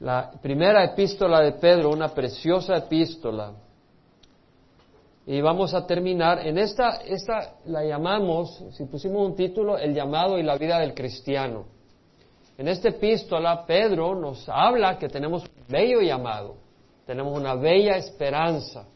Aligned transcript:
La 0.00 0.30
primera 0.40 0.82
epístola 0.82 1.42
de 1.42 1.52
Pedro, 1.52 1.90
una 1.90 2.08
preciosa 2.08 2.76
epístola. 2.76 3.52
Y 5.26 5.42
vamos 5.42 5.74
a 5.74 5.86
terminar. 5.86 6.46
En 6.46 6.56
esta, 6.56 7.02
esta 7.06 7.56
la 7.66 7.84
llamamos, 7.84 8.64
si 8.72 8.86
pusimos 8.86 9.28
un 9.28 9.36
título, 9.36 9.76
El 9.76 9.94
llamado 9.94 10.38
y 10.38 10.42
la 10.42 10.56
vida 10.56 10.78
del 10.78 10.94
cristiano. 10.94 11.66
En 12.56 12.66
esta 12.68 12.88
epístola, 12.88 13.64
Pedro 13.66 14.14
nos 14.14 14.48
habla 14.48 14.98
que 14.98 15.08
tenemos 15.08 15.44
un 15.44 15.64
bello 15.68 16.00
llamado, 16.00 16.56
tenemos 17.06 17.38
una 17.38 17.54
bella 17.54 17.96
esperanza. 17.96 18.86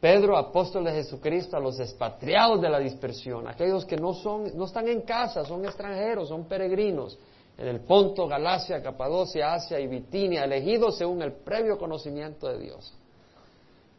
Pedro, 0.00 0.36
apóstol 0.36 0.84
de 0.84 0.92
Jesucristo, 0.92 1.56
a 1.56 1.60
los 1.60 1.80
expatriados 1.80 2.60
de 2.60 2.68
la 2.68 2.78
dispersión, 2.78 3.46
aquellos 3.48 3.84
que 3.84 3.96
no, 3.96 4.12
son, 4.12 4.56
no 4.56 4.64
están 4.64 4.88
en 4.88 5.02
casa, 5.02 5.44
son 5.44 5.64
extranjeros, 5.64 6.28
son 6.28 6.44
peregrinos, 6.44 7.18
en 7.56 7.68
el 7.68 7.80
Ponto, 7.80 8.26
Galacia, 8.26 8.82
Capadocia, 8.82 9.54
Asia 9.54 9.78
y 9.78 9.86
Bitinia, 9.86 10.44
elegidos 10.44 10.98
según 10.98 11.22
el 11.22 11.32
previo 11.32 11.78
conocimiento 11.78 12.48
de 12.48 12.58
Dios, 12.58 12.92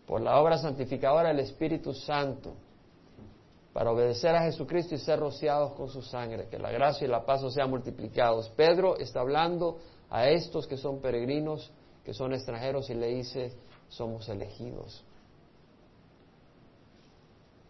por 0.05 0.21
la 0.21 0.39
obra 0.39 0.57
santificadora 0.57 1.29
del 1.29 1.39
Espíritu 1.39 1.93
Santo, 1.93 2.53
para 3.71 3.91
obedecer 3.91 4.35
a 4.35 4.43
Jesucristo 4.43 4.95
y 4.95 4.97
ser 4.97 5.19
rociados 5.19 5.73
con 5.73 5.89
su 5.89 6.01
sangre, 6.01 6.47
que 6.49 6.59
la 6.59 6.71
gracia 6.71 7.05
y 7.05 7.09
la 7.09 7.25
paz 7.25 7.41
sean 7.53 7.69
multiplicados. 7.69 8.49
Pedro 8.49 8.97
está 8.97 9.21
hablando 9.21 9.79
a 10.09 10.29
estos 10.29 10.67
que 10.67 10.77
son 10.77 10.99
peregrinos, 11.01 11.71
que 12.03 12.13
son 12.13 12.33
extranjeros, 12.33 12.89
y 12.89 12.93
le 12.93 13.07
dice, 13.07 13.53
somos 13.89 14.29
elegidos. 14.29 15.03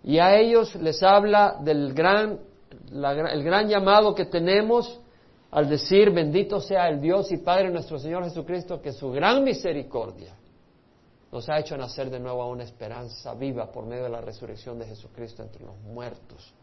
Y 0.04 0.20
a 0.20 0.38
ellos 0.38 0.76
les 0.76 1.02
habla 1.02 1.58
del 1.62 1.94
gran, 1.94 2.40
el 2.92 3.44
gran 3.44 3.68
llamado 3.68 4.14
que 4.14 4.26
tenemos 4.26 5.00
al 5.56 5.70
decir, 5.70 6.12
bendito 6.12 6.60
sea 6.60 6.90
el 6.90 7.00
Dios 7.00 7.32
y 7.32 7.38
Padre 7.38 7.72
nuestro 7.72 7.98
Señor 7.98 8.26
Jesucristo, 8.26 8.82
que 8.82 8.92
su 8.92 9.10
gran 9.10 9.42
misericordia 9.42 10.36
nos 11.32 11.48
ha 11.48 11.60
hecho 11.60 11.78
nacer 11.78 12.10
de 12.10 12.20
nuevo 12.20 12.42
a 12.42 12.48
una 12.48 12.64
esperanza 12.64 13.34
viva 13.36 13.72
por 13.72 13.86
medio 13.86 14.04
de 14.04 14.10
la 14.10 14.20
resurrección 14.20 14.78
de 14.78 14.86
Jesucristo 14.86 15.44
entre 15.44 15.64
los 15.64 15.80
muertos, 15.80 16.54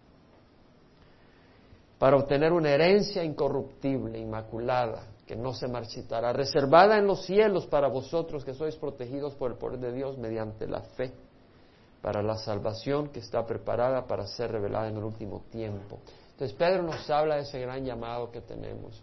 para 1.98 2.18
obtener 2.18 2.52
una 2.52 2.68
herencia 2.68 3.24
incorruptible, 3.24 4.18
inmaculada, 4.18 5.06
que 5.26 5.36
no 5.36 5.54
se 5.54 5.68
marchitará, 5.68 6.34
reservada 6.34 6.98
en 6.98 7.06
los 7.06 7.24
cielos 7.24 7.66
para 7.66 7.88
vosotros 7.88 8.44
que 8.44 8.52
sois 8.52 8.76
protegidos 8.76 9.34
por 9.36 9.52
el 9.52 9.56
poder 9.56 9.78
de 9.78 9.92
Dios 9.94 10.18
mediante 10.18 10.66
la 10.66 10.82
fe 10.82 11.14
para 12.02 12.22
la 12.22 12.36
salvación 12.36 13.08
que 13.08 13.20
está 13.20 13.46
preparada 13.46 14.06
para 14.06 14.26
ser 14.26 14.52
revelada 14.52 14.88
en 14.88 14.98
el 14.98 15.04
último 15.04 15.44
tiempo. 15.50 16.00
Entonces 16.42 16.58
Pedro 16.58 16.82
nos 16.82 17.08
habla 17.08 17.36
de 17.36 17.42
ese 17.42 17.60
gran 17.60 17.84
llamado 17.84 18.32
que 18.32 18.40
tenemos, 18.40 19.00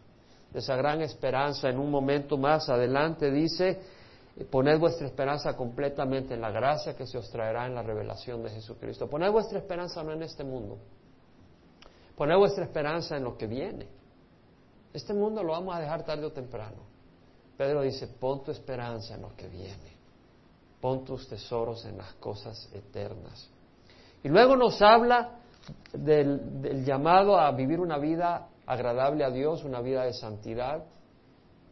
de 0.51 0.59
esa 0.59 0.75
gran 0.75 0.99
esperanza. 0.99 1.69
En 1.69 1.79
un 1.79 1.89
momento 1.89 2.37
más 2.37 2.67
adelante 2.67 3.31
dice, 3.31 3.79
poned 4.51 4.77
vuestra 4.77 5.07
esperanza 5.07 5.55
completamente 5.55 6.33
en 6.33 6.41
la 6.41 6.51
gracia 6.51 6.97
que 6.97 7.07
se 7.07 7.17
os 7.17 7.29
traerá 7.31 7.65
en 7.65 7.75
la 7.75 7.81
revelación 7.81 8.43
de 8.43 8.49
Jesucristo. 8.49 9.09
Poned 9.09 9.31
vuestra 9.31 9.57
esperanza 9.57 10.03
no 10.03 10.11
en 10.11 10.23
este 10.23 10.43
mundo, 10.43 10.79
poned 12.17 12.35
vuestra 12.35 12.65
esperanza 12.65 13.15
en 13.15 13.23
lo 13.23 13.37
que 13.37 13.47
viene. 13.47 13.87
Este 14.91 15.13
mundo 15.13 15.41
lo 15.41 15.53
vamos 15.53 15.73
a 15.73 15.79
dejar 15.79 16.03
tarde 16.03 16.25
o 16.25 16.33
temprano. 16.33 16.83
Pedro 17.55 17.83
dice, 17.83 18.05
pon 18.07 18.43
tu 18.43 18.51
esperanza 18.51 19.15
en 19.15 19.21
lo 19.21 19.33
que 19.37 19.47
viene. 19.47 19.95
Pon 20.81 21.05
tus 21.05 21.25
tesoros 21.29 21.85
en 21.85 21.99
las 21.99 22.15
cosas 22.15 22.69
eternas. 22.73 23.49
Y 24.23 24.27
luego 24.27 24.57
nos 24.57 24.81
habla 24.81 25.38
del, 25.93 26.83
llamado 26.85 27.39
a 27.39 27.51
vivir 27.51 27.79
una 27.79 27.97
vida 27.97 28.49
agradable 28.65 29.23
a 29.23 29.29
Dios, 29.29 29.63
una 29.63 29.81
vida 29.81 30.03
de 30.03 30.13
santidad. 30.13 30.83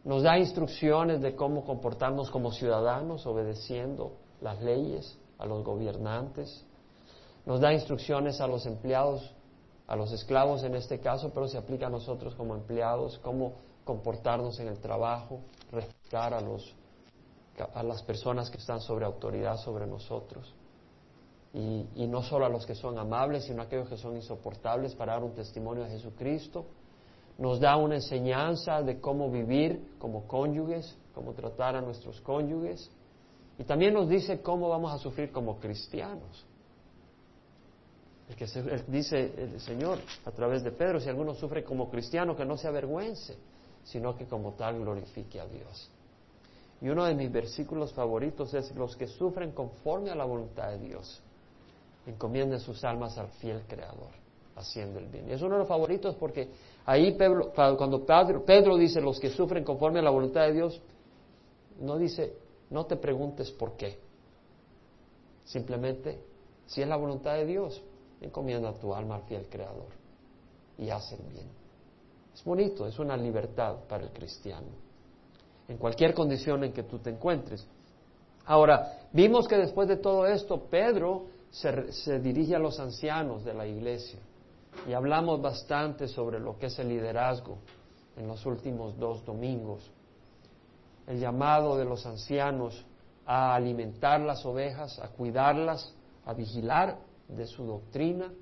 Nos 0.04 0.22
da 0.22 0.38
instrucciones 0.38 1.20
de 1.20 1.34
cómo 1.34 1.64
comportarnos 1.64 2.30
como 2.30 2.52
ciudadanos, 2.52 3.26
obedeciendo 3.26 4.12
las 4.40 4.60
leyes, 4.62 5.18
a 5.38 5.46
los 5.46 5.64
gobernantes. 5.64 6.64
Nos 7.46 7.60
da 7.60 7.72
instrucciones 7.72 8.40
a 8.40 8.46
los 8.46 8.66
empleados, 8.66 9.34
a 9.86 9.96
los 9.96 10.12
esclavos 10.12 10.64
en 10.64 10.74
este 10.74 10.98
caso, 11.00 11.30
pero 11.32 11.46
se 11.48 11.58
aplica 11.58 11.86
a 11.86 11.90
nosotros 11.90 12.34
como 12.34 12.54
empleados, 12.54 13.18
cómo 13.18 13.54
comportarnos 13.84 14.58
en 14.60 14.68
el 14.68 14.78
trabajo, 14.78 15.40
respetar 15.70 16.34
a 16.34 16.40
los 16.40 16.74
a 17.74 17.82
las 17.82 18.02
personas 18.02 18.50
que 18.50 18.58
están 18.58 18.80
sobre 18.80 19.04
autoridad 19.04 19.56
sobre 19.56 19.86
nosotros. 19.86 20.54
Y, 21.58 22.06
no 22.06 22.22
solo 22.22 22.46
a 22.46 22.48
los 22.48 22.64
que 22.64 22.76
son 22.76 22.98
amables, 22.98 23.44
sino 23.44 23.62
a 23.62 23.64
aquellos 23.64 23.88
que 23.88 23.96
son 23.96 24.14
insoportables 24.14 24.94
para 24.94 25.14
dar 25.14 25.24
un 25.24 25.34
testimonio 25.34 25.82
de 25.82 25.90
Jesucristo. 25.90 26.66
Nos 27.36 27.58
da 27.58 27.76
una 27.76 27.96
enseñanza 27.96 28.80
de 28.80 29.00
cómo 29.00 29.28
vivir 29.28 29.96
como 29.98 30.28
cónyuges, 30.28 30.96
cómo 31.12 31.32
tratar 31.32 31.74
a 31.74 31.80
nuestros 31.80 32.20
cónyuges. 32.20 32.88
Y 33.58 33.64
también 33.64 33.94
nos 33.94 34.08
dice 34.08 34.40
cómo 34.40 34.68
vamos 34.68 34.92
a 34.92 34.98
sufrir 34.98 35.32
como 35.32 35.58
cristianos. 35.58 36.46
El 38.28 38.36
que 38.36 38.46
dice 38.86 39.32
el 39.36 39.60
Señor 39.60 39.98
a 40.26 40.30
través 40.30 40.62
de 40.62 40.70
Pedro, 40.70 41.00
si 41.00 41.08
alguno 41.08 41.34
sufre 41.34 41.64
como 41.64 41.90
cristiano, 41.90 42.36
que 42.36 42.44
no 42.44 42.56
se 42.56 42.68
avergüence, 42.68 43.36
sino 43.82 44.14
que 44.16 44.26
como 44.26 44.52
tal 44.52 44.78
glorifique 44.78 45.40
a 45.40 45.46
Dios. 45.46 45.90
Y 46.80 46.88
uno 46.88 47.04
de 47.04 47.14
mis 47.16 47.32
versículos 47.32 47.92
favoritos 47.94 48.54
es 48.54 48.72
los 48.76 48.94
que 48.94 49.08
sufren 49.08 49.50
conforme 49.50 50.10
a 50.10 50.14
la 50.14 50.24
voluntad 50.24 50.68
de 50.70 50.78
Dios. 50.78 51.20
Encomienden 52.08 52.58
sus 52.58 52.82
almas 52.84 53.18
al 53.18 53.28
fiel 53.28 53.62
Creador, 53.68 54.10
haciendo 54.56 54.98
el 54.98 55.08
bien. 55.08 55.28
Y 55.28 55.32
es 55.32 55.42
uno 55.42 55.54
de 55.54 55.58
los 55.60 55.68
favoritos 55.68 56.14
porque 56.14 56.48
ahí 56.86 57.16
cuando 57.54 58.06
Pedro, 58.06 58.44
Pedro 58.44 58.76
dice 58.78 59.00
los 59.00 59.20
que 59.20 59.28
sufren 59.28 59.62
conforme 59.62 59.98
a 59.98 60.02
la 60.02 60.10
voluntad 60.10 60.46
de 60.46 60.54
Dios, 60.54 60.80
no 61.80 61.98
dice, 61.98 62.32
no 62.70 62.86
te 62.86 62.96
preguntes 62.96 63.50
por 63.50 63.76
qué. 63.76 63.98
Simplemente, 65.44 66.18
si 66.66 66.80
es 66.80 66.88
la 66.88 66.96
voluntad 66.96 67.34
de 67.34 67.44
Dios, 67.44 67.82
encomienda 68.22 68.72
tu 68.72 68.94
alma 68.94 69.16
al 69.16 69.22
fiel 69.22 69.46
Creador 69.48 69.92
y 70.78 70.88
haz 70.88 71.12
el 71.12 71.22
bien. 71.30 71.46
Es 72.32 72.42
bonito, 72.42 72.86
es 72.86 72.98
una 72.98 73.16
libertad 73.16 73.76
para 73.86 74.04
el 74.04 74.10
cristiano 74.10 74.88
en 75.68 75.76
cualquier 75.76 76.14
condición 76.14 76.64
en 76.64 76.72
que 76.72 76.84
tú 76.84 76.98
te 76.98 77.10
encuentres. 77.10 77.66
Ahora, 78.46 79.00
vimos 79.12 79.46
que 79.46 79.56
después 79.56 79.86
de 79.86 79.98
todo 79.98 80.26
esto, 80.26 80.58
Pedro 80.70 81.26
se, 81.50 82.20
dirige 82.20 82.54
a 82.54 82.58
los 82.58 82.78
ancianos 82.78 83.44
de 83.44 83.54
la 83.54 83.66
iglesia 83.66 84.18
y 84.86 84.92
hablamos 84.92 85.40
bastante 85.40 86.08
sobre 86.08 86.38
lo 86.38 86.58
que 86.58 86.66
es 86.66 86.78
el 86.78 86.88
liderazgo 86.88 87.58
en 88.16 88.28
los 88.28 88.44
últimos 88.46 88.98
dos 88.98 89.24
domingos. 89.24 89.90
El 91.06 91.20
llamado 91.20 91.76
de 91.76 91.84
los 91.84 92.04
ancianos 92.04 92.84
a 93.24 93.54
alimentar 93.54 94.20
las 94.20 94.44
ovejas, 94.44 94.98
a 94.98 95.08
cuidarlas, 95.08 95.94
a 96.26 96.34
vigilar 96.34 96.98
de 97.28 97.46
su 97.46 97.64
doctrina, 97.64 98.32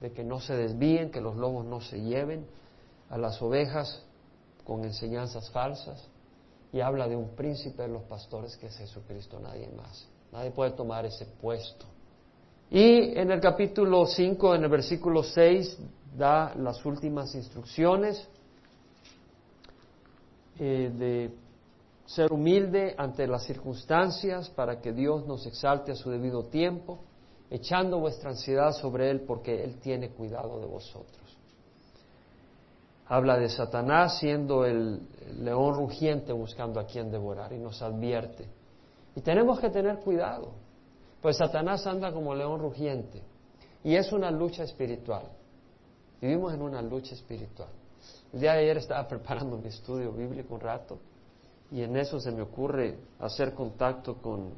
de 0.00 0.12
que 0.12 0.22
no 0.22 0.40
se 0.40 0.54
desvíen, 0.54 1.10
que 1.10 1.20
los 1.20 1.36
lobos 1.36 1.64
no 1.64 1.80
se 1.80 2.00
lleven 2.00 2.46
a 3.10 3.18
las 3.18 3.40
ovejas 3.42 4.04
con 4.64 4.84
enseñanzas 4.84 5.50
falsas 5.50 6.08
y 6.72 6.80
habla 6.80 7.08
de 7.08 7.16
un 7.16 7.34
príncipe 7.34 7.82
de 7.82 7.88
los 7.88 8.02
pastores 8.02 8.56
que 8.56 8.66
es 8.66 8.76
Jesucristo, 8.76 9.40
nadie 9.40 9.68
más. 9.68 10.06
Nadie 10.32 10.50
puede 10.50 10.72
tomar 10.72 11.06
ese 11.06 11.24
puesto. 11.24 11.86
Y 12.70 13.18
en 13.18 13.30
el 13.30 13.40
capítulo 13.40 14.06
5, 14.06 14.54
en 14.54 14.64
el 14.64 14.70
versículo 14.70 15.22
6, 15.22 15.78
da 16.16 16.54
las 16.54 16.84
últimas 16.84 17.34
instrucciones 17.34 18.28
eh, 20.58 20.90
de 20.94 21.30
ser 22.04 22.32
humilde 22.32 22.94
ante 22.98 23.26
las 23.26 23.44
circunstancias 23.44 24.50
para 24.50 24.80
que 24.80 24.92
Dios 24.92 25.26
nos 25.26 25.46
exalte 25.46 25.92
a 25.92 25.94
su 25.94 26.10
debido 26.10 26.44
tiempo, 26.44 26.98
echando 27.50 27.98
vuestra 27.98 28.30
ansiedad 28.30 28.72
sobre 28.72 29.10
Él 29.10 29.20
porque 29.20 29.62
Él 29.62 29.78
tiene 29.80 30.10
cuidado 30.10 30.60
de 30.60 30.66
vosotros 30.66 31.28
habla 33.08 33.38
de 33.38 33.48
Satanás 33.48 34.18
siendo 34.18 34.64
el 34.64 35.00
león 35.40 35.74
rugiente 35.74 36.32
buscando 36.32 36.78
a 36.78 36.84
quien 36.84 37.10
devorar 37.10 37.52
y 37.52 37.58
nos 37.58 37.80
advierte. 37.82 38.46
Y 39.16 39.22
tenemos 39.22 39.58
que 39.60 39.70
tener 39.70 39.98
cuidado, 40.00 40.52
pues 41.20 41.36
Satanás 41.36 41.86
anda 41.86 42.12
como 42.12 42.34
león 42.34 42.60
rugiente 42.60 43.22
y 43.84 43.94
es 43.96 44.12
una 44.12 44.30
lucha 44.30 44.64
espiritual. 44.64 45.24
Vivimos 46.20 46.52
en 46.54 46.62
una 46.62 46.82
lucha 46.82 47.14
espiritual. 47.14 47.70
El 48.32 48.40
día 48.40 48.52
de 48.52 48.60
ayer 48.60 48.78
estaba 48.78 49.06
preparando 49.08 49.56
mi 49.56 49.68
estudio 49.68 50.12
bíblico 50.12 50.54
un 50.54 50.60
rato 50.60 50.98
y 51.70 51.82
en 51.82 51.96
eso 51.96 52.18
se 52.20 52.30
me 52.32 52.42
ocurre 52.42 52.98
hacer 53.18 53.54
contacto 53.54 54.16
con, 54.20 54.52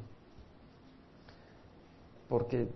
porque 2.29 2.69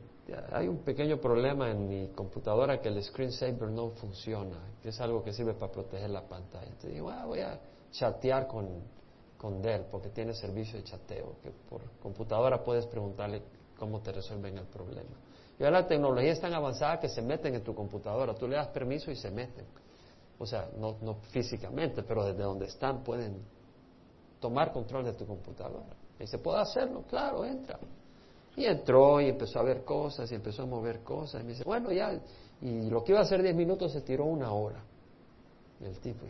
hay 0.52 0.68
un 0.68 0.80
pequeño 0.80 1.18
problema 1.18 1.70
en 1.70 1.88
mi 1.88 2.08
computadora 2.10 2.82
que 2.82 2.90
el 2.90 3.02
screensaver 3.02 3.70
no 3.70 3.92
funciona, 3.92 4.58
que 4.82 4.90
es 4.90 5.00
algo 5.00 5.24
que 5.24 5.32
sirve 5.32 5.54
para 5.54 5.72
proteger 5.72 6.10
la 6.10 6.24
pantalla. 6.24 6.66
Entonces 6.66 6.94
digo, 6.94 7.10
ah, 7.10 7.26
voy 7.26 7.40
a 7.40 7.60
chatear 7.92 8.48
con, 8.48 8.68
con 9.38 9.62
Dell 9.62 9.86
porque 9.90 10.10
tiene 10.10 10.34
servicio 10.34 10.78
de 10.78 10.84
chateo, 10.84 11.38
que 11.42 11.52
por 11.70 11.82
computadora 12.02 12.64
puedes 12.64 12.86
preguntarle 12.88 13.42
cómo 13.78 14.02
te 14.02 14.12
resuelven 14.12 14.58
el 14.58 14.66
problema. 14.66 15.16
Y 15.60 15.64
ahora 15.64 15.82
la 15.82 15.88
tecnología 15.88 16.34
es 16.34 16.42
tan 16.42 16.54
avanzada 16.54 17.00
que 17.00 17.10
se 17.10 17.22
meten 17.22 17.56
en 17.56 17.64
tu 17.64 17.74
computadora, 17.74 18.34
tú 18.36 18.48
le 18.48 18.56
das 18.56 18.68
permiso 18.68 19.12
y 19.12 19.16
se 19.16 19.32
meten. 19.32 19.66
O 20.38 20.46
sea, 20.46 20.70
no, 20.78 20.98
no 21.02 21.16
físicamente, 21.32 22.04
pero 22.04 22.26
desde 22.26 22.44
donde 22.44 22.66
están 22.66 23.04
pueden 23.04 23.42
tomar 24.40 24.74
control 24.74 25.06
de 25.06 25.14
tu 25.14 25.26
computadora. 25.26 25.96
Y 26.18 26.24
dice, 26.24 26.38
¿puedo 26.40 26.58
hacerlo? 26.58 27.04
Claro, 27.10 27.46
entra. 27.46 27.80
Y 28.58 28.66
entró 28.66 29.20
y 29.20 29.30
empezó 29.30 29.60
a 29.60 29.64
ver 29.64 29.84
cosas 29.84 30.32
y 30.32 30.36
empezó 30.36 30.64
a 30.64 30.66
mover 30.66 31.02
cosas. 31.02 31.42
Y 31.42 31.44
me 31.46 31.52
dice, 31.52 31.64
bueno, 31.64 31.92
ya. 31.92 32.20
Y 32.62 32.90
lo 32.90 33.04
que 33.04 33.12
iba 33.12 33.20
a 33.20 33.24
hacer 33.24 33.42
diez 33.42 33.56
minutos 33.56 33.92
se 33.92 34.02
tiró 34.02 34.26
una 34.26 34.52
hora. 34.52 34.82
Y 35.82 35.86
el 35.86 36.00
tipo, 36.00 36.26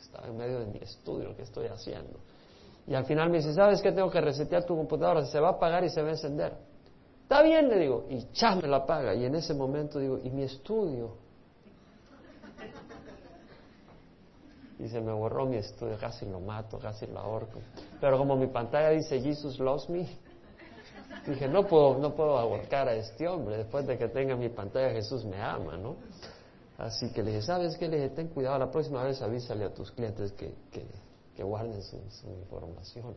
estaba 0.00 0.26
en 0.26 0.36
medio 0.36 0.60
de 0.60 0.66
mi 0.66 0.78
estudio, 0.78 1.34
que 1.36 1.42
estoy 1.42 1.66
haciendo. 1.68 2.18
Y 2.88 2.94
al 2.94 3.04
final 3.04 3.28
me 3.28 3.36
dice, 3.36 3.52
¿sabes 3.52 3.82
qué? 3.82 3.92
Tengo 3.92 4.10
que 4.10 4.20
resetear 4.20 4.64
tu 4.64 4.74
computadora, 4.74 5.24
se 5.26 5.38
va 5.38 5.48
a 5.48 5.52
apagar 5.52 5.84
y 5.84 5.90
se 5.90 6.00
va 6.00 6.08
a 6.08 6.12
encender. 6.12 6.54
Está 7.22 7.42
bien, 7.42 7.68
le 7.68 7.78
digo, 7.78 8.06
y 8.08 8.26
ya 8.32 8.54
me 8.54 8.66
la 8.66 8.78
apaga. 8.78 9.14
Y 9.14 9.26
en 9.26 9.34
ese 9.34 9.52
momento 9.52 9.98
digo, 9.98 10.18
¿y 10.24 10.30
mi 10.30 10.44
estudio? 10.44 11.16
Y 14.78 14.88
se 14.88 15.00
me 15.02 15.12
borró 15.12 15.44
mi 15.44 15.56
estudio, 15.56 15.98
casi 15.98 16.24
lo 16.24 16.40
mato, 16.40 16.78
casi 16.78 17.06
lo 17.06 17.18
ahorco. 17.18 17.60
Pero 18.00 18.16
como 18.16 18.36
mi 18.36 18.46
pantalla 18.46 18.90
dice, 18.90 19.20
Jesus 19.20 19.58
loves 19.58 19.90
me, 19.90 20.08
dije, 21.26 21.46
no 21.46 21.66
puedo, 21.66 21.98
no 21.98 22.14
puedo 22.14 22.38
ahorcar 22.38 22.88
a 22.88 22.94
este 22.94 23.28
hombre. 23.28 23.58
Después 23.58 23.86
de 23.86 23.98
que 23.98 24.08
tenga 24.08 24.34
mi 24.34 24.48
pantalla, 24.48 24.90
Jesús 24.92 25.26
me 25.26 25.42
ama, 25.42 25.76
¿no? 25.76 25.96
Así 26.78 27.12
que 27.12 27.22
le 27.22 27.32
dije, 27.32 27.42
¿sabes 27.42 27.76
qué? 27.76 27.86
Le 27.86 27.96
dije, 27.96 28.08
ten 28.10 28.28
cuidado, 28.28 28.58
la 28.58 28.70
próxima 28.70 29.02
vez 29.02 29.20
avísale 29.20 29.66
a 29.66 29.74
tus 29.74 29.90
clientes 29.90 30.32
que, 30.32 30.54
guarden 31.42 31.82
su, 31.82 31.96
información. 32.28 33.14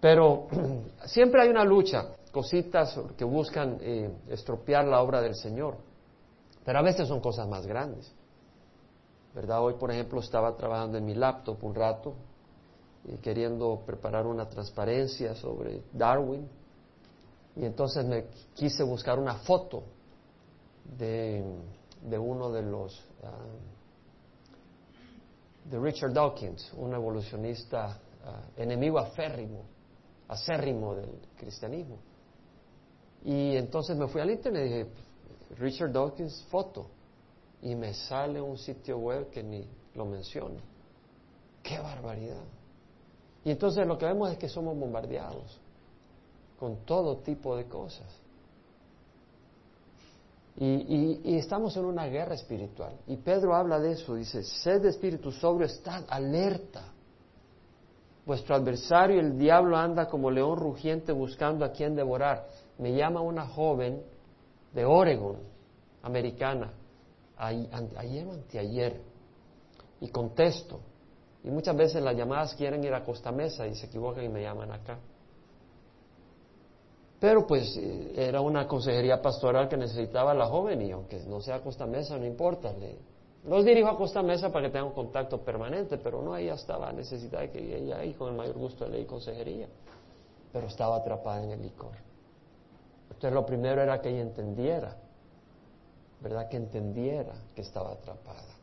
Pero 0.00 0.48
siempre 1.06 1.42
hay 1.42 1.48
una 1.48 1.64
lucha, 1.64 2.16
cositas 2.32 2.98
que 3.16 3.24
buscan 3.24 3.78
eh, 3.80 4.10
estropear 4.28 4.84
la 4.86 5.00
obra 5.00 5.20
del 5.20 5.34
Señor. 5.34 5.76
Pero 6.64 6.78
a 6.78 6.82
veces 6.82 7.08
son 7.08 7.20
cosas 7.20 7.48
más 7.48 7.66
grandes. 7.66 8.12
¿verdad? 9.36 9.62
Hoy, 9.62 9.74
por 9.74 9.90
ejemplo, 9.90 10.20
estaba 10.20 10.56
trabajando 10.56 10.96
en 10.96 11.04
mi 11.04 11.14
laptop 11.14 11.62
un 11.62 11.74
rato, 11.74 12.14
y 13.04 13.18
queriendo 13.18 13.82
preparar 13.86 14.26
una 14.26 14.48
transparencia 14.48 15.34
sobre 15.34 15.82
Darwin, 15.92 16.48
y 17.54 17.64
entonces 17.64 18.04
me 18.04 18.24
quise 18.54 18.82
buscar 18.82 19.18
una 19.18 19.34
foto 19.34 19.82
de, 20.98 21.44
uno 22.18 22.50
de 22.50 22.62
los, 22.62 22.98
ah, 23.22 23.30
de 25.70 25.78
Richard 25.78 26.12
Dawkins, 26.12 26.72
un 26.74 26.94
evolucionista 26.94 27.98
ah, 28.24 28.42
enemigo 28.56 28.98
aférrimo, 28.98 29.64
acérrimo 30.28 30.94
del 30.94 31.20
cristianismo. 31.36 31.98
Y 33.24 33.56
entonces 33.56 33.96
me 33.96 34.06
fui 34.08 34.20
al 34.20 34.30
internet 34.30 34.66
y 34.66 34.68
dije, 34.68 34.86
Richard 35.58 35.92
Dawkins, 35.92 36.44
foto 36.50 36.86
y 37.62 37.74
me 37.74 37.94
sale 37.94 38.40
un 38.40 38.58
sitio 38.58 38.98
web 38.98 39.30
que 39.30 39.42
ni 39.42 39.66
lo 39.94 40.04
menciona. 40.04 40.60
¡Qué 41.62 41.78
barbaridad! 41.78 42.44
Y 43.44 43.50
entonces 43.50 43.86
lo 43.86 43.98
que 43.98 44.06
vemos 44.06 44.30
es 44.30 44.38
que 44.38 44.48
somos 44.48 44.78
bombardeados 44.78 45.60
con 46.58 46.84
todo 46.84 47.18
tipo 47.18 47.56
de 47.56 47.66
cosas. 47.66 48.06
Y, 50.58 51.36
estamos 51.36 51.76
en 51.76 51.84
una 51.84 52.06
guerra 52.06 52.34
espiritual. 52.34 52.94
Y 53.06 53.16
Pedro 53.16 53.54
habla 53.54 53.78
de 53.78 53.92
eso, 53.92 54.14
dice, 54.14 54.42
sed 54.42 54.82
de 54.82 54.88
espíritu 54.88 55.30
sobrio, 55.30 55.66
estad 55.66 56.04
alerta. 56.08 56.92
Vuestro 58.24 58.54
adversario, 58.54 59.20
el 59.20 59.38
diablo, 59.38 59.76
anda 59.76 60.08
como 60.08 60.30
león 60.30 60.58
rugiente 60.58 61.12
buscando 61.12 61.64
a 61.64 61.72
quien 61.72 61.94
devorar. 61.94 62.48
Me 62.78 62.94
llama 62.94 63.20
una 63.20 63.46
joven 63.46 64.02
de 64.72 64.84
Oregon, 64.84 65.36
americana, 66.02 66.72
ayer 67.36 68.26
o 68.26 68.32
anteayer, 68.32 69.00
y 70.00 70.08
contesto. 70.08 70.80
Y 71.44 71.50
muchas 71.50 71.76
veces 71.76 72.02
las 72.02 72.16
llamadas 72.16 72.54
quieren 72.54 72.82
ir 72.82 72.94
a 72.94 73.04
Costa 73.04 73.30
Mesa 73.30 73.66
y 73.66 73.74
se 73.74 73.86
equivocan 73.86 74.24
y 74.24 74.28
me 74.28 74.42
llaman 74.42 74.72
acá. 74.72 74.98
Pero 77.18 77.46
pues 77.46 77.76
eh, 77.76 78.12
era 78.16 78.40
una 78.40 78.66
consejería 78.66 79.22
pastoral 79.22 79.68
que 79.68 79.76
necesitaba 79.76 80.34
la 80.34 80.46
joven 80.46 80.82
y 80.82 80.90
aunque 80.92 81.18
no 81.26 81.40
sea 81.40 81.60
Costa 81.60 81.86
Mesa, 81.86 82.18
no 82.18 82.26
importa. 82.26 82.72
Le, 82.72 82.98
los 83.44 83.64
dirijo 83.64 83.88
a 83.88 83.96
Costa 83.96 84.22
Mesa 84.22 84.52
para 84.52 84.66
que 84.66 84.72
tengan 84.72 84.92
contacto 84.92 85.40
permanente, 85.42 85.98
pero 85.98 86.20
no, 86.20 86.36
ella 86.36 86.54
estaba 86.54 86.92
necesidad 86.92 87.40
de 87.40 87.50
que 87.50 87.78
ella 87.78 88.04
y 88.04 88.12
con 88.14 88.30
el 88.30 88.36
mayor 88.36 88.56
gusto 88.56 88.84
de 88.84 88.90
ley 88.90 89.04
consejería. 89.04 89.68
Pero 90.52 90.66
estaba 90.66 90.96
atrapada 90.96 91.42
en 91.42 91.50
el 91.52 91.62
licor. 91.62 91.92
Entonces 93.04 93.32
lo 93.32 93.46
primero 93.46 93.80
era 93.82 94.00
que 94.00 94.10
ella 94.10 94.22
entendiera 94.22 94.96
¿verdad? 96.20 96.48
Que 96.48 96.56
entendiera 96.56 97.34
que 97.54 97.62
estaba 97.62 97.92
atrapada. 97.92 98.54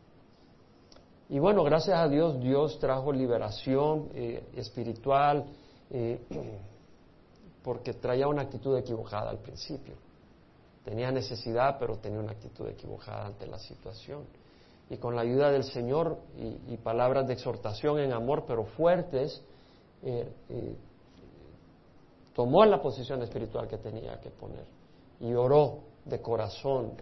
Y 1.29 1.39
bueno, 1.39 1.63
gracias 1.63 1.97
a 1.97 2.07
Dios, 2.07 2.39
Dios 2.39 2.79
trajo 2.79 3.11
liberación 3.11 4.09
eh, 4.13 4.43
espiritual 4.55 5.45
eh, 5.89 6.19
porque 7.63 7.93
traía 7.93 8.27
una 8.27 8.43
actitud 8.43 8.77
equivocada 8.77 9.29
al 9.29 9.39
principio. 9.39 9.95
Tenía 10.83 11.11
necesidad, 11.11 11.77
pero 11.79 11.97
tenía 11.97 12.19
una 12.19 12.33
actitud 12.33 12.67
equivocada 12.67 13.25
ante 13.25 13.47
la 13.47 13.57
situación. 13.57 14.25
Y 14.89 14.97
con 14.97 15.15
la 15.15 15.21
ayuda 15.21 15.49
del 15.49 15.63
Señor 15.63 16.17
y, 16.67 16.75
palabras 16.77 17.25
de 17.25 17.33
exhortación 17.33 17.99
en 17.99 18.11
amor, 18.11 18.43
pero 18.45 18.65
fuertes, 18.65 19.41
eh, 20.03 20.27
tomó 22.33 22.65
la 22.65 22.81
posición 22.81 23.21
espiritual 23.21 23.67
que 23.67 23.77
tenía 23.77 24.19
que 24.19 24.29
poner 24.29 24.65
y 25.19 25.33
oró 25.33 25.79
de 26.05 26.21
corazón 26.21 26.93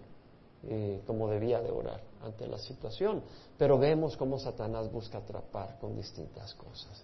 eh, 0.64 1.02
como 1.08 1.28
debía 1.28 1.60
de 1.62 1.72
orar 1.72 2.02
ante 2.24 2.48
la 2.48 2.60
situación. 2.60 3.24
Pero 3.58 3.78
vemos 3.80 4.16
cómo 4.16 4.38
Satanás 4.38 4.92
busca 4.92 5.18
atrapar 5.18 5.80
con 5.80 5.96
distintas 5.96 6.54
cosas, 6.54 7.04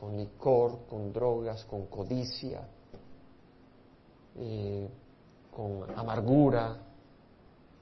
con 0.00 0.16
licor, 0.16 0.86
con 0.88 1.12
drogas, 1.12 1.62
con 1.66 1.84
codicia, 1.86 2.66
eh, 4.36 4.88
con 5.54 5.84
amargura, 5.94 6.78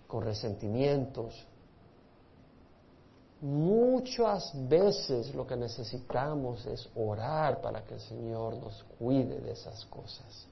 con 0.09 0.25
resentimientos. 0.25 1.47
Muchas 3.41 4.53
veces 4.69 5.33
lo 5.33 5.47
que 5.47 5.57
necesitamos 5.57 6.67
es 6.67 6.91
orar 6.97 7.61
para 7.61 7.85
que 7.85 7.95
el 7.95 8.01
Señor 8.01 8.57
nos 8.57 8.85
cuide 8.99 9.39
de 9.39 9.53
esas 9.53 9.85
cosas. 9.85 10.49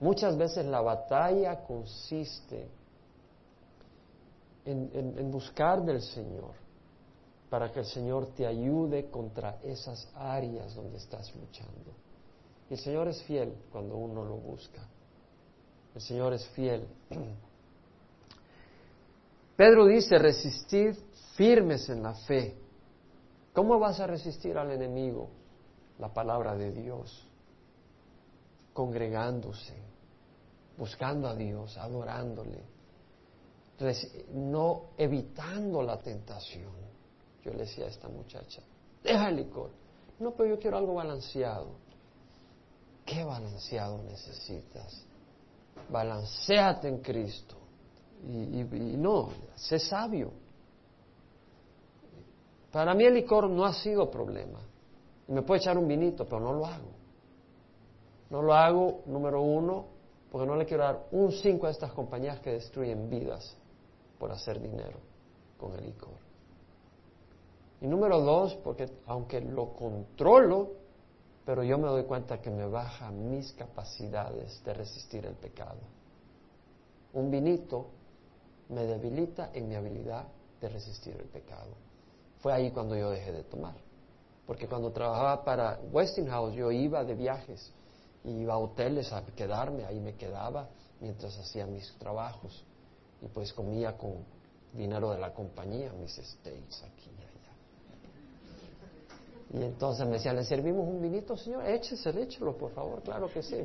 Muchas 0.00 0.36
veces 0.36 0.66
la 0.66 0.80
batalla 0.80 1.62
consiste 1.64 2.68
en, 4.64 5.30
buscar 5.30 5.84
del 5.84 6.02
Señor 6.02 6.54
para 7.52 7.70
que 7.70 7.80
el 7.80 7.84
Señor 7.84 8.28
te 8.28 8.46
ayude 8.46 9.10
contra 9.10 9.60
esas 9.62 10.10
áreas 10.14 10.74
donde 10.74 10.96
estás 10.96 11.36
luchando. 11.36 11.92
Y 12.70 12.72
el 12.72 12.80
Señor 12.80 13.08
es 13.08 13.22
fiel 13.24 13.54
cuando 13.70 13.94
uno 13.94 14.24
lo 14.24 14.36
busca. 14.36 14.80
El 15.94 16.00
Señor 16.00 16.32
es 16.32 16.48
fiel. 16.48 16.88
Pedro 19.54 19.84
dice, 19.84 20.16
resistid 20.18 20.94
firmes 21.36 21.90
en 21.90 22.02
la 22.02 22.14
fe. 22.14 22.56
¿Cómo 23.52 23.78
vas 23.78 24.00
a 24.00 24.06
resistir 24.06 24.56
al 24.56 24.70
enemigo? 24.70 25.28
La 25.98 26.08
palabra 26.08 26.56
de 26.56 26.72
Dios, 26.72 27.28
congregándose, 28.72 29.76
buscando 30.78 31.28
a 31.28 31.34
Dios, 31.34 31.76
adorándole, 31.76 32.64
no 34.32 34.92
evitando 34.96 35.82
la 35.82 35.98
tentación. 35.98 36.91
Yo 37.42 37.52
le 37.52 37.58
decía 37.58 37.86
a 37.86 37.88
esta 37.88 38.08
muchacha, 38.08 38.62
deja 39.02 39.28
el 39.28 39.36
licor. 39.36 39.70
No, 40.18 40.32
pero 40.32 40.50
yo 40.50 40.58
quiero 40.58 40.76
algo 40.76 40.94
balanceado. 40.94 41.70
¿Qué 43.04 43.24
balanceado 43.24 43.98
necesitas? 44.04 45.04
Balanceate 45.90 46.88
en 46.88 46.98
Cristo. 46.98 47.56
Y, 48.24 48.64
no, 48.96 49.30
sé 49.56 49.80
sabio. 49.80 50.30
Para 52.70 52.94
mí 52.94 53.04
el 53.04 53.14
licor 53.14 53.50
no 53.50 53.64
ha 53.64 53.74
sido 53.74 54.08
problema. 54.08 54.60
Me 55.26 55.42
puedo 55.42 55.60
echar 55.60 55.76
un 55.76 55.88
vinito, 55.88 56.24
pero 56.24 56.40
no 56.40 56.52
lo 56.52 56.66
hago. 56.66 56.90
No 58.30 58.42
lo 58.42 58.54
hago, 58.54 59.02
número 59.06 59.42
uno, 59.42 59.86
porque 60.30 60.46
no 60.46 60.56
le 60.56 60.64
quiero 60.64 60.84
dar 60.84 61.06
un 61.10 61.32
cinco 61.32 61.66
a 61.66 61.70
estas 61.70 61.92
compañías 61.92 62.40
que 62.40 62.52
destruyen 62.52 63.10
vidas 63.10 63.56
por 64.18 64.30
hacer 64.30 64.60
dinero 64.60 64.98
con 65.58 65.74
el 65.74 65.84
licor. 65.84 66.31
Y 67.82 67.86
número 67.86 68.20
dos, 68.20 68.54
porque 68.64 68.88
aunque 69.06 69.40
lo 69.40 69.74
controlo, 69.74 70.70
pero 71.44 71.62
yo 71.64 71.76
me 71.76 71.88
doy 71.88 72.04
cuenta 72.04 72.40
que 72.40 72.50
me 72.50 72.66
baja 72.66 73.10
mis 73.10 73.52
capacidades 73.52 74.62
de 74.64 74.72
resistir 74.72 75.26
el 75.26 75.34
pecado. 75.34 75.80
Un 77.12 77.30
vinito 77.30 77.88
me 78.68 78.86
debilita 78.86 79.50
en 79.52 79.68
mi 79.68 79.74
habilidad 79.74 80.24
de 80.60 80.68
resistir 80.68 81.14
el 81.16 81.26
pecado. 81.26 81.72
Fue 82.38 82.52
ahí 82.52 82.70
cuando 82.70 82.96
yo 82.96 83.10
dejé 83.10 83.32
de 83.32 83.42
tomar. 83.42 83.74
Porque 84.46 84.66
cuando 84.66 84.92
trabajaba 84.92 85.44
para 85.44 85.80
Westinghouse 85.92 86.54
yo 86.54 86.70
iba 86.70 87.04
de 87.04 87.14
viajes 87.14 87.72
iba 88.24 88.54
a 88.54 88.58
hoteles 88.58 89.12
a 89.12 89.24
quedarme, 89.34 89.84
ahí 89.84 89.98
me 89.98 90.14
quedaba 90.14 90.68
mientras 91.00 91.36
hacía 91.38 91.66
mis 91.66 91.92
trabajos 91.98 92.64
y 93.20 93.26
pues 93.28 93.52
comía 93.52 93.96
con 93.96 94.24
dinero 94.72 95.10
de 95.10 95.18
la 95.18 95.34
compañía, 95.34 95.92
mis 95.92 96.14
steaks 96.14 96.84
aquí. 96.84 97.11
Y 99.52 99.62
entonces 99.62 100.06
me 100.06 100.14
decían, 100.14 100.36
¿le 100.36 100.44
servimos 100.44 100.88
un 100.88 101.02
vinito, 101.02 101.36
señor? 101.36 101.66
Écheselo, 101.66 102.20
échelo, 102.20 102.56
por 102.56 102.72
favor, 102.72 103.02
claro 103.02 103.30
que 103.30 103.42
sí. 103.42 103.56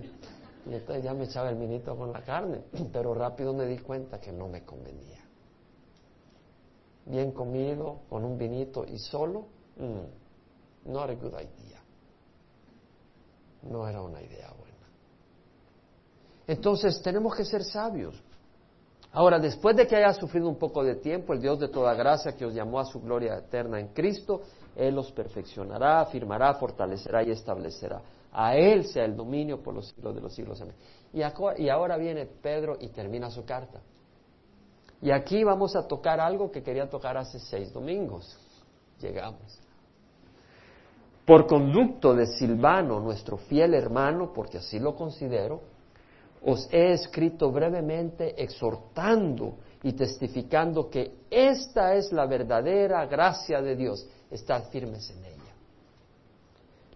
Y 0.66 0.74
entonces 0.74 1.04
ya 1.04 1.14
me 1.14 1.26
echaba 1.26 1.50
el 1.50 1.56
vinito 1.56 1.96
con 1.96 2.12
la 2.12 2.22
carne, 2.22 2.62
pero 2.92 3.14
rápido 3.14 3.54
me 3.54 3.66
di 3.66 3.78
cuenta 3.80 4.20
que 4.20 4.32
no 4.34 4.50
me 4.50 4.66
convenía. 4.66 5.24
Bien 7.06 7.32
comido, 7.32 8.02
con 8.10 8.26
un 8.26 8.38
vinito 8.38 8.84
y 8.86 9.00
solo, 9.00 9.48
mm, 9.78 10.92
no 10.92 11.04
era 11.06 11.14
good 11.14 11.34
idea. 11.34 11.82
No 13.64 13.88
era 13.88 14.02
una 14.02 14.22
idea 14.22 14.52
buena. 14.58 14.88
Entonces 16.48 17.02
tenemos 17.02 17.34
que 17.34 17.46
ser 17.46 17.64
sabios. 17.64 18.22
Ahora, 19.14 19.40
después 19.40 19.76
de 19.76 19.88
que 19.88 19.96
haya 19.96 20.14
sufrido 20.14 20.50
un 20.50 20.58
poco 20.58 20.84
de 20.84 20.96
tiempo, 20.96 21.34
el 21.34 21.42
Dios 21.42 21.60
de 21.60 21.70
toda 21.70 21.94
gracia 21.94 22.34
que 22.34 22.46
os 22.46 22.54
llamó 22.54 22.80
a 22.80 22.86
su 22.86 23.00
gloria 23.00 23.38
eterna 23.38 23.80
en 23.80 23.88
Cristo, 23.88 24.42
Él 24.78 24.96
los 24.96 25.12
perfeccionará, 25.12 26.02
afirmará, 26.02 26.54
fortalecerá 26.54 27.24
y 27.24 27.32
establecerá. 27.32 28.02
A 28.32 28.56
Él 28.56 28.86
sea 28.86 29.06
el 29.06 29.16
dominio 29.16 29.62
por 29.64 29.74
los 29.74 29.88
siglos 29.88 30.14
de 30.14 30.22
los 30.22 30.34
siglos. 30.34 30.64
Y, 31.12 31.22
y 31.64 31.70
ahora 31.70 31.98
viene 31.98 32.26
Pedro 32.26 32.78
y 32.80 32.90
termina 32.90 33.32
su 33.32 33.44
carta. 33.44 33.80
Y 35.02 35.12
aquí 35.12 35.44
vamos 35.44 35.76
a 35.76 35.88
tocar 35.88 36.20
algo 36.20 36.52
que 36.52 36.62
quería 36.62 36.90
tocar 36.90 37.18
hace 37.18 37.40
seis 37.40 37.74
domingos. 37.74 38.38
Llegamos. 39.00 39.60
Por 41.26 41.46
conducto 41.46 42.14
de 42.14 42.26
Silvano, 42.26 43.00
nuestro 43.00 43.38
fiel 43.38 43.74
hermano, 43.74 44.32
porque 44.34 44.60
así 44.60 44.80
lo 44.80 44.96
considero, 44.96 45.62
os 46.44 46.72
he 46.72 46.94
escrito 46.94 47.52
brevemente 47.52 48.42
exhortando 48.42 49.56
y 49.84 49.94
testificando 49.94 50.90
que 50.90 51.18
esta 51.30 51.96
es 51.96 52.12
la 52.12 52.26
verdadera 52.26 53.06
gracia 53.06 53.62
de 53.62 53.76
Dios. 53.76 54.08
Estad 54.32 54.70
firmes 54.70 55.10
en 55.12 55.26
ella. 55.26 55.38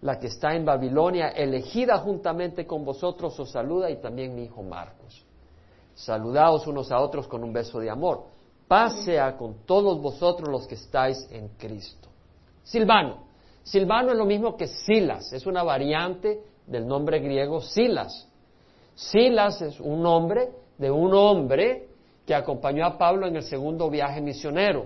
La 0.01 0.19
que 0.19 0.27
está 0.27 0.55
en 0.55 0.65
Babilonia, 0.65 1.29
elegida 1.29 1.97
juntamente 1.99 2.65
con 2.65 2.83
vosotros, 2.83 3.39
os 3.39 3.51
saluda 3.51 3.89
y 3.89 3.97
también 3.97 4.35
mi 4.35 4.43
hijo 4.43 4.63
Marcos. 4.63 5.23
Saludaos 5.93 6.65
unos 6.67 6.91
a 6.91 6.99
otros 6.99 7.27
con 7.27 7.43
un 7.43 7.53
beso 7.53 7.79
de 7.79 7.89
amor. 7.89 8.23
Paz 8.67 9.03
sea 9.03 9.37
con 9.37 9.65
todos 9.65 10.01
vosotros 10.01 10.49
los 10.49 10.65
que 10.65 10.75
estáis 10.75 11.27
en 11.31 11.49
Cristo. 11.49 12.09
Silvano. 12.63 13.25
Silvano 13.63 14.11
es 14.11 14.17
lo 14.17 14.25
mismo 14.25 14.57
que 14.57 14.67
Silas, 14.67 15.31
es 15.33 15.45
una 15.45 15.61
variante 15.61 16.41
del 16.65 16.87
nombre 16.87 17.19
griego 17.19 17.61
Silas 17.61 18.27
Silas 18.95 19.61
es 19.61 19.79
un 19.79 20.01
nombre 20.01 20.49
de 20.77 20.91
un 20.91 21.13
hombre 21.13 21.87
que 22.25 22.35
acompañó 22.35 22.85
a 22.85 22.97
Pablo 22.97 23.27
en 23.27 23.35
el 23.35 23.43
segundo 23.43 23.89
viaje 23.89 24.21
misionero. 24.21 24.85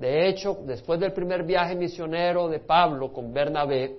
De 0.00 0.28
hecho, 0.28 0.56
después 0.64 0.98
del 0.98 1.12
primer 1.12 1.44
viaje 1.44 1.74
misionero 1.74 2.48
de 2.48 2.58
Pablo 2.58 3.12
con 3.12 3.34
Bernabé, 3.34 3.98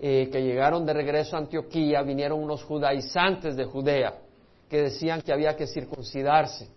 eh, 0.00 0.28
que 0.32 0.42
llegaron 0.42 0.84
de 0.84 0.92
regreso 0.92 1.36
a 1.36 1.38
Antioquía, 1.38 2.02
vinieron 2.02 2.42
unos 2.42 2.64
judaizantes 2.64 3.54
de 3.56 3.64
Judea 3.64 4.18
que 4.68 4.82
decían 4.82 5.22
que 5.22 5.32
había 5.32 5.56
que 5.56 5.68
circuncidarse 5.68 6.68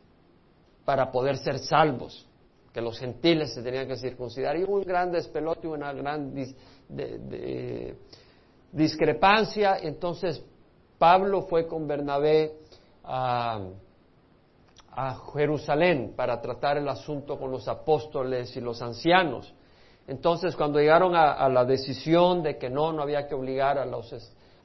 para 0.85 1.11
poder 1.11 1.38
ser 1.38 1.57
salvos, 1.57 2.27
que 2.71 2.81
los 2.81 3.00
gentiles 3.00 3.51
se 3.55 3.63
tenían 3.63 3.88
que 3.88 3.95
circuncidar. 3.95 4.55
Y 4.57 4.63
hubo 4.63 4.75
un 4.75 4.83
gran 4.83 5.11
despelote, 5.11 5.67
una 5.67 5.91
gran 5.91 6.35
discrepancia. 8.71 9.79
Entonces 9.81 10.43
Pablo 11.00 11.41
fue 11.43 11.65
con 11.65 11.88
Bernabé 11.88 12.53
a, 13.03 13.59
Jerusalén 15.33 16.13
para 16.15 16.41
tratar 16.41 16.77
el 16.77 16.88
asunto 16.89 17.39
con 17.39 17.51
los 17.51 17.67
apóstoles 17.67 18.55
y 18.57 18.62
los 18.62 18.81
ancianos. 18.81 19.53
Entonces, 20.07 20.55
cuando 20.55 20.79
llegaron 20.79 21.15
a, 21.15 21.48
la 21.48 21.63
decisión 21.63 22.43
de 22.43 22.57
que 22.57 22.69
no, 22.69 22.91
no 22.91 23.03
había 23.03 23.27
que 23.27 23.36
obligar 23.36 23.77
a 23.77 23.86
los, 23.86 24.13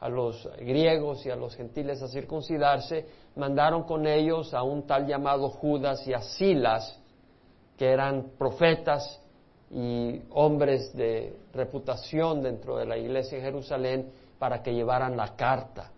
a 0.00 0.08
los 0.08 0.48
griegos 0.58 1.24
y 1.26 1.30
a 1.30 1.36
los 1.36 1.54
gentiles 1.54 2.02
a 2.02 2.08
circuncidarse, 2.08 3.06
mandaron 3.36 3.84
con 3.84 4.06
ellos 4.06 4.52
a 4.54 4.62
un 4.62 4.86
tal 4.86 5.06
llamado 5.06 5.48
Judas 5.50 6.06
y 6.08 6.14
a 6.14 6.22
Silas, 6.22 6.98
que 7.76 7.86
eran 7.86 8.32
profetas 8.38 9.20
y 9.70 10.22
hombres 10.30 10.96
de 10.96 11.36
reputación 11.52 12.42
dentro 12.42 12.76
de 12.76 12.86
la 12.86 12.96
iglesia 12.96 13.38
en 13.38 13.44
Jerusalén, 13.44 14.10
para 14.38 14.62
que 14.62 14.74
llevaran 14.74 15.16
la 15.16 15.36
carta 15.36 15.92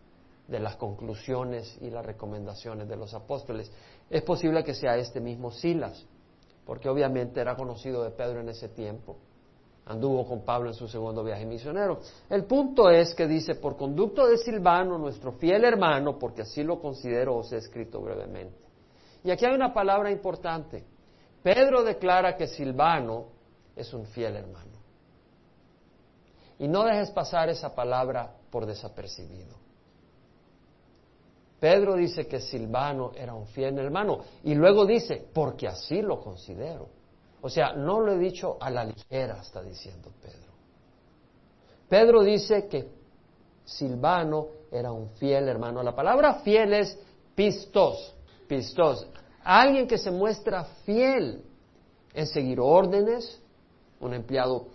de 0.49 0.59
las 0.59 0.77
conclusiones 0.77 1.77
y 1.81 1.91
las 1.91 2.05
recomendaciones 2.05 2.89
de 2.89 2.97
los 2.97 3.15
apóstoles. 3.15 3.71
Es 4.11 4.23
posible 4.23 4.65
que 4.65 4.75
sea 4.75 4.97
este 4.97 5.21
mismo 5.21 5.51
Silas, 5.51 6.07
porque 6.65 6.89
obviamente 6.89 7.41
era 7.41 7.57
conocido 7.57 8.03
de 8.03 8.11
Pedro 8.11 8.41
en 8.41 8.49
ese 8.49 8.69
tiempo. 8.69 9.17
Anduvo 9.87 10.27
con 10.27 10.45
Pablo 10.45 10.69
en 10.69 10.75
su 10.75 10.87
segundo 10.87 11.25
viaje 11.25 11.47
misionero. 11.47 12.01
El 12.29 12.45
punto 12.45 12.91
es 12.91 13.15
que 13.15 13.27
dice, 13.27 13.55
por 13.55 13.77
conducto 13.77 14.27
de 14.27 14.37
Silvano, 14.37 14.99
nuestro 14.99 15.33
fiel 15.33 15.65
hermano, 15.65 16.19
porque 16.19 16.43
así 16.43 16.63
lo 16.63 16.79
considero, 16.81 17.37
os 17.37 17.53
he 17.53 17.57
escrito 17.57 18.01
brevemente. 18.01 18.59
Y 19.25 19.31
aquí 19.31 19.47
hay 19.47 19.55
una 19.55 19.73
palabra 19.73 20.11
importante. 20.11 20.85
Pedro 21.43 21.83
declara 21.83 22.37
que 22.37 22.47
Silvano 22.47 23.27
es 23.75 23.93
un 23.95 24.05
fiel 24.07 24.37
hermano. 24.37 24.79
Y 26.59 26.69
no 26.69 26.85
dejes 26.85 27.11
pasar 27.11 27.49
esa 27.49 27.75
palabra 27.75 28.35
por 28.51 28.67
desapercibido. 28.67 29.68
Pedro 31.61 31.97
dice 31.97 32.27
que 32.27 32.41
Silvano 32.41 33.13
era 33.15 33.35
un 33.35 33.47
fiel 33.47 33.79
hermano 33.79 34.21
y 34.45 34.55
luego 34.55 34.87
dice, 34.87 35.27
porque 35.33 35.67
así 35.67 36.01
lo 36.03 36.21
considero. 36.21 36.89
O 37.41 37.49
sea, 37.49 37.73
no 37.73 38.01
lo 38.01 38.13
he 38.13 38.19
dicho 38.19 38.57
a 38.61 38.71
la 38.71 38.85
ligera, 38.85 39.41
está 39.41 39.63
diciendo 39.63 40.11
Pedro. 40.21 40.53
Pedro 41.89 42.23
dice 42.23 42.69
que 42.69 42.89
Silvano 43.65 44.49
era 44.71 44.93
un 44.93 45.11
fiel 45.11 45.49
hermano. 45.49 45.83
La 45.83 45.95
palabra 45.95 46.41
fiel 46.41 46.75
es 46.75 46.99
pistos, 47.35 48.15
pistos. 48.47 49.07
Alguien 49.43 49.87
que 49.87 49.99
se 49.99 50.11
muestra 50.11 50.65
fiel 50.85 51.43
en 52.15 52.27
seguir 52.27 52.61
órdenes, 52.61 53.41
un 54.01 54.15
empleado 54.15 54.67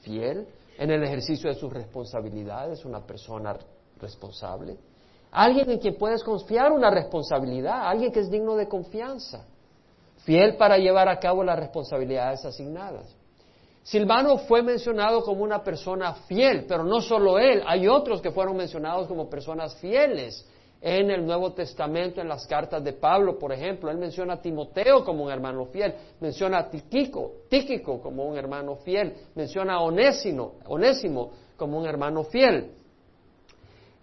fiel, 0.00 0.46
en 0.76 0.90
el 0.90 1.04
ejercicio 1.04 1.50
de 1.50 1.56
sus 1.56 1.72
responsabilidades, 1.72 2.84
una 2.84 3.04
persona 3.06 3.56
responsable 4.00 4.76
alguien 5.34 5.68
en 5.68 5.78
quien 5.78 5.96
puedes 5.96 6.22
confiar 6.22 6.72
una 6.72 6.90
responsabilidad, 6.90 7.88
alguien 7.88 8.12
que 8.12 8.20
es 8.20 8.30
digno 8.30 8.56
de 8.56 8.68
confianza, 8.68 9.44
fiel 10.24 10.56
para 10.56 10.78
llevar 10.78 11.08
a 11.08 11.18
cabo 11.18 11.42
las 11.42 11.58
responsabilidades 11.58 12.44
asignadas. 12.44 13.14
Silvano 13.82 14.38
fue 14.38 14.62
mencionado 14.62 15.22
como 15.22 15.42
una 15.42 15.62
persona 15.62 16.14
fiel, 16.26 16.64
pero 16.66 16.84
no 16.84 17.02
solo 17.02 17.38
él, 17.38 17.62
hay 17.66 17.86
otros 17.86 18.22
que 18.22 18.30
fueron 18.30 18.56
mencionados 18.56 19.08
como 19.08 19.28
personas 19.28 19.74
fieles 19.76 20.48
en 20.80 21.10
el 21.10 21.26
Nuevo 21.26 21.52
Testamento, 21.52 22.20
en 22.20 22.28
las 22.28 22.46
cartas 22.46 22.82
de 22.84 22.92
Pablo, 22.92 23.38
por 23.38 23.52
ejemplo. 23.52 23.90
Él 23.90 23.98
menciona 23.98 24.34
a 24.34 24.40
Timoteo 24.40 25.04
como 25.04 25.24
un 25.24 25.30
hermano 25.30 25.66
fiel, 25.66 25.94
menciona 26.20 26.58
a 26.58 26.70
Tíquico, 26.70 27.32
Tíquico 27.48 28.00
como 28.00 28.24
un 28.24 28.36
hermano 28.36 28.76
fiel, 28.76 29.14
menciona 29.34 29.74
a 29.74 29.80
Onésimo, 29.80 30.54
Onésimo 30.66 31.32
como 31.56 31.78
un 31.78 31.86
hermano 31.86 32.24
fiel. 32.24 32.83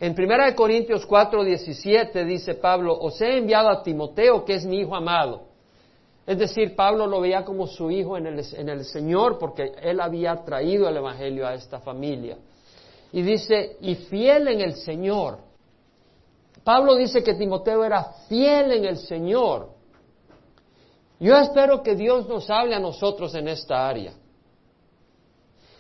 En 0.02 0.16
1 0.18 0.56
Corintios 0.56 1.06
4, 1.06 1.44
17 1.44 2.26
dice 2.26 2.56
Pablo, 2.56 2.98
os 3.00 3.22
he 3.22 3.38
enviado 3.38 3.70
a 3.70 3.84
Timoteo, 3.84 4.44
que 4.44 4.56
es 4.56 4.66
mi 4.66 4.80
hijo 4.80 4.96
amado. 4.96 5.44
Es 6.26 6.40
decir, 6.40 6.76
Pablo 6.76 7.06
lo 7.06 7.22
veía 7.22 7.46
como 7.46 7.68
su 7.68 7.92
hijo 7.92 8.18
en 8.18 8.26
el, 8.26 8.44
en 8.54 8.70
el 8.70 8.84
Señor, 8.84 9.38
porque 9.38 9.74
él 9.80 10.00
había 10.00 10.44
traído 10.44 10.90
el 10.90 10.98
Evangelio 10.98 11.46
a 11.46 11.54
esta 11.54 11.82
familia. 11.82 12.40
Y 13.14 13.22
dice, 13.22 13.78
y 13.80 13.94
fiel 13.94 14.48
en 14.48 14.62
el 14.62 14.74
Señor. 14.74 15.38
Pablo 16.64 16.96
dice 16.96 17.22
que 17.22 17.36
Timoteo 17.36 17.84
era 17.84 18.04
fiel 18.28 18.72
en 18.72 18.86
el 18.86 18.98
Señor. 18.98 19.70
Yo 21.20 21.38
espero 21.38 21.84
que 21.84 21.94
Dios 21.94 22.28
nos 22.28 22.50
hable 22.50 22.74
a 22.74 22.80
nosotros 22.80 23.36
en 23.36 23.50
esta 23.50 23.88
área. 23.88 24.14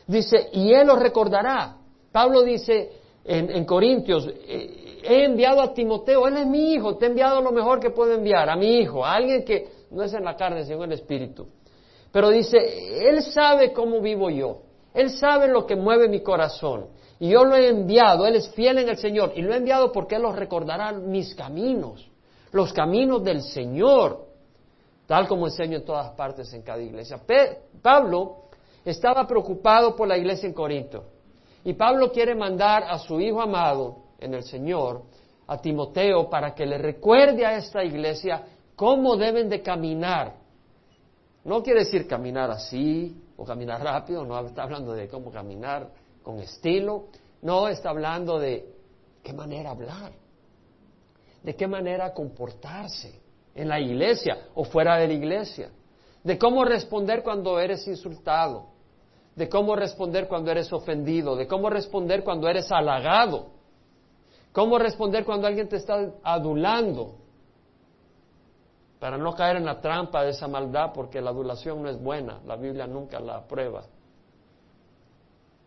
Dice, 0.05 0.47
y 0.53 0.71
Él 0.73 0.85
lo 0.85 0.95
recordará. 0.95 1.77
Pablo 2.11 2.43
dice, 2.43 3.00
en, 3.23 3.65
Corintios, 3.65 4.27
eh, 4.27 4.99
he 5.03 5.25
enviado 5.25 5.61
a 5.61 5.73
Timoteo, 5.73 6.27
él 6.27 6.37
es 6.37 6.47
mi 6.47 6.73
hijo, 6.73 6.97
te 6.97 7.05
he 7.05 7.09
enviado 7.09 7.41
lo 7.41 7.51
mejor 7.51 7.79
que 7.79 7.91
puedo 7.91 8.13
enviar, 8.13 8.49
a 8.49 8.55
mi 8.55 8.77
hijo, 8.79 9.05
a 9.05 9.13
alguien 9.13 9.43
que 9.43 9.67
no 9.91 10.03
es 10.03 10.13
en 10.13 10.23
la 10.23 10.35
carne, 10.35 10.63
sino 10.63 10.83
en 10.83 10.91
el 10.91 10.99
espíritu. 10.99 11.47
Pero 12.11 12.29
dice, 12.29 12.57
él 13.07 13.21
sabe 13.23 13.73
cómo 13.73 14.01
vivo 14.01 14.29
yo, 14.29 14.61
él 14.93 15.09
sabe 15.11 15.47
lo 15.47 15.65
que 15.65 15.75
mueve 15.75 16.07
mi 16.07 16.21
corazón. 16.21 16.87
Y 17.19 17.29
yo 17.29 17.45
lo 17.45 17.55
he 17.55 17.69
enviado, 17.69 18.25
él 18.25 18.35
es 18.35 18.49
fiel 18.49 18.79
en 18.79 18.89
el 18.89 18.97
Señor, 18.97 19.33
y 19.35 19.43
lo 19.43 19.53
he 19.53 19.57
enviado 19.57 19.91
porque 19.91 20.15
él 20.15 20.23
los 20.23 20.35
recordará 20.35 20.91
mis 20.91 21.35
caminos, 21.35 22.09
los 22.51 22.73
caminos 22.73 23.23
del 23.23 23.43
Señor, 23.43 24.25
tal 25.05 25.27
como 25.27 25.45
enseño 25.45 25.77
en 25.77 25.85
todas 25.85 26.09
partes 26.15 26.51
en 26.53 26.63
cada 26.63 26.81
iglesia. 26.81 27.21
Pablo 27.81 28.45
estaba 28.83 29.27
preocupado 29.27 29.95
por 29.95 30.07
la 30.07 30.17
iglesia 30.17 30.47
en 30.47 30.53
Corinto. 30.53 31.03
Y 31.63 31.73
Pablo 31.73 32.11
quiere 32.11 32.35
mandar 32.35 32.83
a 32.83 32.97
su 32.99 33.19
hijo 33.19 33.41
amado 33.41 33.97
en 34.19 34.33
el 34.33 34.43
Señor, 34.43 35.03
a 35.47 35.57
Timoteo, 35.59 36.29
para 36.29 36.55
que 36.55 36.65
le 36.65 36.77
recuerde 36.77 37.45
a 37.45 37.57
esta 37.57 37.83
iglesia 37.83 38.43
cómo 38.75 39.15
deben 39.15 39.49
de 39.49 39.61
caminar. 39.61 40.35
No 41.43 41.61
quiere 41.61 41.81
decir 41.81 42.07
caminar 42.07 42.49
así 42.51 43.15
o 43.37 43.45
caminar 43.45 43.83
rápido, 43.83 44.25
no 44.25 44.39
está 44.39 44.63
hablando 44.63 44.93
de 44.93 45.07
cómo 45.07 45.31
caminar 45.31 45.89
con 46.23 46.39
estilo, 46.39 47.05
no 47.41 47.67
está 47.67 47.89
hablando 47.89 48.39
de 48.39 48.67
qué 49.23 49.33
manera 49.33 49.71
hablar, 49.71 50.11
de 51.43 51.55
qué 51.55 51.67
manera 51.67 52.13
comportarse 52.13 53.19
en 53.55 53.67
la 53.67 53.79
iglesia 53.79 54.49
o 54.55 54.63
fuera 54.63 54.97
de 54.97 55.07
la 55.07 55.13
iglesia, 55.13 55.69
de 56.23 56.37
cómo 56.37 56.63
responder 56.63 57.23
cuando 57.23 57.59
eres 57.59 57.87
insultado, 57.87 58.67
de 59.35 59.49
cómo 59.49 59.75
responder 59.75 60.27
cuando 60.27 60.51
eres 60.51 60.71
ofendido, 60.73 61.35
de 61.35 61.47
cómo 61.47 61.69
responder 61.69 62.23
cuando 62.23 62.47
eres 62.47 62.71
halagado, 62.71 63.47
cómo 64.51 64.77
responder 64.77 65.25
cuando 65.25 65.47
alguien 65.47 65.69
te 65.69 65.77
está 65.77 66.11
adulando, 66.23 67.15
para 68.99 69.17
no 69.17 69.33
caer 69.33 69.57
en 69.57 69.65
la 69.65 69.81
trampa 69.81 70.23
de 70.23 70.29
esa 70.29 70.47
maldad, 70.47 70.91
porque 70.93 71.21
la 71.21 71.31
adulación 71.31 71.81
no 71.81 71.89
es 71.89 71.99
buena, 71.99 72.39
la 72.45 72.55
Biblia 72.55 72.85
nunca 72.85 73.19
la 73.19 73.37
aprueba. 73.37 73.83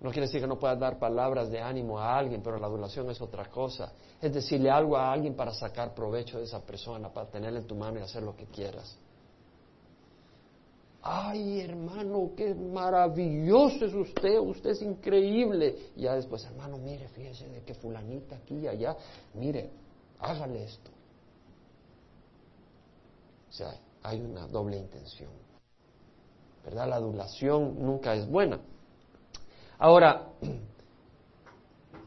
No 0.00 0.10
quiere 0.10 0.26
decir 0.26 0.40
que 0.40 0.46
no 0.46 0.58
puedas 0.58 0.78
dar 0.78 0.98
palabras 0.98 1.50
de 1.50 1.60
ánimo 1.60 1.98
a 1.98 2.16
alguien, 2.16 2.42
pero 2.42 2.58
la 2.58 2.66
adulación 2.66 3.10
es 3.10 3.20
otra 3.20 3.46
cosa. 3.46 3.90
Es 4.20 4.34
decirle 4.34 4.70
algo 4.70 4.96
a 4.96 5.10
alguien 5.10 5.34
para 5.34 5.52
sacar 5.52 5.94
provecho 5.94 6.38
de 6.38 6.44
esa 6.44 6.60
persona, 6.60 7.08
para 7.08 7.26
tenerla 7.28 7.60
en 7.60 7.66
tu 7.66 7.74
mano 7.74 7.98
y 7.98 8.02
hacer 8.02 8.22
lo 8.22 8.36
que 8.36 8.44
quieras. 8.44 8.98
Ay, 11.06 11.60
hermano, 11.60 12.30
qué 12.34 12.54
maravilloso 12.54 13.84
es 13.84 13.92
usted, 13.92 14.38
usted 14.38 14.70
es 14.70 14.80
increíble. 14.80 15.76
Y 15.96 16.02
ya 16.02 16.14
después, 16.14 16.42
hermano, 16.46 16.78
mire, 16.78 17.08
fíjese 17.08 17.46
de 17.46 17.60
que 17.60 17.74
fulanita 17.74 18.36
aquí 18.36 18.60
y 18.60 18.66
allá, 18.66 18.96
mire, 19.34 19.68
hágale 20.18 20.64
esto. 20.64 20.90
O 23.50 23.52
sea, 23.52 23.74
hay 24.02 24.18
una 24.22 24.46
doble 24.46 24.78
intención. 24.78 25.30
¿Verdad? 26.64 26.88
La 26.88 26.96
adulación 26.96 27.84
nunca 27.84 28.14
es 28.14 28.26
buena. 28.26 28.58
Ahora, 29.78 30.30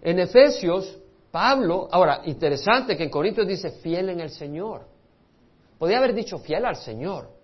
en 0.01 0.19
Efesios, 0.19 0.97
Pablo, 1.29 1.87
ahora, 1.91 2.23
interesante 2.25 2.97
que 2.97 3.03
en 3.03 3.11
Corintios 3.11 3.47
dice 3.47 3.69
fiel 3.69 4.09
en 4.09 4.21
el 4.21 4.31
Señor. 4.31 4.87
Podría 5.77 5.99
haber 5.99 6.15
dicho 6.15 6.39
fiel 6.39 6.65
al 6.65 6.77
Señor, 6.77 7.37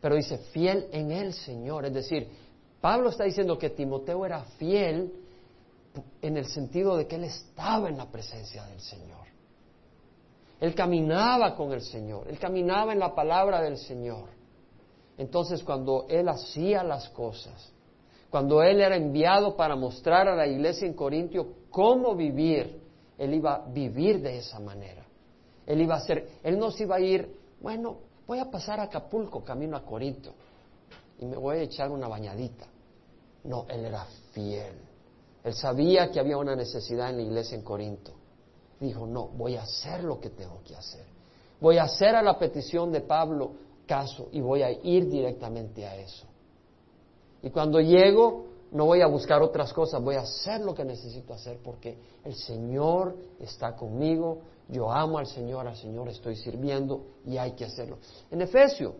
pero 0.00 0.14
dice 0.14 0.38
fiel 0.52 0.88
en 0.92 1.10
el 1.10 1.32
Señor. 1.32 1.84
Es 1.86 1.94
decir, 1.94 2.28
Pablo 2.80 3.10
está 3.10 3.24
diciendo 3.24 3.58
que 3.58 3.70
Timoteo 3.70 4.24
era 4.24 4.42
fiel 4.58 5.12
en 6.22 6.36
el 6.36 6.46
sentido 6.46 6.96
de 6.96 7.06
que 7.06 7.16
él 7.16 7.24
estaba 7.24 7.88
en 7.88 7.96
la 7.96 8.10
presencia 8.10 8.64
del 8.64 8.80
Señor. 8.80 9.26
Él 10.60 10.74
caminaba 10.74 11.54
con 11.54 11.72
el 11.72 11.82
Señor, 11.82 12.26
él 12.28 12.38
caminaba 12.38 12.92
en 12.92 12.98
la 12.98 13.14
palabra 13.14 13.60
del 13.60 13.76
Señor. 13.76 14.28
Entonces 15.16 15.62
cuando 15.62 16.06
él 16.08 16.28
hacía 16.28 16.82
las 16.82 17.08
cosas, 17.10 17.72
cuando 18.30 18.62
él 18.62 18.80
era 18.80 18.96
enviado 18.96 19.56
para 19.56 19.74
mostrar 19.74 20.28
a 20.28 20.36
la 20.36 20.46
iglesia 20.46 20.86
en 20.86 20.94
Corintio 20.94 21.54
cómo 21.70 22.14
vivir, 22.14 22.80
él 23.16 23.34
iba 23.34 23.54
a 23.54 23.68
vivir 23.68 24.20
de 24.20 24.38
esa 24.38 24.60
manera. 24.60 25.04
Él 25.66 25.80
iba 25.80 25.96
a 25.96 26.00
ser, 26.00 26.28
él 26.42 26.58
no 26.58 26.70
se 26.70 26.84
iba 26.84 26.96
a 26.96 27.00
ir, 27.00 27.34
bueno, 27.60 27.98
voy 28.28 28.38
a 28.38 28.48
pasar 28.48 28.78
a 28.78 28.84
Acapulco 28.84 29.42
camino 29.42 29.76
a 29.76 29.84
Corinto 29.84 30.32
y 31.18 31.26
me 31.26 31.36
voy 31.36 31.56
a 31.56 31.62
echar 31.62 31.90
una 31.90 32.06
bañadita. 32.06 32.66
No, 33.44 33.66
él 33.68 33.84
era 33.84 34.04
fiel. 34.32 34.76
Él 35.42 35.54
sabía 35.54 36.12
que 36.12 36.20
había 36.20 36.36
una 36.36 36.54
necesidad 36.54 37.10
en 37.10 37.16
la 37.16 37.22
iglesia 37.22 37.56
en 37.56 37.62
Corinto 37.62 38.12
dijo, 38.80 39.06
no, 39.06 39.28
voy 39.28 39.56
a 39.56 39.62
hacer 39.62 40.04
lo 40.04 40.20
que 40.20 40.30
tengo 40.30 40.60
que 40.64 40.76
hacer. 40.76 41.04
Voy 41.60 41.78
a 41.78 41.84
hacer 41.84 42.14
a 42.14 42.22
la 42.22 42.38
petición 42.38 42.92
de 42.92 43.00
Pablo 43.00 43.52
caso 43.86 44.28
y 44.32 44.40
voy 44.40 44.62
a 44.62 44.70
ir 44.70 45.08
directamente 45.08 45.86
a 45.86 45.96
eso. 45.96 46.26
Y 47.42 47.50
cuando 47.50 47.80
llego, 47.80 48.46
no 48.70 48.84
voy 48.84 49.00
a 49.00 49.06
buscar 49.06 49.42
otras 49.42 49.72
cosas, 49.72 50.02
voy 50.02 50.16
a 50.16 50.20
hacer 50.20 50.60
lo 50.60 50.74
que 50.74 50.84
necesito 50.84 51.34
hacer 51.34 51.58
porque 51.62 51.98
el 52.24 52.34
Señor 52.34 53.16
está 53.40 53.74
conmigo, 53.74 54.42
yo 54.68 54.90
amo 54.90 55.18
al 55.18 55.26
Señor, 55.26 55.66
al 55.66 55.76
Señor 55.76 56.08
estoy 56.08 56.36
sirviendo 56.36 57.06
y 57.24 57.38
hay 57.38 57.52
que 57.52 57.64
hacerlo. 57.64 57.98
En 58.30 58.42
Efesio, 58.42 58.94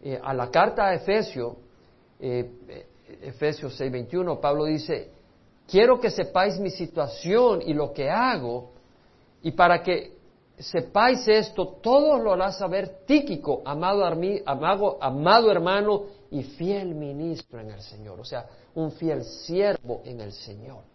eh, 0.00 0.18
a 0.22 0.32
la 0.32 0.50
carta 0.50 0.86
a 0.86 0.94
Efesio, 0.94 1.56
eh, 2.20 2.86
Efesios 3.20 3.76
6:21, 3.78 4.40
Pablo 4.40 4.64
dice, 4.64 5.10
quiero 5.66 6.00
que 6.00 6.10
sepáis 6.10 6.58
mi 6.58 6.70
situación 6.70 7.62
y 7.62 7.74
lo 7.74 7.92
que 7.92 8.08
hago, 8.08 8.70
y 9.42 9.50
para 9.52 9.82
que 9.82 10.16
sepáis 10.58 11.26
esto, 11.26 11.78
todo 11.82 12.18
lo 12.18 12.32
hará 12.32 12.52
saber 12.52 13.04
Tíquico, 13.06 13.62
amado, 13.64 14.04
amado, 14.04 14.98
amado 15.00 15.50
hermano 15.50 16.04
y 16.30 16.44
fiel 16.44 16.94
ministro 16.94 17.60
en 17.60 17.70
el 17.70 17.80
Señor, 17.80 18.20
o 18.20 18.24
sea, 18.24 18.46
un 18.74 18.92
fiel 18.92 19.24
siervo 19.24 20.02
en 20.04 20.20
el 20.20 20.32
Señor. 20.32 20.91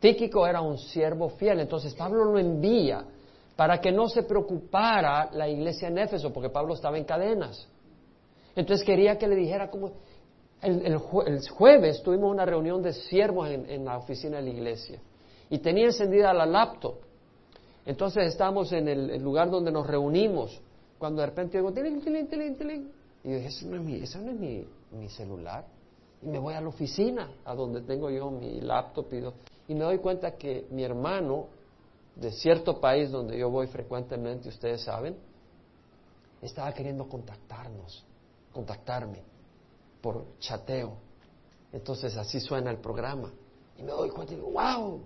Tíquico 0.00 0.46
era 0.46 0.60
un 0.60 0.78
siervo 0.78 1.28
fiel, 1.30 1.60
entonces 1.60 1.94
Pablo 1.94 2.24
lo 2.24 2.38
envía 2.38 3.04
para 3.56 3.80
que 3.80 3.90
no 3.90 4.08
se 4.08 4.22
preocupara 4.22 5.30
la 5.32 5.48
iglesia 5.48 5.88
en 5.88 5.98
Éfeso, 5.98 6.32
porque 6.32 6.48
Pablo 6.48 6.74
estaba 6.74 6.96
en 6.96 7.04
cadenas. 7.04 7.66
Entonces 8.54 8.86
quería 8.86 9.18
que 9.18 9.26
le 9.26 9.34
dijera 9.34 9.68
cómo, 9.68 9.92
el, 10.62 10.96
jueves 11.50 12.02
tuvimos 12.02 12.30
una 12.30 12.44
reunión 12.44 12.82
de 12.82 12.92
siervos 12.92 13.48
en, 13.50 13.84
la 13.84 13.98
oficina 13.98 14.38
de 14.38 14.44
la 14.44 14.50
iglesia 14.50 15.00
y 15.50 15.58
tenía 15.58 15.86
encendida 15.86 16.32
la 16.32 16.46
laptop. 16.46 16.96
Entonces 17.86 18.26
estábamos 18.26 18.72
en 18.72 18.88
el, 18.88 19.22
lugar 19.22 19.50
donde 19.50 19.70
nos 19.70 19.86
reunimos 19.86 20.60
cuando 20.98 21.20
de 21.20 21.26
repente 21.26 21.58
digo, 21.58 21.72
tiling, 21.72 22.00
tiling, 22.00 22.26
tiling, 22.28 22.56
tiling. 22.56 22.92
Y 23.24 23.32
dije, 23.32 23.46
eso 23.46 23.66
no 23.66 23.76
es, 23.76 23.82
mi, 23.82 23.98
no 23.98 24.04
es 24.04 24.38
mi, 24.38 24.66
mi, 24.92 25.08
celular. 25.08 25.64
Y 26.22 26.26
me 26.26 26.38
voy 26.38 26.54
a 26.54 26.60
la 26.60 26.68
oficina, 26.68 27.30
a 27.44 27.54
donde 27.54 27.80
tengo 27.82 28.10
yo 28.10 28.30
mi 28.30 28.60
laptop. 28.60 29.06
Y, 29.12 29.22
y 29.68 29.74
me 29.74 29.84
doy 29.84 29.98
cuenta 29.98 30.32
que 30.36 30.66
mi 30.70 30.82
hermano 30.82 31.46
de 32.16 32.32
cierto 32.32 32.80
país 32.80 33.10
donde 33.10 33.38
yo 33.38 33.50
voy 33.50 33.66
frecuentemente, 33.68 34.48
ustedes 34.48 34.82
saben, 34.82 35.16
estaba 36.40 36.72
queriendo 36.72 37.06
contactarnos, 37.06 38.04
contactarme 38.52 39.22
por 40.00 40.24
chateo. 40.38 40.94
Entonces 41.70 42.16
así 42.16 42.40
suena 42.40 42.70
el 42.70 42.78
programa. 42.78 43.30
Y 43.76 43.82
me 43.82 43.92
doy 43.92 44.10
cuenta 44.10 44.32
y 44.32 44.36
digo, 44.36 44.50
wow, 44.50 45.02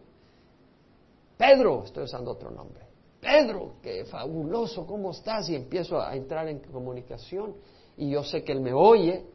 Pedro, 1.37 1.83
estoy 1.85 2.05
usando 2.05 2.31
otro 2.31 2.51
nombre. 2.51 2.87
Pedro, 3.21 3.75
qué 3.83 4.05
fabuloso, 4.05 4.87
¿cómo 4.87 5.11
estás? 5.11 5.49
Y 5.49 5.57
empiezo 5.57 6.01
a 6.01 6.15
entrar 6.15 6.49
en 6.49 6.61
comunicación 6.61 7.57
y 7.97 8.11
yo 8.11 8.23
sé 8.23 8.45
que 8.45 8.53
él 8.53 8.61
me 8.61 8.73
oye, 8.73 9.27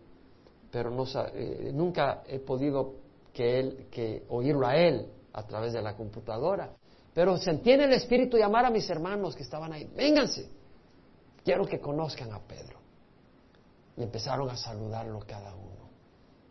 pero 0.72 0.90
no, 0.90 1.04
eh, 1.34 1.72
nunca 1.74 2.24
he 2.28 2.40
podido 2.40 2.96
que 3.34 3.60
él, 3.60 3.88
que 3.92 4.26
oírlo 4.30 4.66
a 4.66 4.78
él 4.78 5.12
a 5.38 5.44
través 5.44 5.72
de 5.74 5.82
la 5.84 5.96
computadora. 5.96 6.76
Pero 7.14 7.38
sentí 7.38 7.72
en 7.72 7.82
el 7.82 7.94
espíritu 7.94 8.38
llamar 8.38 8.66
a 8.66 8.72
mis 8.72 8.90
hermanos 8.90 9.36
que 9.36 9.44
estaban 9.44 9.72
ahí, 9.72 9.86
vénganse, 9.96 10.50
quiero 11.44 11.66
que 11.68 11.80
conozcan 11.80 12.34
a 12.34 12.40
Pedro. 12.40 12.80
Y 13.96 14.04
empezaron 14.04 14.50
a 14.50 14.58
saludarlo 14.58 15.20
cada 15.28 15.54
uno. 15.56 15.90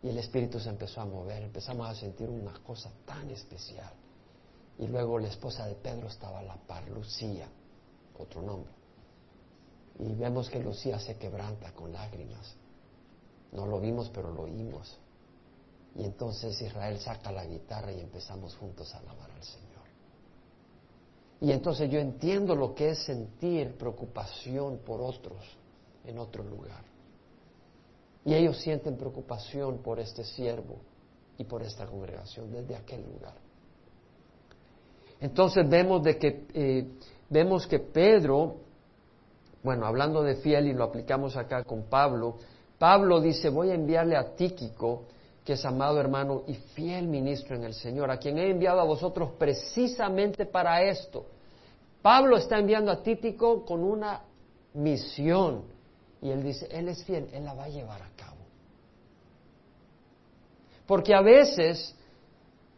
Y 0.03 0.09
el 0.09 0.17
Espíritu 0.19 0.59
se 0.59 0.69
empezó 0.69 1.01
a 1.01 1.05
mover, 1.05 1.43
empezamos 1.43 1.89
a 1.89 1.95
sentir 1.95 2.29
una 2.29 2.53
cosa 2.63 2.91
tan 3.05 3.29
especial. 3.29 3.91
Y 4.77 4.87
luego 4.87 5.19
la 5.19 5.27
esposa 5.27 5.65
de 5.65 5.75
Pedro 5.75 6.07
estaba 6.07 6.39
a 6.39 6.43
la 6.43 6.55
par, 6.55 6.87
Lucía, 6.89 7.47
otro 8.17 8.41
nombre. 8.41 8.71
Y 9.99 10.13
vemos 10.13 10.49
que 10.49 10.59
Lucía 10.59 10.99
se 10.99 11.17
quebranta 11.17 11.71
con 11.73 11.91
lágrimas. 11.91 12.55
No 13.51 13.65
lo 13.65 13.79
vimos, 13.79 14.09
pero 14.13 14.31
lo 14.31 14.43
oímos. 14.43 14.97
Y 15.97 16.05
entonces 16.05 16.61
Israel 16.61 16.99
saca 16.99 17.31
la 17.31 17.45
guitarra 17.45 17.91
y 17.91 17.99
empezamos 17.99 18.55
juntos 18.55 18.93
a 18.93 18.99
alabar 18.99 19.31
al 19.31 19.43
Señor. 19.43 19.67
Y 21.41 21.51
entonces 21.51 21.89
yo 21.89 21.99
entiendo 21.99 22.55
lo 22.55 22.75
que 22.75 22.89
es 22.89 22.99
sentir 23.03 23.75
preocupación 23.77 24.79
por 24.85 25.01
otros 25.01 25.37
en 26.05 26.19
otro 26.19 26.43
lugar. 26.43 26.83
Y 28.25 28.33
ellos 28.33 28.57
sienten 28.57 28.95
preocupación 28.95 29.79
por 29.79 29.99
este 29.99 30.23
siervo 30.23 30.77
y 31.37 31.43
por 31.43 31.63
esta 31.63 31.87
congregación 31.87 32.51
desde 32.51 32.75
aquel 32.75 33.01
lugar. 33.01 33.35
Entonces 35.19 35.67
vemos 35.67 36.03
de 36.03 36.17
que 36.17 36.45
eh, 36.53 36.87
vemos 37.29 37.65
que 37.65 37.79
Pedro, 37.79 38.57
bueno, 39.63 39.85
hablando 39.87 40.21
de 40.21 40.35
fiel 40.35 40.67
y 40.67 40.73
lo 40.73 40.83
aplicamos 40.83 41.35
acá 41.37 41.63
con 41.63 41.83
Pablo, 41.83 42.35
Pablo 42.77 43.19
dice, 43.19 43.49
voy 43.49 43.71
a 43.71 43.73
enviarle 43.73 44.15
a 44.15 44.35
Tíquico, 44.35 45.05
que 45.47 45.53
es 45.53 45.63
amado 45.63 45.97
hermano 45.97 46.43
y 46.45 46.55
fiel 46.55 47.07
ministro 47.07 47.55
en 47.55 47.63
el 47.63 47.73
Señor, 47.73 48.11
a 48.11 48.17
quien 48.17 48.37
he 48.37 48.49
enviado 48.49 48.81
a 48.81 48.83
vosotros 48.83 49.31
precisamente 49.39 50.45
para 50.45 50.83
esto. 50.83 51.25
Pablo 52.01 52.35
está 52.35 52.59
enviando 52.59 52.91
a 52.91 53.01
Tíquico 53.01 53.63
con 53.63 53.81
una 53.81 54.23
misión 54.73 55.63
y 56.21 56.31
él 56.31 56.43
dice, 56.43 56.67
Él 56.69 56.89
es 56.89 57.01
fiel, 57.05 57.29
Él 57.31 57.45
la 57.45 57.53
va 57.53 57.63
a 57.63 57.69
llevar 57.69 58.01
a 58.01 58.09
cabo. 58.17 58.35
Porque 60.85 61.15
a 61.15 61.21
veces 61.21 61.95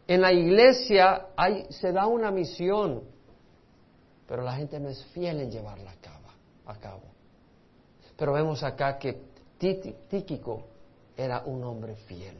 en 0.06 0.20
la 0.20 0.32
iglesia 0.32 1.26
se 1.70 1.90
da 1.90 2.06
una 2.06 2.30
misión, 2.30 3.02
pero 4.28 4.44
la 4.44 4.52
gente 4.52 4.78
no 4.78 4.90
es 4.90 5.04
fiel 5.06 5.40
en 5.40 5.50
llevarla 5.50 5.90
a 6.66 6.76
cabo. 6.76 7.02
Pero 8.16 8.32
vemos 8.32 8.62
acá 8.62 8.96
que 8.96 9.24
Tíquico 9.58 10.66
era 11.16 11.42
un 11.44 11.64
hombre 11.64 11.96
fiel. 11.96 12.36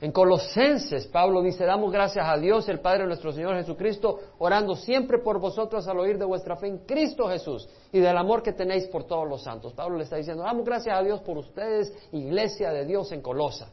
En 0.00 0.12
Colosenses, 0.12 1.08
Pablo 1.08 1.42
dice, 1.42 1.64
damos 1.64 1.90
gracias 1.90 2.24
a 2.24 2.36
Dios, 2.36 2.68
el 2.68 2.78
Padre 2.78 3.04
nuestro 3.04 3.32
Señor 3.32 3.56
Jesucristo, 3.56 4.20
orando 4.38 4.76
siempre 4.76 5.18
por 5.18 5.40
vosotros 5.40 5.88
al 5.88 5.98
oír 5.98 6.18
de 6.18 6.24
vuestra 6.24 6.54
fe 6.54 6.68
en 6.68 6.78
Cristo 6.86 7.28
Jesús 7.28 7.68
y 7.90 7.98
del 7.98 8.16
amor 8.16 8.40
que 8.40 8.52
tenéis 8.52 8.86
por 8.86 9.04
todos 9.04 9.28
los 9.28 9.42
santos. 9.42 9.72
Pablo 9.72 9.96
le 9.96 10.04
está 10.04 10.14
diciendo, 10.14 10.44
damos 10.44 10.64
gracias 10.64 10.96
a 10.96 11.02
Dios 11.02 11.20
por 11.22 11.36
ustedes, 11.36 11.92
iglesia 12.12 12.70
de 12.70 12.84
Dios 12.84 13.10
en 13.10 13.20
Colosa, 13.20 13.70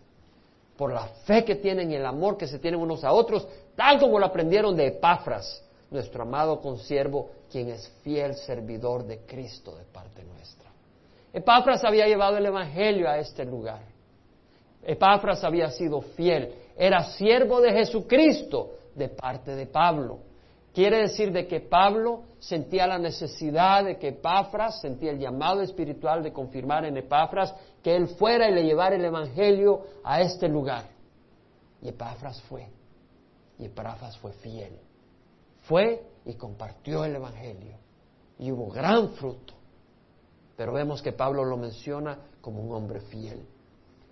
por 0.75 0.91
la 0.91 1.05
fe 1.25 1.45
que 1.45 1.57
tienen 1.57 1.91
y 1.91 1.95
el 1.95 2.05
amor 2.05 2.37
que 2.37 2.47
se 2.47 2.57
tienen 2.57 2.79
unos 2.79 3.03
a 3.03 3.13
otros, 3.13 3.47
tal 3.75 3.99
como 3.99 4.17
lo 4.17 4.25
aprendieron 4.25 4.75
de 4.75 4.87
Epafras, 4.87 5.63
nuestro 5.91 6.23
amado 6.23 6.59
consiervo, 6.59 7.29
quien 7.51 7.69
es 7.69 7.87
fiel 8.03 8.33
servidor 8.33 9.05
de 9.05 9.19
Cristo 9.27 9.75
de 9.75 9.83
parte 9.83 10.23
nuestra. 10.23 10.71
Epafras 11.31 11.83
había 11.83 12.07
llevado 12.07 12.37
el 12.37 12.47
Evangelio 12.47 13.07
a 13.07 13.19
este 13.19 13.45
lugar. 13.45 13.94
Epafras 14.85 15.43
había 15.43 15.69
sido 15.69 16.01
fiel, 16.01 16.53
era 16.77 17.03
siervo 17.03 17.59
de 17.61 17.71
Jesucristo 17.71 18.71
de 18.93 19.09
parte 19.09 19.55
de 19.55 19.65
Pablo. 19.65 20.19
Quiere 20.73 20.99
decir 20.99 21.31
de 21.31 21.47
que 21.47 21.61
Pablo 21.61 22.23
sentía 22.37 22.85
la 22.85 22.99
necesidad 22.99 23.85
de 23.85 23.97
que 23.97 24.09
Epafras, 24.09 24.81
sentía 24.81 25.11
el 25.11 25.19
llamado 25.19 25.61
espiritual 25.61 26.21
de 26.21 26.33
confirmar 26.33 26.85
en 26.85 26.97
Epafras 26.97 27.55
que 27.81 27.95
él 27.95 28.09
fuera 28.09 28.49
y 28.49 28.53
le 28.53 28.63
llevara 28.63 28.95
el 28.95 29.05
Evangelio 29.05 29.83
a 30.03 30.21
este 30.21 30.49
lugar. 30.49 30.85
Y 31.81 31.89
Epafras 31.89 32.41
fue. 32.43 32.67
Y 33.57 33.65
Epafras 33.65 34.17
fue 34.17 34.33
fiel. 34.33 34.77
Fue 35.61 36.03
y 36.25 36.33
compartió 36.33 37.05
el 37.05 37.15
Evangelio. 37.15 37.77
Y 38.37 38.51
hubo 38.51 38.69
gran 38.69 39.11
fruto. 39.11 39.53
Pero 40.57 40.73
vemos 40.73 41.01
que 41.01 41.13
Pablo 41.13 41.45
lo 41.45 41.55
menciona 41.55 42.17
como 42.41 42.61
un 42.61 42.73
hombre 42.73 42.99
fiel. 42.99 43.45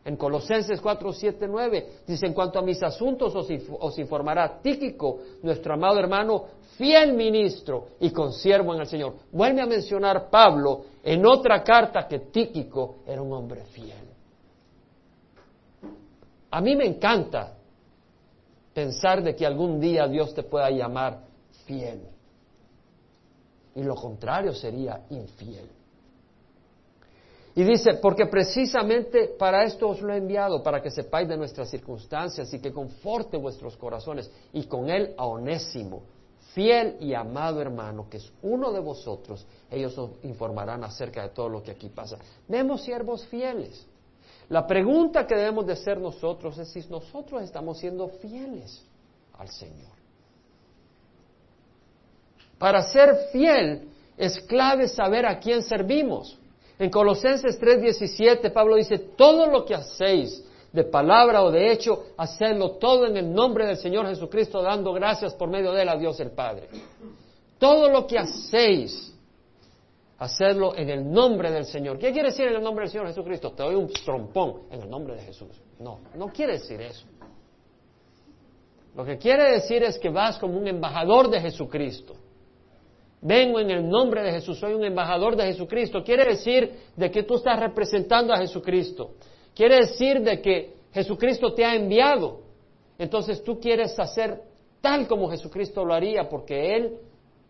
En 0.05 0.17
Colosenses 0.17 0.81
4, 0.81 1.13
7, 1.13 1.47
9 1.47 1.89
dice, 2.05 2.25
en 2.25 2.33
cuanto 2.33 2.59
a 2.59 2.61
mis 2.61 2.83
asuntos 2.83 3.33
os, 3.35 3.97
informará 3.99 4.59
Tíquico, 4.61 5.19
nuestro 5.41 5.73
amado 5.73 5.97
hermano, 5.97 6.45
fiel 6.77 7.13
ministro 7.13 7.87
y 8.01 8.11
consiervo 8.11 8.73
en 8.73 8.81
el 8.81 8.87
Señor. 8.87 9.13
Vuelve 9.31 9.61
a 9.61 9.65
mencionar 9.65 10.29
Pablo 10.29 10.85
en 11.01 11.25
otra 11.25 11.63
carta 11.63 12.05
que 12.05 12.19
Tíquico 12.19 12.97
era 13.07 13.21
un 13.21 13.31
hombre 13.31 13.63
fiel. 13.65 14.09
A 16.51 16.59
mí 16.59 16.75
me 16.75 16.85
encanta 16.85 17.53
pensar 18.73 19.23
de 19.23 19.35
que 19.35 19.45
algún 19.45 19.79
día 19.79 20.07
Dios 20.07 20.33
te 20.33 20.43
pueda 20.43 20.69
llamar 20.69 21.21
fiel. 21.65 22.01
Y 23.75 23.83
lo 23.83 23.95
contrario 23.95 24.53
sería 24.53 25.01
infiel. 25.09 25.67
Y 27.55 27.63
dice, 27.63 27.95
porque 27.95 28.25
precisamente 28.25 29.35
para 29.37 29.63
esto 29.63 29.87
os 29.87 30.01
lo 30.01 30.11
he 30.13 30.17
enviado, 30.17 30.63
para 30.63 30.81
que 30.81 30.89
sepáis 30.89 31.27
de 31.27 31.37
nuestras 31.37 31.69
circunstancias 31.69 32.51
y 32.53 32.59
que 32.59 32.71
conforte 32.71 33.37
vuestros 33.37 33.77
corazones. 33.77 34.31
Y 34.53 34.63
con 34.63 34.89
él 34.89 35.13
a 35.17 35.27
Onésimo, 35.27 36.01
fiel 36.53 36.97
y 36.99 37.13
amado 37.13 37.61
hermano, 37.61 38.09
que 38.09 38.17
es 38.17 38.31
uno 38.41 38.71
de 38.71 38.79
vosotros, 38.79 39.45
ellos 39.69 39.95
os 39.97 40.11
informarán 40.23 40.83
acerca 40.83 41.21
de 41.21 41.29
todo 41.29 41.47
lo 41.47 41.61
que 41.61 41.71
aquí 41.71 41.89
pasa. 41.89 42.17
Vemos 42.47 42.81
siervos 42.81 43.25
fieles. 43.27 43.85
La 44.49 44.65
pregunta 44.65 45.27
que 45.27 45.35
debemos 45.35 45.67
de 45.67 45.73
hacer 45.73 45.99
nosotros 45.99 46.57
es 46.57 46.69
si 46.69 46.81
nosotros 46.89 47.43
estamos 47.43 47.77
siendo 47.77 48.07
fieles 48.07 48.83
al 49.37 49.49
Señor. 49.49 49.93
Para 52.57 52.81
ser 52.81 53.29
fiel 53.31 53.89
es 54.17 54.39
clave 54.41 54.87
saber 54.87 55.25
a 55.25 55.39
quién 55.39 55.61
servimos. 55.61 56.39
En 56.83 56.89
Colosenses 56.89 57.57
3:17 57.61 58.51
Pablo 58.51 58.75
dice, 58.75 58.97
todo 59.15 59.47
lo 59.47 59.63
que 59.63 59.73
hacéis 59.73 60.43
de 60.69 60.83
palabra 60.83 61.41
o 61.41 61.49
de 61.49 61.71
hecho, 61.71 62.07
hacedlo 62.17 62.71
todo 62.71 63.05
en 63.05 63.15
el 63.15 63.31
nombre 63.31 63.65
del 63.65 63.77
Señor 63.77 64.05
Jesucristo, 64.07 64.61
dando 64.61 64.91
gracias 64.91 65.33
por 65.33 65.49
medio 65.49 65.71
de 65.71 65.83
él 65.83 65.87
a 65.87 65.95
Dios 65.95 66.19
el 66.19 66.31
Padre. 66.31 66.67
Todo 67.57 67.89
lo 67.89 68.05
que 68.05 68.19
hacéis, 68.19 69.15
hacedlo 70.17 70.75
en 70.75 70.89
el 70.89 71.09
nombre 71.09 71.51
del 71.51 71.63
Señor. 71.63 71.97
¿Qué 71.97 72.11
quiere 72.11 72.31
decir 72.31 72.47
en 72.47 72.55
el 72.57 72.61
nombre 72.61 72.83
del 72.83 72.91
Señor 72.91 73.07
Jesucristo? 73.07 73.51
Te 73.51 73.63
doy 73.63 73.75
un 73.75 73.87
trompón 73.87 74.63
en 74.69 74.81
el 74.81 74.89
nombre 74.89 75.15
de 75.15 75.21
Jesús. 75.21 75.51
No, 75.79 76.01
no 76.15 76.27
quiere 76.33 76.53
decir 76.53 76.81
eso. 76.81 77.05
Lo 78.93 79.05
que 79.05 79.17
quiere 79.17 79.53
decir 79.53 79.83
es 79.83 79.97
que 79.97 80.09
vas 80.09 80.37
como 80.37 80.57
un 80.57 80.67
embajador 80.67 81.29
de 81.29 81.39
Jesucristo. 81.39 82.15
Vengo 83.23 83.57
en 83.61 83.71
el 83.71 83.87
nombre 83.87 84.21
de 84.21 84.31
Jesús, 84.33 84.59
soy 84.59 84.73
un 84.73 84.83
embajador 84.83 85.37
de 85.37 85.45
Jesucristo. 85.45 86.03
Quiere 86.03 86.25
decir 86.25 86.77
de 86.97 87.09
que 87.09 87.23
tú 87.23 87.35
estás 87.35 87.57
representando 87.57 88.33
a 88.33 88.37
Jesucristo. 88.37 89.11
Quiere 89.55 89.77
decir 89.77 90.21
de 90.21 90.41
que 90.41 90.73
Jesucristo 90.91 91.53
te 91.53 91.63
ha 91.63 91.73
enviado. 91.73 92.41
Entonces 92.97 93.41
tú 93.41 93.61
quieres 93.61 93.97
hacer 93.97 94.41
tal 94.81 95.07
como 95.07 95.29
Jesucristo 95.29 95.85
lo 95.85 95.93
haría 95.93 96.27
porque 96.27 96.75
Él 96.75 96.97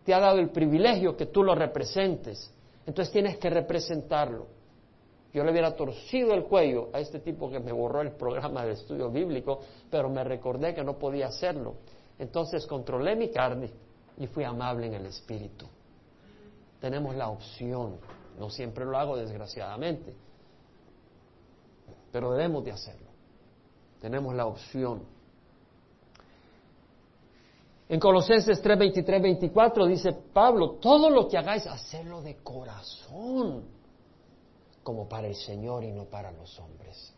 te 0.04 0.14
ha 0.14 0.20
dado 0.20 0.38
el 0.38 0.50
privilegio 0.50 1.16
que 1.16 1.26
tú 1.26 1.42
lo 1.42 1.56
representes. 1.56 2.54
Entonces 2.86 3.12
tienes 3.12 3.38
que 3.38 3.50
representarlo. 3.50 4.46
Yo 5.32 5.42
le 5.42 5.50
hubiera 5.50 5.74
torcido 5.74 6.34
el 6.34 6.44
cuello 6.44 6.90
a 6.92 7.00
este 7.00 7.18
tipo 7.18 7.50
que 7.50 7.58
me 7.58 7.72
borró 7.72 8.00
el 8.00 8.12
programa 8.12 8.64
de 8.64 8.74
estudio 8.74 9.10
bíblico, 9.10 9.58
pero 9.90 10.08
me 10.08 10.22
recordé 10.22 10.72
que 10.72 10.84
no 10.84 10.96
podía 10.96 11.26
hacerlo. 11.26 11.74
Entonces 12.16 12.64
controlé 12.64 13.16
mi 13.16 13.30
carne 13.30 13.70
y 14.18 14.26
fui 14.26 14.44
amable 14.44 14.86
en 14.86 14.94
el 14.94 15.06
espíritu. 15.06 15.66
Tenemos 16.80 17.14
la 17.16 17.28
opción, 17.28 17.98
no 18.38 18.50
siempre 18.50 18.84
lo 18.84 18.96
hago 18.98 19.16
desgraciadamente, 19.16 20.14
pero 22.12 22.32
debemos 22.32 22.64
de 22.64 22.72
hacerlo. 22.72 23.08
Tenemos 24.00 24.34
la 24.34 24.46
opción. 24.46 25.02
En 27.88 28.00
Colosenses 28.00 28.60
3, 28.60 28.78
23, 28.78 29.22
24 29.22 29.86
dice 29.86 30.12
Pablo, 30.12 30.72
todo 30.72 31.10
lo 31.10 31.28
que 31.28 31.38
hagáis, 31.38 31.66
hacedlo 31.66 32.22
de 32.22 32.36
corazón, 32.36 33.64
como 34.82 35.08
para 35.08 35.28
el 35.28 35.34
Señor 35.34 35.84
y 35.84 35.92
no 35.92 36.04
para 36.04 36.32
los 36.32 36.58
hombres 36.60 37.13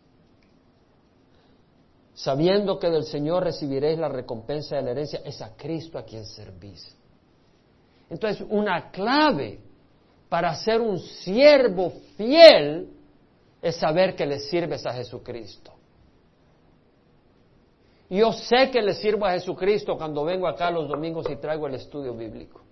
sabiendo 2.16 2.79
que 2.79 2.88
del 2.88 3.05
Señor 3.05 3.44
recibiréis 3.44 3.98
la 3.98 4.09
recompensa 4.09 4.76
de 4.76 4.83
la 4.83 4.90
herencia, 4.92 5.20
es 5.22 5.40
a 5.42 5.55
Cristo 5.55 5.98
a 5.98 6.02
quien 6.02 6.24
servís. 6.24 6.96
Entonces, 8.09 8.44
una 8.48 8.90
clave 8.90 9.61
para 10.31 10.55
ser 10.55 10.81
un 10.81 10.98
siervo 10.98 11.92
fiel 12.16 12.88
es 13.61 13.76
saber 13.76 14.16
que 14.16 14.24
le 14.24 14.40
sirves 14.40 14.87
a 14.87 14.94
Jesucristo. 14.94 15.72
Yo 18.09 18.33
sé 18.33 18.70
que 18.70 18.81
le 18.81 18.94
sirvo 18.94 19.26
a 19.26 19.33
Jesucristo 19.33 19.98
cuando 19.98 20.24
vengo 20.24 20.46
acá 20.46 20.70
los 20.70 20.88
domingos 20.88 21.29
y 21.29 21.37
traigo 21.37 21.66
el 21.66 21.74
estudio 21.74 22.14
bíblico. 22.14 22.62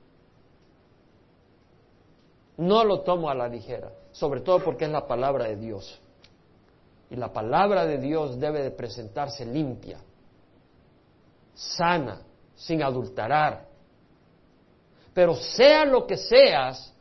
No 2.57 2.83
lo 2.83 3.01
tomo 3.01 3.29
a 3.29 3.35
la 3.35 3.47
ligera, 3.47 3.93
sobre 4.13 4.41
todo 4.41 4.61
porque 4.61 4.87
es 4.87 4.91
la 4.91 5.07
palabra 5.07 5.49
de 5.49 5.57
Dios. 5.57 6.01
Y 7.11 7.17
la 7.17 7.33
palabra 7.33 7.85
de 7.87 7.99
Dios 7.99 8.39
debe 8.39 8.63
de 8.63 8.71
presentarse 8.71 9.45
limpia, 9.45 9.99
sana, 11.55 12.23
sin 12.55 12.83
adulterar. 12.83 13.67
Pero 15.13 15.35
sea 15.35 15.85
lo 15.85 16.07
que 16.07 16.17
seas, 16.17 16.93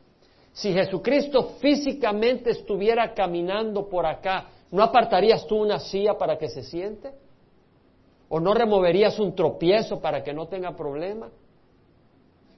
si 0.52 0.72
Jesucristo 0.72 1.56
físicamente 1.60 2.50
estuviera 2.50 3.12
caminando 3.12 3.88
por 3.88 4.06
acá, 4.06 4.48
¿no 4.70 4.82
apartarías 4.82 5.46
tú 5.46 5.56
una 5.56 5.80
silla 5.80 6.16
para 6.16 6.38
que 6.38 6.48
se 6.48 6.62
siente? 6.62 7.12
¿O 8.28 8.38
no 8.38 8.54
removerías 8.54 9.18
un 9.18 9.34
tropiezo 9.34 10.00
para 10.00 10.22
que 10.22 10.32
no 10.32 10.46
tenga 10.46 10.76
problema? 10.76 11.30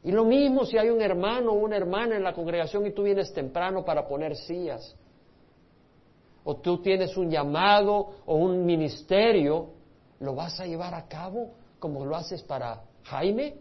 Y 0.04 0.12
lo 0.12 0.24
mismo 0.24 0.64
si 0.64 0.78
hay 0.78 0.90
un 0.90 1.00
hermano 1.00 1.52
o 1.52 1.54
una 1.54 1.76
hermana 1.76 2.16
en 2.16 2.22
la 2.22 2.34
congregación 2.34 2.86
y 2.86 2.92
tú 2.92 3.02
vienes 3.02 3.32
temprano 3.32 3.84
para 3.84 4.06
poner 4.06 4.36
sillas 4.36 4.94
o 6.48 6.56
tú 6.58 6.80
tienes 6.80 7.16
un 7.16 7.28
llamado 7.28 8.22
o 8.24 8.36
un 8.36 8.64
ministerio, 8.64 9.70
¿lo 10.20 10.36
vas 10.36 10.60
a 10.60 10.64
llevar 10.64 10.94
a 10.94 11.08
cabo 11.08 11.50
como 11.80 12.06
lo 12.06 12.14
haces 12.14 12.40
para 12.44 12.84
Jaime 13.02 13.56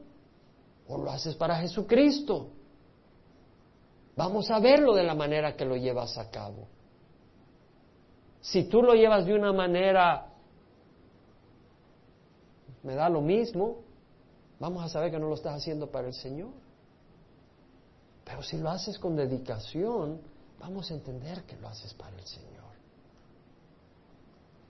o 0.88 1.00
lo 1.00 1.10
haces 1.10 1.36
para 1.36 1.56
Jesucristo? 1.56 2.50
Vamos 4.16 4.52
a 4.52 4.60
verlo 4.60 4.94
de 4.94 5.02
la 5.02 5.16
manera 5.16 5.56
que 5.56 5.66
lo 5.66 5.76
llevas 5.76 6.16
a 6.20 6.30
cabo. 6.30 6.68
Si 8.40 8.66
tú 8.66 8.84
lo 8.84 8.94
llevas 8.94 9.26
de 9.26 9.34
una 9.34 9.52
manera, 9.52 10.28
me 12.84 12.94
da 12.94 13.10
lo 13.10 13.22
mismo, 13.22 13.78
vamos 14.60 14.86
a 14.86 14.90
saber 14.90 15.10
que 15.10 15.18
no 15.18 15.28
lo 15.28 15.34
estás 15.34 15.56
haciendo 15.56 15.90
para 15.90 16.06
el 16.06 16.14
Señor. 16.14 16.52
Pero 18.24 18.44
si 18.44 18.60
lo 18.60 18.70
haces 18.70 19.00
con 19.00 19.16
dedicación, 19.16 20.22
vamos 20.60 20.92
a 20.92 20.94
entender 20.94 21.46
que 21.46 21.56
lo 21.56 21.68
haces 21.68 21.92
para 21.96 22.16
el 22.16 22.26
Señor. 22.28 22.55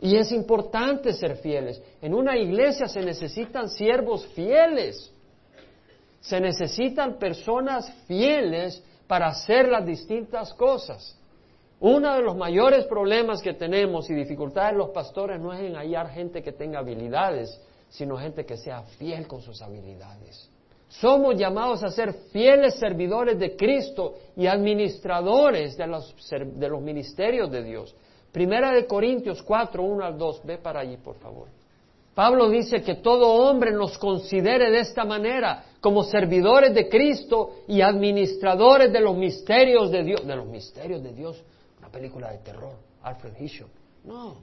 Y 0.02 0.18
es 0.18 0.32
importante 0.32 1.14
ser 1.14 1.38
fieles. 1.38 1.82
En 2.02 2.14
una 2.14 2.38
iglesia 2.38 2.88
se 2.88 3.02
necesitan 3.02 3.70
siervos 3.70 4.26
fieles. 4.28 5.12
Se 6.20 6.40
necesitan 6.40 7.18
personas 7.18 7.92
fieles 8.08 8.84
para 9.08 9.28
hacer 9.28 9.70
las 9.70 9.86
distintas 9.86 10.54
cosas. 10.54 11.18
Uno 11.80 12.16
de 12.16 12.22
los 12.22 12.36
mayores 12.36 12.86
problemas 12.86 13.42
que 13.42 13.54
tenemos 13.54 14.10
y 14.10 14.14
dificultades 14.14 14.72
de 14.72 14.78
los 14.78 14.90
pastores 14.90 15.40
no 15.40 15.54
es 15.54 15.62
en 15.62 15.76
hallar 15.76 16.10
gente 16.10 16.42
que 16.42 16.52
tenga 16.52 16.80
habilidades, 16.80 17.62
sino 17.90 18.18
gente 18.18 18.46
que 18.46 18.58
sea 18.58 18.82
fiel 18.98 19.28
con 19.28 19.42
sus 19.42 19.62
habilidades. 19.62 20.50
Somos 20.88 21.36
llamados 21.36 21.84
a 21.84 21.90
ser 21.90 22.14
fieles 22.32 22.76
servidores 22.76 23.38
de 23.38 23.56
Cristo 23.56 24.16
y 24.38 24.48
administradores 24.48 25.76
de 25.76 25.88
los, 25.88 26.16
de 26.30 26.70
los 26.70 26.82
ministerios 26.82 27.52
de 27.52 27.64
Dios. 27.64 27.96
Primera 28.36 28.74
de 28.74 28.86
Corintios 28.86 29.42
4, 29.44 29.82
1 29.82 30.04
al 30.04 30.18
2. 30.18 30.42
Ve 30.44 30.58
para 30.58 30.82
allí, 30.82 30.98
por 30.98 31.16
favor. 31.16 31.48
Pablo 32.14 32.50
dice 32.50 32.82
que 32.82 32.96
todo 32.96 33.32
hombre 33.32 33.72
nos 33.72 33.98
considere 33.98 34.70
de 34.72 34.82
esta 34.82 35.06
manera, 35.06 35.64
como 35.80 36.04
servidores 36.04 36.74
de 36.74 36.90
Cristo 36.90 37.60
y 37.66 37.80
administradores 37.80 38.92
de 38.92 39.00
los 39.00 39.16
misterios 39.16 39.90
de 39.90 40.04
Dios. 40.04 40.28
De 40.28 40.36
los 40.36 40.48
misterios 40.48 41.02
de 41.02 41.14
Dios, 41.14 41.42
una 41.80 41.88
película 41.88 42.30
de 42.30 42.40
terror, 42.40 42.74
Alfred 43.04 43.40
Hitchcock. 43.40 43.70
No. 44.04 44.36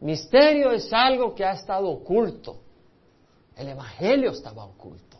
Misterio 0.00 0.70
es 0.70 0.90
algo 0.90 1.34
que 1.34 1.44
ha 1.44 1.52
estado 1.52 1.90
oculto. 1.90 2.56
El 3.54 3.68
Evangelio 3.68 4.30
estaba 4.30 4.64
oculto. 4.64 5.13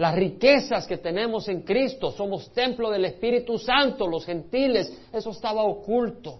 Las 0.00 0.14
riquezas 0.14 0.86
que 0.86 0.96
tenemos 0.96 1.46
en 1.48 1.60
Cristo, 1.60 2.10
somos 2.10 2.50
templo 2.54 2.88
del 2.88 3.04
Espíritu 3.04 3.58
Santo, 3.58 4.06
los 4.06 4.24
gentiles, 4.24 4.90
eso 5.12 5.28
estaba 5.28 5.62
oculto. 5.62 6.38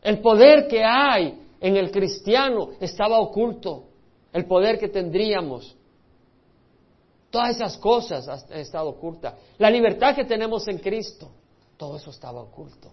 El 0.00 0.20
poder 0.20 0.68
que 0.68 0.84
hay 0.84 1.42
en 1.60 1.76
el 1.76 1.90
cristiano 1.90 2.68
estaba 2.78 3.18
oculto. 3.18 3.86
El 4.32 4.44
poder 4.44 4.78
que 4.78 4.86
tendríamos. 4.86 5.74
Todas 7.30 7.56
esas 7.56 7.76
cosas 7.78 8.28
han 8.28 8.60
estado 8.60 8.90
ocultas. 8.90 9.34
La 9.58 9.70
libertad 9.70 10.14
que 10.14 10.24
tenemos 10.24 10.68
en 10.68 10.78
Cristo, 10.78 11.32
todo 11.76 11.96
eso 11.96 12.10
estaba 12.10 12.42
oculto. 12.42 12.92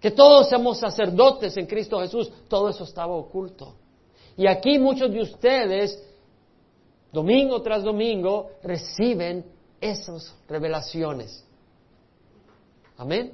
Que 0.00 0.10
todos 0.10 0.48
somos 0.48 0.78
sacerdotes 0.78 1.56
en 1.56 1.66
Cristo 1.66 2.00
Jesús, 2.00 2.32
todo 2.48 2.68
eso 2.68 2.82
estaba 2.82 3.14
oculto. 3.14 3.76
Y 4.36 4.48
aquí 4.48 4.76
muchos 4.76 5.12
de 5.12 5.20
ustedes 5.20 6.09
domingo 7.12 7.62
tras 7.62 7.82
domingo, 7.82 8.50
reciben 8.62 9.44
esas 9.80 10.34
revelaciones. 10.48 11.44
Amén. 12.96 13.32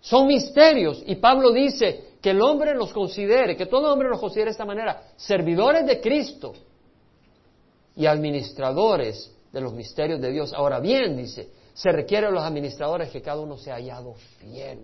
Son 0.00 0.26
misterios 0.26 1.02
y 1.06 1.16
Pablo 1.16 1.52
dice 1.52 2.16
que 2.20 2.30
el 2.30 2.40
hombre 2.40 2.74
los 2.74 2.92
considere, 2.92 3.56
que 3.56 3.66
todo 3.66 3.92
hombre 3.92 4.08
los 4.08 4.20
considere 4.20 4.46
de 4.46 4.52
esta 4.52 4.64
manera, 4.64 5.02
servidores 5.16 5.86
de 5.86 6.00
Cristo 6.00 6.52
y 7.96 8.06
administradores 8.06 9.34
de 9.52 9.60
los 9.60 9.72
misterios 9.72 10.20
de 10.20 10.30
Dios. 10.30 10.52
Ahora 10.52 10.80
bien, 10.80 11.16
dice, 11.16 11.50
se 11.72 11.90
requiere 11.90 12.26
a 12.26 12.30
los 12.30 12.42
administradores 12.42 13.10
que 13.10 13.22
cada 13.22 13.40
uno 13.40 13.56
sea 13.56 13.74
hallado 13.74 14.14
fiel. 14.38 14.80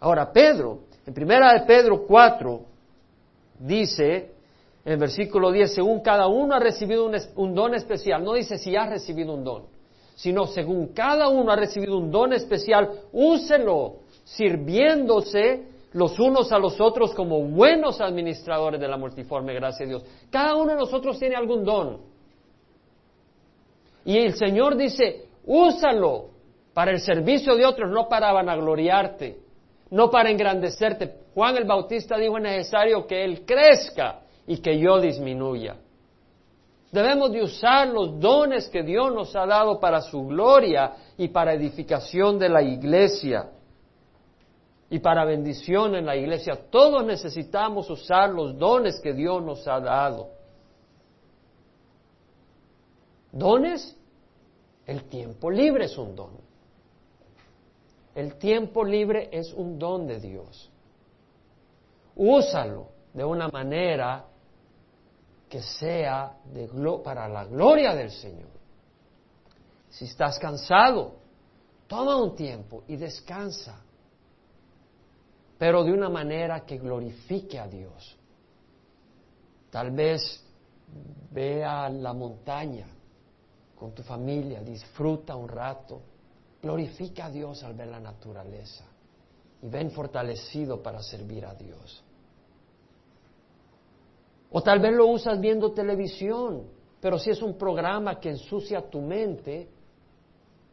Ahora, 0.00 0.32
Pedro, 0.32 0.80
en 1.06 1.12
primera 1.12 1.52
de 1.52 1.60
Pedro 1.66 2.06
4, 2.06 2.60
dice, 3.58 4.29
en 4.84 4.92
el 4.92 4.98
versículo 4.98 5.52
10, 5.52 5.74
según 5.74 6.00
cada 6.00 6.26
uno 6.26 6.54
ha 6.54 6.58
recibido 6.58 7.10
un, 7.36 7.54
don 7.54 7.74
especial, 7.74 8.24
no 8.24 8.32
dice 8.32 8.56
si 8.56 8.74
ha 8.76 8.86
recibido 8.86 9.34
un 9.34 9.44
don, 9.44 9.64
sino 10.14 10.46
según 10.46 10.88
cada 10.88 11.28
uno 11.28 11.52
ha 11.52 11.56
recibido 11.56 11.98
un 11.98 12.10
don 12.10 12.32
especial, 12.32 12.90
úselo 13.12 13.96
sirviéndose 14.24 15.66
los 15.92 16.18
unos 16.18 16.50
a 16.52 16.58
los 16.58 16.80
otros 16.80 17.12
como 17.14 17.42
buenos 17.42 18.00
administradores 18.00 18.80
de 18.80 18.88
la 18.88 18.96
multiforme 18.96 19.52
gracia 19.54 19.84
de 19.84 19.90
Dios. 19.90 20.04
Cada 20.30 20.54
uno 20.54 20.72
de 20.72 20.78
nosotros 20.78 21.18
tiene 21.18 21.34
algún 21.34 21.64
don. 21.64 21.98
Y 24.04 24.16
el 24.16 24.34
Señor 24.34 24.76
dice, 24.76 25.26
úsalo 25.44 26.30
para 26.72 26.92
el 26.92 27.00
servicio 27.00 27.54
de 27.56 27.66
otros, 27.66 27.90
no 27.90 28.08
para 28.08 28.32
vanagloriarte, 28.32 29.38
no 29.90 30.10
para 30.10 30.30
engrandecerte. 30.30 31.12
Juan 31.34 31.56
el 31.56 31.64
Bautista 31.64 32.16
dijo 32.16 32.38
es 32.38 32.42
necesario 32.42 33.06
que 33.06 33.24
Él 33.24 33.44
crezca 33.44 34.20
y 34.50 34.56
que 34.56 34.80
yo 34.80 35.00
disminuya. 35.00 35.76
Debemos 36.90 37.30
de 37.30 37.40
usar 37.40 37.86
los 37.86 38.18
dones 38.18 38.68
que 38.68 38.82
Dios 38.82 39.14
nos 39.14 39.36
ha 39.36 39.46
dado 39.46 39.78
para 39.78 40.00
su 40.00 40.26
gloria 40.26 40.92
y 41.16 41.28
para 41.28 41.54
edificación 41.54 42.36
de 42.36 42.48
la 42.48 42.60
iglesia 42.60 43.48
y 44.90 44.98
para 44.98 45.24
bendición 45.24 45.94
en 45.94 46.04
la 46.04 46.16
iglesia. 46.16 46.58
Todos 46.68 47.04
necesitamos 47.06 47.88
usar 47.90 48.30
los 48.30 48.58
dones 48.58 48.98
que 49.00 49.12
Dios 49.12 49.40
nos 49.40 49.68
ha 49.68 49.78
dado. 49.78 50.30
¿Dones? 53.30 53.96
El 54.84 55.04
tiempo 55.04 55.48
libre 55.48 55.84
es 55.84 55.96
un 55.96 56.16
don. 56.16 56.32
El 58.16 58.34
tiempo 58.34 58.84
libre 58.84 59.28
es 59.30 59.54
un 59.54 59.78
don 59.78 60.08
de 60.08 60.18
Dios. 60.18 60.68
Úsalo 62.16 62.88
de 63.14 63.24
una 63.24 63.46
manera 63.46 64.24
que 65.50 65.60
sea 65.60 66.38
de 66.44 66.68
para 67.02 67.28
la 67.28 67.44
gloria 67.44 67.92
del 67.92 68.12
Señor. 68.12 68.48
Si 69.90 70.04
estás 70.04 70.38
cansado, 70.38 71.16
toma 71.88 72.16
un 72.16 72.36
tiempo 72.36 72.84
y 72.86 72.96
descansa, 72.96 73.82
pero 75.58 75.82
de 75.82 75.92
una 75.92 76.08
manera 76.08 76.64
que 76.64 76.78
glorifique 76.78 77.58
a 77.58 77.66
Dios. 77.66 78.16
Tal 79.70 79.90
vez 79.90 80.40
vea 81.32 81.88
la 81.88 82.12
montaña 82.12 82.86
con 83.74 83.92
tu 83.92 84.04
familia, 84.04 84.60
disfruta 84.60 85.34
un 85.34 85.48
rato, 85.48 86.00
glorifica 86.62 87.26
a 87.26 87.30
Dios 87.30 87.64
al 87.64 87.74
ver 87.74 87.88
la 87.88 87.98
naturaleza 87.98 88.84
y 89.62 89.68
ven 89.68 89.90
fortalecido 89.90 90.80
para 90.80 91.02
servir 91.02 91.44
a 91.44 91.54
Dios. 91.54 92.04
O 94.50 94.62
tal 94.62 94.80
vez 94.80 94.92
lo 94.92 95.06
usas 95.06 95.40
viendo 95.40 95.72
televisión, 95.72 96.64
pero 97.00 97.18
si 97.18 97.30
es 97.30 97.40
un 97.42 97.56
programa 97.56 98.18
que 98.18 98.30
ensucia 98.30 98.82
tu 98.90 99.00
mente, 99.00 99.68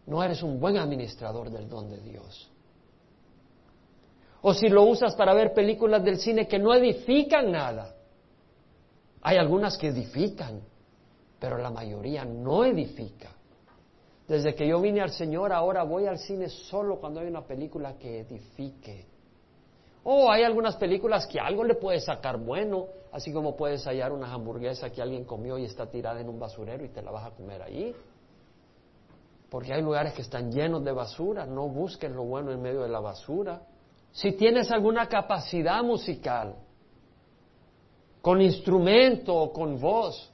no 0.08 0.24
eres 0.24 0.42
un 0.42 0.60
buen 0.60 0.78
administrador 0.78 1.50
del 1.50 1.70
don 1.70 1.90
de 1.90 2.00
Dios. 2.00 2.52
O 4.42 4.54
si 4.54 4.70
lo 4.70 4.84
usas 4.84 5.16
para 5.16 5.34
ver 5.34 5.54
películas 5.54 6.04
del 6.04 6.18
cine 6.18 6.48
que 6.48 6.60
no 6.60 6.74
edifican 6.74 7.52
nada. 7.52 7.96
Hay 9.22 9.38
algunas 9.38 9.78
que 9.78 9.88
edifican, 9.88 10.62
pero 11.40 11.58
la 11.58 11.70
mayoría 11.70 12.24
no 12.24 12.63
edifica. 12.63 13.30
Desde 14.28 14.56
que 14.56 14.68
yo 14.68 14.80
vine 14.82 15.02
al 15.02 15.12
Señor, 15.12 15.54
ahora 15.54 15.84
voy 15.84 16.06
al 16.06 16.18
cine 16.18 16.50
solo 16.50 17.00
cuando 17.00 17.20
hay 17.20 17.28
una 17.28 17.46
película 17.46 17.98
que 17.98 18.22
edifique. 18.22 19.06
O 20.10 20.32
hay 20.32 20.43
algunas 20.43 20.78
películas 20.78 21.28
que 21.28 21.38
algo 21.38 21.65
le 21.65 21.76
puede 21.76 22.00
sacar 22.00 22.38
bueno, 22.38 22.86
así 23.12 23.34
como 23.34 23.58
puedes 23.58 23.84
hallar 23.86 24.13
una 24.13 24.32
hamburguesa 24.32 24.89
que 24.89 25.02
alguien 25.02 25.26
comió 25.26 25.58
y 25.58 25.65
está 25.65 25.91
tirada 25.91 26.22
en 26.22 26.30
un 26.30 26.39
basurero 26.39 26.86
y 26.86 26.88
te 26.88 27.02
la 27.02 27.12
vas 27.12 27.26
a 27.26 27.32
comer 27.32 27.62
ahí. 27.62 27.93
Porque 29.50 29.74
hay 29.74 29.82
lugares 29.82 30.13
que 30.13 30.22
están 30.22 30.50
llenos 30.50 30.82
de 30.86 30.93
basura, 30.93 31.46
no 31.46 31.67
busques 31.67 32.10
lo 32.10 32.24
bueno 32.24 32.54
en 32.54 32.62
medio 32.62 32.84
de 32.84 32.88
la 32.88 33.02
basura. 33.02 33.63
Si 34.13 34.32
tienes 34.32 34.72
alguna 34.72 35.10
capacidad 35.10 35.84
musical, 35.84 36.56
con 38.22 38.41
instrumento 38.41 39.36
o 39.36 39.52
con 39.52 39.78
voz, 39.78 40.32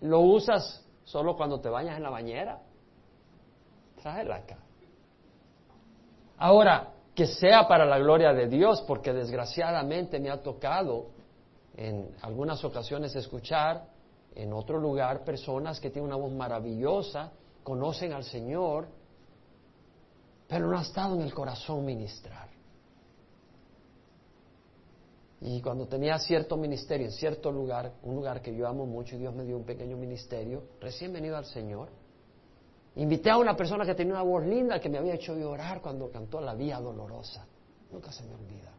lo 0.00 0.20
usas 0.20 0.82
solo 1.04 1.36
cuando 1.36 1.60
te 1.60 1.68
bañas 1.68 1.98
en 1.98 2.04
la 2.04 2.10
bañera. 2.10 2.58
Tráela 4.00 4.36
acá. 4.36 4.56
Ahora, 6.38 6.93
que 7.14 7.26
sea 7.26 7.68
para 7.68 7.86
la 7.86 7.98
gloria 7.98 8.32
de 8.32 8.48
Dios, 8.48 8.82
porque 8.82 9.12
desgraciadamente 9.12 10.18
me 10.18 10.30
ha 10.30 10.42
tocado 10.42 11.10
en 11.76 12.14
algunas 12.22 12.64
ocasiones 12.64 13.14
escuchar 13.14 13.86
en 14.34 14.52
otro 14.52 14.78
lugar 14.78 15.24
personas 15.24 15.78
que 15.80 15.90
tienen 15.90 16.08
una 16.08 16.16
voz 16.16 16.32
maravillosa, 16.32 17.32
conocen 17.62 18.12
al 18.12 18.24
Señor, 18.24 18.88
pero 20.48 20.68
no 20.68 20.78
ha 20.78 20.82
estado 20.82 21.14
en 21.14 21.22
el 21.22 21.32
corazón 21.32 21.84
ministrar. 21.84 22.48
Y 25.40 25.60
cuando 25.60 25.86
tenía 25.86 26.18
cierto 26.18 26.56
ministerio 26.56 27.06
en 27.06 27.12
cierto 27.12 27.52
lugar, 27.52 27.92
un 28.02 28.16
lugar 28.16 28.40
que 28.40 28.54
yo 28.54 28.66
amo 28.66 28.86
mucho 28.86 29.14
y 29.14 29.18
Dios 29.18 29.34
me 29.34 29.44
dio 29.44 29.56
un 29.56 29.64
pequeño 29.64 29.96
ministerio, 29.96 30.62
recién 30.80 31.12
venido 31.12 31.36
al 31.36 31.44
Señor, 31.44 31.90
Invité 32.96 33.30
a 33.30 33.38
una 33.38 33.56
persona 33.56 33.84
que 33.84 33.94
tenía 33.94 34.14
una 34.14 34.22
voz 34.22 34.44
linda 34.44 34.80
que 34.80 34.88
me 34.88 34.98
había 34.98 35.14
hecho 35.14 35.36
llorar 35.36 35.80
cuando 35.80 36.10
cantó 36.10 36.40
La 36.40 36.54
Vía 36.54 36.78
Dolorosa. 36.78 37.44
Nunca 37.90 38.12
se 38.12 38.22
me 38.22 38.34
olvida. 38.34 38.72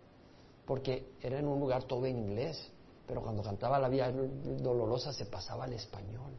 Porque 0.66 1.14
era 1.22 1.40
en 1.40 1.48
un 1.48 1.60
lugar 1.60 1.84
todo 1.84 2.06
en 2.06 2.18
inglés, 2.18 2.72
pero 3.06 3.22
cuando 3.22 3.44
cantaba 3.44 3.78
La 3.78 3.90
Vía 3.90 4.12
Dolorosa 4.12 5.12
se 5.12 5.26
pasaba 5.26 5.66
al 5.66 5.74
español. 5.74 6.32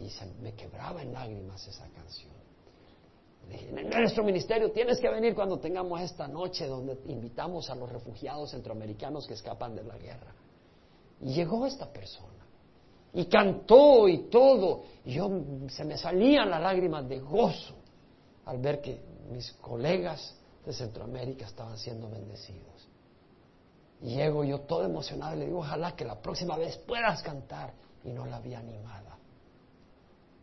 Y 0.00 0.10
se 0.10 0.26
me 0.42 0.54
quebraba 0.54 1.02
en 1.02 1.12
lágrimas 1.12 1.66
esa 1.66 1.88
canción. 1.90 2.32
Le 3.48 3.52
dije, 3.54 3.80
en 3.80 3.90
nuestro 3.90 4.24
ministerio 4.24 4.72
tienes 4.72 4.98
que 5.00 5.08
venir 5.08 5.34
cuando 5.34 5.58
tengamos 5.58 6.00
esta 6.00 6.26
noche 6.26 6.66
donde 6.66 6.98
invitamos 7.06 7.70
a 7.70 7.76
los 7.76 7.90
refugiados 7.90 8.50
centroamericanos 8.50 9.26
que 9.26 9.34
escapan 9.34 9.74
de 9.76 9.84
la 9.84 9.96
guerra. 9.96 10.34
Y 11.20 11.32
llegó 11.32 11.64
esta 11.64 11.92
persona. 11.92 12.37
Y 13.12 13.26
cantó 13.26 14.08
y 14.08 14.28
todo. 14.28 14.82
Y 15.04 15.14
yo 15.14 15.30
se 15.68 15.84
me 15.84 15.96
salían 15.96 16.50
las 16.50 16.60
lágrimas 16.60 17.08
de 17.08 17.20
gozo 17.20 17.74
al 18.44 18.58
ver 18.58 18.80
que 18.80 19.00
mis 19.30 19.52
colegas 19.54 20.34
de 20.64 20.72
Centroamérica 20.72 21.46
estaban 21.46 21.78
siendo 21.78 22.08
bendecidos. 22.10 22.88
Y 24.00 24.14
llego 24.14 24.44
yo 24.44 24.60
todo 24.60 24.84
emocionado 24.84 25.34
y 25.36 25.40
le 25.40 25.46
digo, 25.46 25.58
ojalá 25.58 25.96
que 25.96 26.04
la 26.04 26.20
próxima 26.20 26.56
vez 26.56 26.76
puedas 26.78 27.22
cantar. 27.22 27.72
Y 28.04 28.10
no 28.10 28.26
la 28.26 28.38
vi 28.40 28.54
animada, 28.54 29.18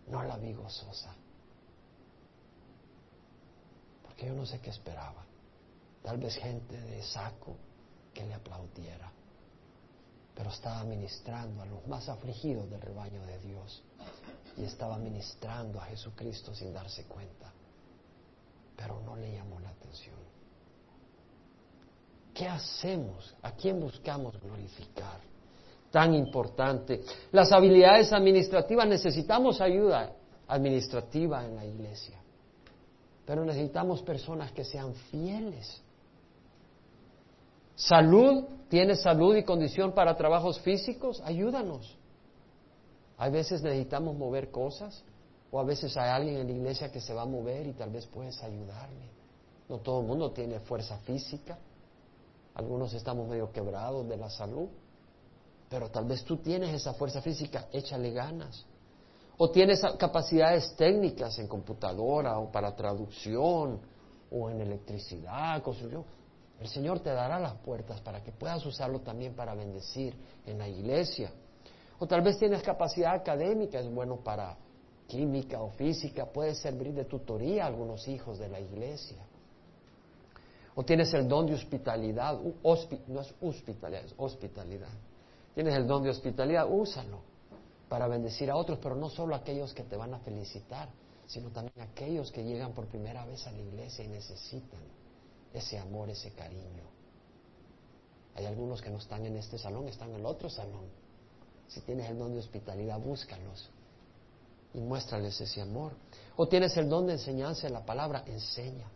no 0.07 0.23
la 0.23 0.37
vi 0.37 0.53
gozosa. 0.53 1.15
Porque 4.03 4.27
yo 4.27 4.33
no 4.33 4.45
sé 4.45 4.59
qué 4.59 4.69
esperaba. 4.69 5.25
Tal 6.03 6.17
vez 6.17 6.35
gente 6.35 6.79
de 6.79 7.01
saco 7.01 7.55
que 8.13 8.25
le 8.25 8.33
aplaudiera. 8.33 9.11
Pero 10.35 10.49
estaba 10.49 10.83
ministrando 10.83 11.61
a 11.61 11.65
los 11.65 11.87
más 11.87 12.09
afligidos 12.09 12.69
del 12.69 12.81
rebaño 12.81 13.25
de 13.25 13.39
Dios. 13.39 13.81
Y 14.57 14.63
estaba 14.63 14.97
ministrando 14.97 15.79
a 15.79 15.85
Jesucristo 15.85 16.53
sin 16.53 16.73
darse 16.73 17.05
cuenta 17.05 17.55
pero 18.75 18.99
no 19.01 19.15
le 19.15 19.33
llamó 19.33 19.59
la 19.59 19.69
atención. 19.69 20.15
¿Qué 22.33 22.47
hacemos? 22.47 23.33
¿A 23.41 23.51
quién 23.53 23.79
buscamos 23.79 24.39
glorificar? 24.41 25.19
Tan 25.89 26.13
importante. 26.13 27.01
Las 27.31 27.51
habilidades 27.51 28.11
administrativas, 28.11 28.87
necesitamos 28.87 29.61
ayuda 29.61 30.11
administrativa 30.47 31.45
en 31.45 31.55
la 31.55 31.65
iglesia, 31.65 32.19
pero 33.25 33.45
necesitamos 33.45 34.01
personas 34.01 34.51
que 34.51 34.65
sean 34.65 34.93
fieles. 34.93 35.81
Salud, 37.75 38.45
¿tienes 38.69 39.01
salud 39.01 39.35
y 39.35 39.43
condición 39.43 39.93
para 39.93 40.15
trabajos 40.15 40.59
físicos? 40.59 41.21
Ayúdanos. 41.25 41.97
Hay 43.17 43.31
veces 43.31 43.61
necesitamos 43.61 44.17
mover 44.17 44.51
cosas, 44.51 45.03
o 45.51 45.59
a 45.59 45.63
veces 45.63 45.95
hay 45.97 46.09
alguien 46.09 46.37
en 46.37 46.47
la 46.47 46.53
iglesia 46.53 46.91
que 46.91 46.99
se 46.99 47.13
va 47.13 47.23
a 47.23 47.25
mover 47.25 47.67
y 47.67 47.73
tal 47.73 47.89
vez 47.89 48.05
puedes 48.07 48.41
ayudarle. 48.43 49.09
No 49.69 49.77
todo 49.79 50.01
el 50.01 50.07
mundo 50.07 50.31
tiene 50.31 50.59
fuerza 50.59 50.97
física. 50.99 51.57
Algunos 52.55 52.93
estamos 52.93 53.27
medio 53.27 53.51
quebrados 53.51 54.07
de 54.07 54.17
la 54.17 54.29
salud. 54.29 54.69
Pero 55.69 55.89
tal 55.89 56.05
vez 56.05 56.23
tú 56.23 56.37
tienes 56.37 56.73
esa 56.73 56.93
fuerza 56.93 57.21
física, 57.21 57.67
échale 57.71 58.11
ganas. 58.11 58.65
O 59.37 59.49
tienes 59.49 59.81
capacidades 59.97 60.75
técnicas 60.75 61.37
en 61.39 61.47
computadora 61.47 62.37
o 62.39 62.51
para 62.51 62.75
traducción 62.75 63.79
o 64.31 64.49
en 64.49 64.61
electricidad, 64.61 65.61
construcción. 65.61 66.05
El 66.59 66.67
Señor 66.67 66.99
te 67.01 67.09
dará 67.09 67.39
las 67.39 67.55
puertas 67.55 67.99
para 68.01 68.23
que 68.23 68.31
puedas 68.31 68.65
usarlo 68.65 69.01
también 69.01 69.35
para 69.35 69.53
bendecir 69.53 70.15
en 70.45 70.57
la 70.57 70.67
iglesia. 70.67 71.31
O 71.99 72.07
tal 72.07 72.21
vez 72.21 72.37
tienes 72.37 72.61
capacidad 72.61 73.13
académica, 73.13 73.79
es 73.79 73.89
bueno 73.93 74.17
para 74.17 74.57
química 75.07 75.61
o 75.61 75.69
física, 75.71 76.25
puede 76.25 76.55
servir 76.55 76.93
de 76.93 77.05
tutoría 77.05 77.63
a 77.63 77.67
algunos 77.67 78.07
hijos 78.07 78.39
de 78.39 78.49
la 78.49 78.59
iglesia. 78.59 79.17
O 80.75 80.83
tienes 80.83 81.13
el 81.13 81.27
don 81.27 81.45
de 81.45 81.53
hospitalidad, 81.53 82.37
no 82.37 83.21
es 83.21 83.33
hospitalidad, 83.41 84.05
es 84.05 84.13
hospitalidad. 84.17 84.89
Tienes 85.53 85.73
el 85.75 85.87
don 85.87 86.03
de 86.03 86.09
hospitalidad, 86.09 86.67
úsalo 86.69 87.19
para 87.87 88.07
bendecir 88.07 88.49
a 88.51 88.57
otros, 88.57 88.79
pero 88.81 88.95
no 88.95 89.09
solo 89.09 89.35
aquellos 89.35 89.73
que 89.73 89.83
te 89.83 89.95
van 89.95 90.13
a 90.13 90.19
felicitar, 90.19 90.89
sino 91.27 91.49
también 91.49 91.79
aquellos 91.79 92.31
que 92.31 92.43
llegan 92.43 92.73
por 92.73 92.87
primera 92.87 93.25
vez 93.25 93.45
a 93.47 93.51
la 93.51 93.59
iglesia 93.59 94.03
y 94.03 94.09
necesitan 94.09 94.81
ese 95.55 95.77
amor, 95.77 96.09
ese 96.09 96.31
cariño. 96.31 96.83
Hay 98.35 98.45
algunos 98.45 98.81
que 98.81 98.89
no 98.89 98.97
están 98.97 99.25
en 99.25 99.37
este 99.37 99.57
salón, 99.57 99.87
están 99.87 100.09
en 100.09 100.17
el 100.17 100.25
otro 100.25 100.49
salón. 100.49 100.85
Si 101.67 101.81
tienes 101.81 102.09
el 102.09 102.17
don 102.17 102.33
de 102.33 102.39
hospitalidad, 102.39 102.99
búscalos 102.99 103.69
y 104.73 104.79
muéstrales 104.79 105.39
ese 105.39 105.61
amor. 105.61 105.93
O 106.35 106.47
tienes 106.47 106.75
el 106.77 106.89
don 106.89 107.07
de 107.07 107.13
enseñanza 107.13 107.67
en 107.67 107.73
la 107.73 107.85
palabra, 107.85 108.23
enseña. 108.27 108.87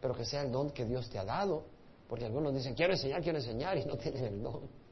Pero 0.00 0.14
que 0.14 0.24
sea 0.24 0.42
el 0.42 0.50
don 0.50 0.70
que 0.70 0.84
Dios 0.84 1.08
te 1.08 1.18
ha 1.18 1.24
dado, 1.24 1.62
porque 2.08 2.24
algunos 2.24 2.52
dicen, 2.52 2.74
quiero 2.74 2.92
enseñar, 2.92 3.22
quiero 3.22 3.38
enseñar, 3.38 3.78
y 3.78 3.84
no 3.84 3.96
tienen 3.98 4.24
el 4.24 4.42
don. 4.42 4.82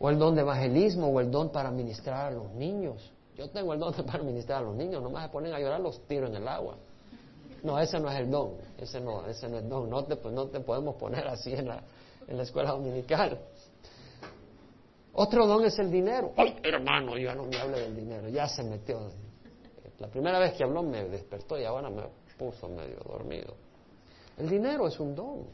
O 0.00 0.08
el 0.08 0.18
don 0.18 0.34
de 0.34 0.40
evangelismo, 0.40 1.08
o 1.08 1.20
el 1.20 1.30
don 1.30 1.52
para 1.52 1.70
ministrar 1.70 2.26
a 2.26 2.30
los 2.30 2.50
niños. 2.54 3.12
Yo 3.36 3.48
tengo 3.50 3.72
el 3.72 3.80
don 3.80 3.92
para 4.06 4.22
ministrar 4.22 4.58
a 4.58 4.66
los 4.66 4.76
niños, 4.76 5.02
nomás 5.02 5.26
se 5.26 5.32
ponen 5.32 5.52
a 5.52 5.58
llorar, 5.58 5.80
los 5.80 6.06
tiro 6.06 6.26
en 6.26 6.36
el 6.36 6.46
agua. 6.46 6.76
No, 7.62 7.78
ese 7.78 8.00
no 8.00 8.10
es 8.10 8.18
el 8.18 8.30
don, 8.30 8.56
ese 8.78 9.00
no, 9.00 9.24
ese 9.26 9.48
no 9.48 9.58
es 9.58 9.62
el 9.62 9.68
don. 9.68 9.88
No 9.88 10.04
te, 10.04 10.16
no 10.30 10.48
te 10.48 10.60
podemos 10.60 10.96
poner 10.96 11.26
así 11.28 11.52
en 11.52 11.68
la, 11.68 11.82
en 12.26 12.36
la 12.36 12.42
escuela 12.42 12.72
dominical. 12.72 13.38
Otro 15.12 15.46
don 15.46 15.64
es 15.64 15.78
el 15.78 15.90
dinero. 15.90 16.32
¡Ay, 16.36 16.58
hermano! 16.62 17.16
Ya 17.18 17.34
no 17.34 17.44
me 17.44 17.56
hable 17.58 17.80
del 17.80 17.94
dinero, 17.94 18.28
ya 18.28 18.48
se 18.48 18.62
metió. 18.64 19.10
La 19.98 20.08
primera 20.08 20.38
vez 20.40 20.54
que 20.54 20.64
habló 20.64 20.82
me 20.82 21.04
despertó 21.04 21.58
y 21.58 21.64
ahora 21.64 21.88
me 21.88 22.02
puso 22.36 22.68
medio 22.68 22.98
dormido. 23.06 23.54
El 24.36 24.48
dinero 24.48 24.88
es 24.88 24.98
un 24.98 25.14
don. 25.14 25.46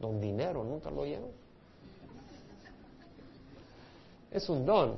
Don 0.00 0.20
dinero, 0.20 0.64
nunca 0.64 0.90
lo 0.90 1.02
oyeron. 1.02 1.30
Es 4.30 4.48
un 4.48 4.66
don. 4.66 4.96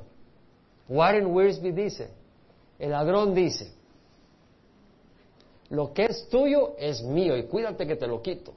Warren 0.90 1.26
Wiersbe 1.26 1.72
dice, 1.72 2.11
el 2.76 2.90
ladrón 2.90 3.33
dice, 3.33 3.72
lo 5.68 5.92
que 5.94 6.07
es 6.07 6.29
tuyo 6.29 6.74
es 6.76 7.00
mío 7.05 7.37
y 7.37 7.44
cuídate 7.44 7.87
que 7.87 7.94
te 7.94 8.09
lo 8.09 8.20
quito. 8.20 8.53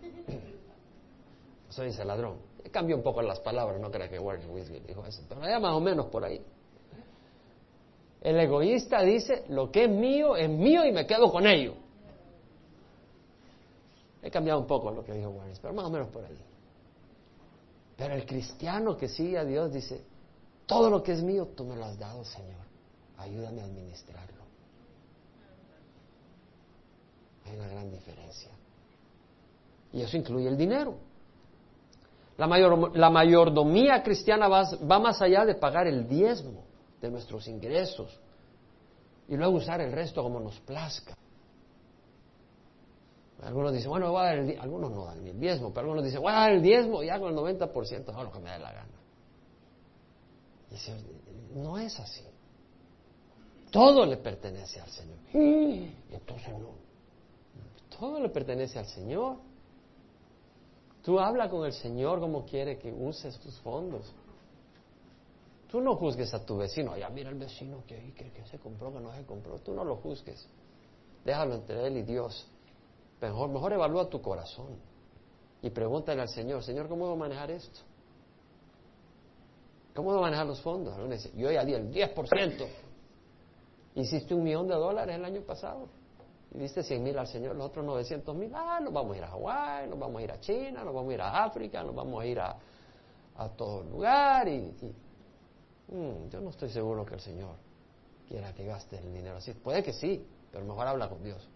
Eso 1.68 1.82
dice 1.82 2.02
el 2.02 2.08
ladrón. 2.08 2.36
Cambio 2.70 2.96
un 2.96 3.02
poco 3.02 3.20
las 3.20 3.40
palabras, 3.40 3.80
no 3.80 3.90
creo 3.90 4.08
que 4.08 4.18
Warren 4.18 4.50
Wisby 4.50 4.80
dijo 4.80 5.04
eso, 5.06 5.22
pero 5.28 5.42
ya 5.42 5.60
más 5.60 5.74
o 5.74 5.80
menos 5.80 6.06
por 6.06 6.24
ahí. 6.24 6.40
El 8.20 8.40
egoísta 8.40 9.02
dice, 9.02 9.44
lo 9.48 9.70
que 9.70 9.84
es 9.84 9.90
mío 9.90 10.34
es 10.34 10.48
mío 10.48 10.84
y 10.84 10.90
me 10.90 11.06
quedo 11.06 11.30
con 11.30 11.46
ello. 11.46 11.74
He 14.22 14.30
cambiado 14.30 14.58
un 14.58 14.66
poco 14.66 14.90
lo 14.90 15.04
que 15.04 15.12
dijo 15.12 15.30
Warren, 15.30 15.54
pero 15.62 15.72
más 15.72 15.84
o 15.84 15.90
menos 15.90 16.08
por 16.08 16.24
ahí. 16.24 16.36
Pero 17.96 18.14
el 18.14 18.26
cristiano 18.26 18.96
que 18.96 19.08
sigue 19.08 19.38
a 19.38 19.44
Dios 19.44 19.72
dice, 19.72 20.02
todo 20.66 20.90
lo 20.90 21.02
que 21.02 21.12
es 21.12 21.22
mío 21.22 21.48
tú 21.54 21.64
me 21.64 21.76
lo 21.76 21.84
has 21.84 21.98
dado, 21.98 22.24
Señor. 22.24 22.64
Ayúdame 23.18 23.62
a 23.62 23.64
administrarlo. 23.64 24.44
Hay 27.46 27.56
una 27.56 27.68
gran 27.68 27.90
diferencia. 27.90 28.50
Y 29.92 30.02
eso 30.02 30.16
incluye 30.16 30.48
el 30.48 30.56
dinero. 30.56 30.96
La, 32.36 32.46
mayor, 32.46 32.96
la 32.96 33.10
mayordomía 33.10 34.02
cristiana 34.02 34.48
va, 34.48 34.64
más 34.98 35.22
allá 35.22 35.44
de 35.44 35.54
pagar 35.54 35.86
el 35.86 36.08
diezmo 36.08 36.64
de 37.00 37.10
nuestros 37.10 37.46
ingresos 37.46 38.18
y 39.28 39.36
luego 39.36 39.56
usar 39.56 39.80
el 39.80 39.92
resto 39.92 40.22
como 40.22 40.40
nos 40.40 40.58
plazca. 40.60 41.16
Algunos 43.42 43.72
dicen, 43.72 43.90
bueno, 43.90 44.10
voy 44.10 44.22
a 44.22 44.24
dar 44.24 44.38
el 44.38 44.58
algunos 44.58 44.90
no 44.90 45.04
dan 45.04 45.26
el 45.26 45.38
diezmo, 45.38 45.68
pero 45.68 45.82
algunos 45.82 46.02
dicen, 46.02 46.22
voy 46.22 46.32
a 46.32 46.36
dar 46.36 46.52
el 46.52 46.62
diezmo 46.62 47.02
y 47.02 47.10
hago 47.10 47.28
el 47.28 47.36
90%, 47.36 48.08
hago 48.08 48.24
lo 48.24 48.32
que 48.32 48.38
me 48.40 48.50
dé 48.50 48.58
la 48.58 48.72
gana. 48.72 49.03
Y 50.70 51.58
no 51.58 51.78
es 51.78 51.98
así. 52.00 52.24
Todo 53.70 54.06
le 54.06 54.16
pertenece 54.18 54.80
al 54.80 54.88
Señor. 54.88 55.18
Entonces 55.32 56.48
no. 56.58 56.70
Todo 57.98 58.20
le 58.20 58.28
pertenece 58.28 58.78
al 58.78 58.86
Señor. 58.86 59.36
Tú 61.02 61.18
habla 61.18 61.50
con 61.50 61.66
el 61.66 61.72
Señor 61.72 62.20
como 62.20 62.44
quiere 62.44 62.78
que 62.78 62.92
uses 62.92 63.38
tus 63.38 63.58
fondos. 63.60 64.12
Tú 65.70 65.80
no 65.80 65.96
juzgues 65.96 66.32
a 66.34 66.46
tu 66.46 66.56
vecino. 66.56 66.96
Ya 66.96 67.08
mira 67.08 67.30
el 67.30 67.34
vecino 67.36 67.82
que, 67.86 68.14
que, 68.14 68.46
se 68.46 68.58
compró, 68.58 68.92
que 68.92 69.00
no 69.00 69.12
se 69.12 69.24
compró. 69.24 69.58
Tú 69.58 69.74
no 69.74 69.84
lo 69.84 69.96
juzgues. 69.96 70.48
Déjalo 71.24 71.54
entre 71.56 71.86
él 71.86 71.96
y 71.96 72.02
Dios. 72.02 72.46
Mejor, 73.20 73.48
mejor 73.48 73.72
evalúa 73.72 74.08
tu 74.08 74.22
corazón. 74.22 74.78
Y 75.62 75.70
pregúntale 75.70 76.22
al 76.22 76.28
Señor, 76.28 76.62
Señor, 76.62 76.88
¿cómo 76.88 77.06
debo 77.06 77.16
manejar 77.16 77.50
esto? 77.50 77.80
¿Cómo 79.94 80.10
debo 80.10 80.22
manejar 80.22 80.46
los 80.46 80.60
fondos? 80.60 80.96
Dice, 81.08 81.30
yo 81.36 81.50
ya 81.50 81.64
di 81.64 81.74
el 81.74 81.92
10%. 81.92 82.66
Hiciste 83.94 84.34
un 84.34 84.42
millón 84.42 84.66
de 84.66 84.74
dólares 84.74 85.14
el 85.14 85.24
año 85.24 85.40
pasado 85.42 85.88
y 86.54 86.58
diste 86.58 86.82
100 86.84 87.02
mil 87.02 87.18
al 87.18 87.26
Señor, 87.26 87.56
los 87.56 87.66
otros 87.66 87.84
900 87.84 88.34
mil, 88.36 88.52
ah, 88.54 88.78
nos 88.80 88.92
vamos 88.92 89.14
a 89.14 89.18
ir 89.18 89.24
a 89.24 89.28
Hawái, 89.28 89.88
nos 89.88 89.98
vamos 89.98 90.20
a 90.20 90.24
ir 90.24 90.30
a 90.30 90.40
China, 90.40 90.84
nos 90.84 90.94
vamos 90.94 91.10
a 91.10 91.14
ir 91.14 91.20
a 91.20 91.44
África, 91.44 91.82
nos 91.82 91.94
vamos 91.94 92.22
a 92.22 92.26
ir 92.26 92.38
a, 92.38 92.56
a 93.36 93.48
todo 93.48 93.82
lugar. 93.82 94.46
Y, 94.48 94.72
mm, 95.88 96.28
yo 96.30 96.40
no 96.40 96.50
estoy 96.50 96.70
seguro 96.70 97.04
que 97.04 97.14
el 97.14 97.20
Señor 97.20 97.56
quiera 98.28 98.52
que 98.54 98.64
gastes 98.64 99.00
el 99.00 99.12
dinero 99.12 99.36
así. 99.36 99.52
Puede 99.52 99.82
que 99.82 99.92
sí, 99.92 100.24
pero 100.52 100.64
mejor 100.64 100.86
habla 100.86 101.08
con 101.08 101.22
Dios, 101.24 101.48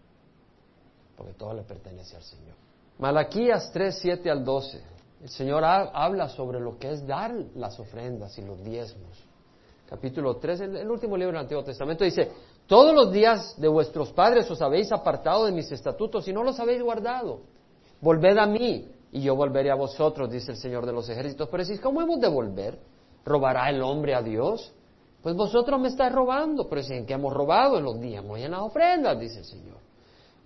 porque 1.15 1.33
todo 1.33 1.53
le 1.53 1.63
pertenece 1.63 2.17
al 2.17 2.23
Señor. 2.23 2.55
Malaquías 2.97 3.71
3, 3.71 3.99
7 4.01 4.29
al 4.29 4.43
12. 4.43 4.83
El 5.21 5.29
Señor 5.29 5.63
habla 5.65 6.29
sobre 6.29 6.59
lo 6.59 6.77
que 6.77 6.91
es 6.91 7.05
dar 7.05 7.33
las 7.55 7.79
ofrendas 7.79 8.37
y 8.37 8.41
los 8.41 8.63
diezmos. 8.63 9.25
Capítulo 9.89 10.37
3, 10.37 10.61
el 10.61 10.89
último 10.89 11.17
libro 11.17 11.33
del 11.33 11.41
Antiguo 11.41 11.63
Testamento 11.63 12.03
dice, 12.03 12.31
todos 12.67 12.93
los 12.93 13.11
días 13.11 13.59
de 13.59 13.67
vuestros 13.67 14.13
padres 14.13 14.49
os 14.51 14.61
habéis 14.61 14.91
apartado 14.91 15.45
de 15.45 15.51
mis 15.51 15.71
estatutos 15.71 16.27
y 16.27 16.33
no 16.33 16.43
los 16.43 16.59
habéis 16.59 16.81
guardado. 16.81 17.41
Volved 17.99 18.37
a 18.37 18.45
mí 18.45 18.87
y 19.11 19.21
yo 19.21 19.35
volveré 19.35 19.71
a 19.71 19.75
vosotros, 19.75 20.29
dice 20.29 20.51
el 20.51 20.57
Señor 20.57 20.85
de 20.85 20.93
los 20.93 21.09
ejércitos. 21.09 21.49
Pero 21.49 21.63
decís, 21.63 21.81
¿cómo 21.81 22.01
hemos 22.01 22.19
de 22.19 22.27
volver? 22.27 22.79
¿Robará 23.25 23.69
el 23.69 23.81
hombre 23.81 24.13
a 24.13 24.21
Dios? 24.21 24.71
Pues 25.21 25.35
vosotros 25.35 25.79
me 25.79 25.87
estáis 25.89 26.13
robando. 26.13 26.69
Pero 26.69 26.83
si 26.83 26.93
en 26.93 27.05
qué 27.05 27.13
hemos 27.13 27.33
robado 27.33 27.77
en 27.77 27.83
los 27.83 27.99
días, 27.99 28.23
y 28.23 28.43
en 28.43 28.51
las 28.51 28.61
ofrendas, 28.61 29.19
dice 29.19 29.39
el 29.39 29.45
Señor. 29.45 29.78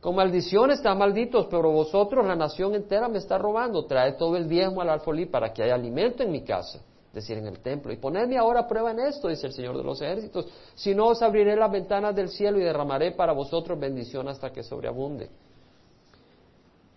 Con 0.04 0.16
maldición 0.16 0.70
están 0.70 0.98
malditos, 0.98 1.48
pero 1.50 1.72
vosotros, 1.72 2.26
la 2.26 2.36
nación 2.36 2.76
entera, 2.76 3.08
me 3.08 3.20
está 3.20 3.38
robando. 3.38 3.86
Trae 3.86 4.12
todo 4.18 4.36
el 4.36 4.50
diezmo 4.50 4.82
al 4.82 4.90
alfolí 4.90 5.28
para 5.28 5.54
que 5.54 5.64
haya 5.64 5.76
alimento 5.76 6.24
en 6.24 6.30
mi 6.30 6.44
casa, 6.44 6.80
es 7.08 7.14
decir, 7.14 7.38
en 7.38 7.48
el 7.48 7.60
templo. 7.60 7.94
Y 7.94 7.96
ponedme 7.96 8.38
ahora 8.38 8.60
a 8.60 8.68
prueba 8.68 8.92
en 8.92 9.00
esto, 9.00 9.30
dice 9.30 9.48
el 9.48 9.54
Señor 9.54 9.78
de 9.78 9.84
los 9.84 10.02
ejércitos. 10.02 10.46
Si 10.76 10.94
no, 10.94 11.08
os 11.08 11.22
abriré 11.22 11.56
las 11.56 11.72
ventanas 11.72 12.14
del 12.14 12.28
cielo 12.28 12.60
y 12.60 12.64
derramaré 12.64 13.14
para 13.14 13.32
vosotros 13.32 13.80
bendición 13.80 14.28
hasta 14.28 14.52
que 14.52 14.62
sobreabunde. 14.62 15.30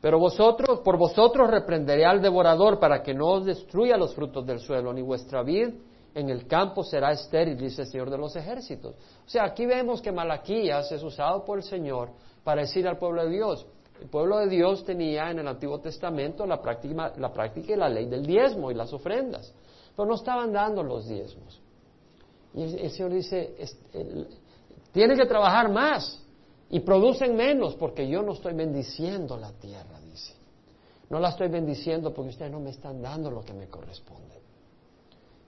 Pero 0.00 0.18
vosotros, 0.18 0.80
por 0.80 0.98
vosotros 0.98 1.48
reprenderé 1.48 2.04
al 2.04 2.20
devorador 2.20 2.80
para 2.80 3.04
que 3.04 3.14
no 3.14 3.28
os 3.28 3.44
destruya 3.44 3.96
los 3.96 4.16
frutos 4.16 4.44
del 4.44 4.58
suelo, 4.58 4.92
ni 4.92 5.02
vuestra 5.02 5.44
vid 5.44 5.68
en 6.12 6.28
el 6.28 6.48
campo 6.48 6.82
será 6.82 7.12
estéril, 7.12 7.56
dice 7.56 7.82
el 7.82 7.88
Señor 7.88 8.10
de 8.10 8.18
los 8.18 8.34
ejércitos. 8.34 8.96
O 8.96 9.28
sea, 9.28 9.44
aquí 9.44 9.64
vemos 9.64 10.02
que 10.02 10.10
Malaquías 10.10 10.90
es 10.90 11.04
usado 11.04 11.44
por 11.44 11.58
el 11.58 11.62
Señor 11.62 12.08
para 12.46 12.60
decir 12.60 12.86
al 12.86 12.96
pueblo 12.96 13.24
de 13.24 13.30
Dios. 13.30 13.66
El 14.00 14.08
pueblo 14.08 14.38
de 14.38 14.46
Dios 14.46 14.84
tenía 14.84 15.32
en 15.32 15.40
el 15.40 15.48
Antiguo 15.48 15.80
Testamento 15.80 16.46
la 16.46 16.62
práctica, 16.62 17.12
la 17.16 17.32
práctica 17.32 17.72
y 17.72 17.76
la 17.76 17.88
ley 17.88 18.06
del 18.06 18.24
diezmo 18.24 18.70
y 18.70 18.74
las 18.74 18.92
ofrendas, 18.92 19.52
pero 19.96 20.06
no 20.06 20.14
estaban 20.14 20.52
dando 20.52 20.84
los 20.84 21.08
diezmos. 21.08 21.60
Y 22.54 22.62
el, 22.62 22.90
Señor 22.92 23.12
dice, 23.12 23.56
tienen 24.92 25.18
que 25.18 25.26
trabajar 25.26 25.72
más 25.72 26.22
y 26.70 26.78
producen 26.78 27.34
menos 27.34 27.74
porque 27.74 28.08
yo 28.08 28.22
no 28.22 28.34
estoy 28.34 28.54
bendiciendo 28.54 29.36
la 29.36 29.50
tierra, 29.50 29.98
dice. 30.08 30.36
No 31.10 31.18
la 31.18 31.30
estoy 31.30 31.48
bendiciendo 31.48 32.14
porque 32.14 32.30
ustedes 32.30 32.52
no 32.52 32.60
me 32.60 32.70
están 32.70 33.02
dando 33.02 33.28
lo 33.28 33.40
que 33.40 33.54
me 33.54 33.66
corresponde. 33.66 34.40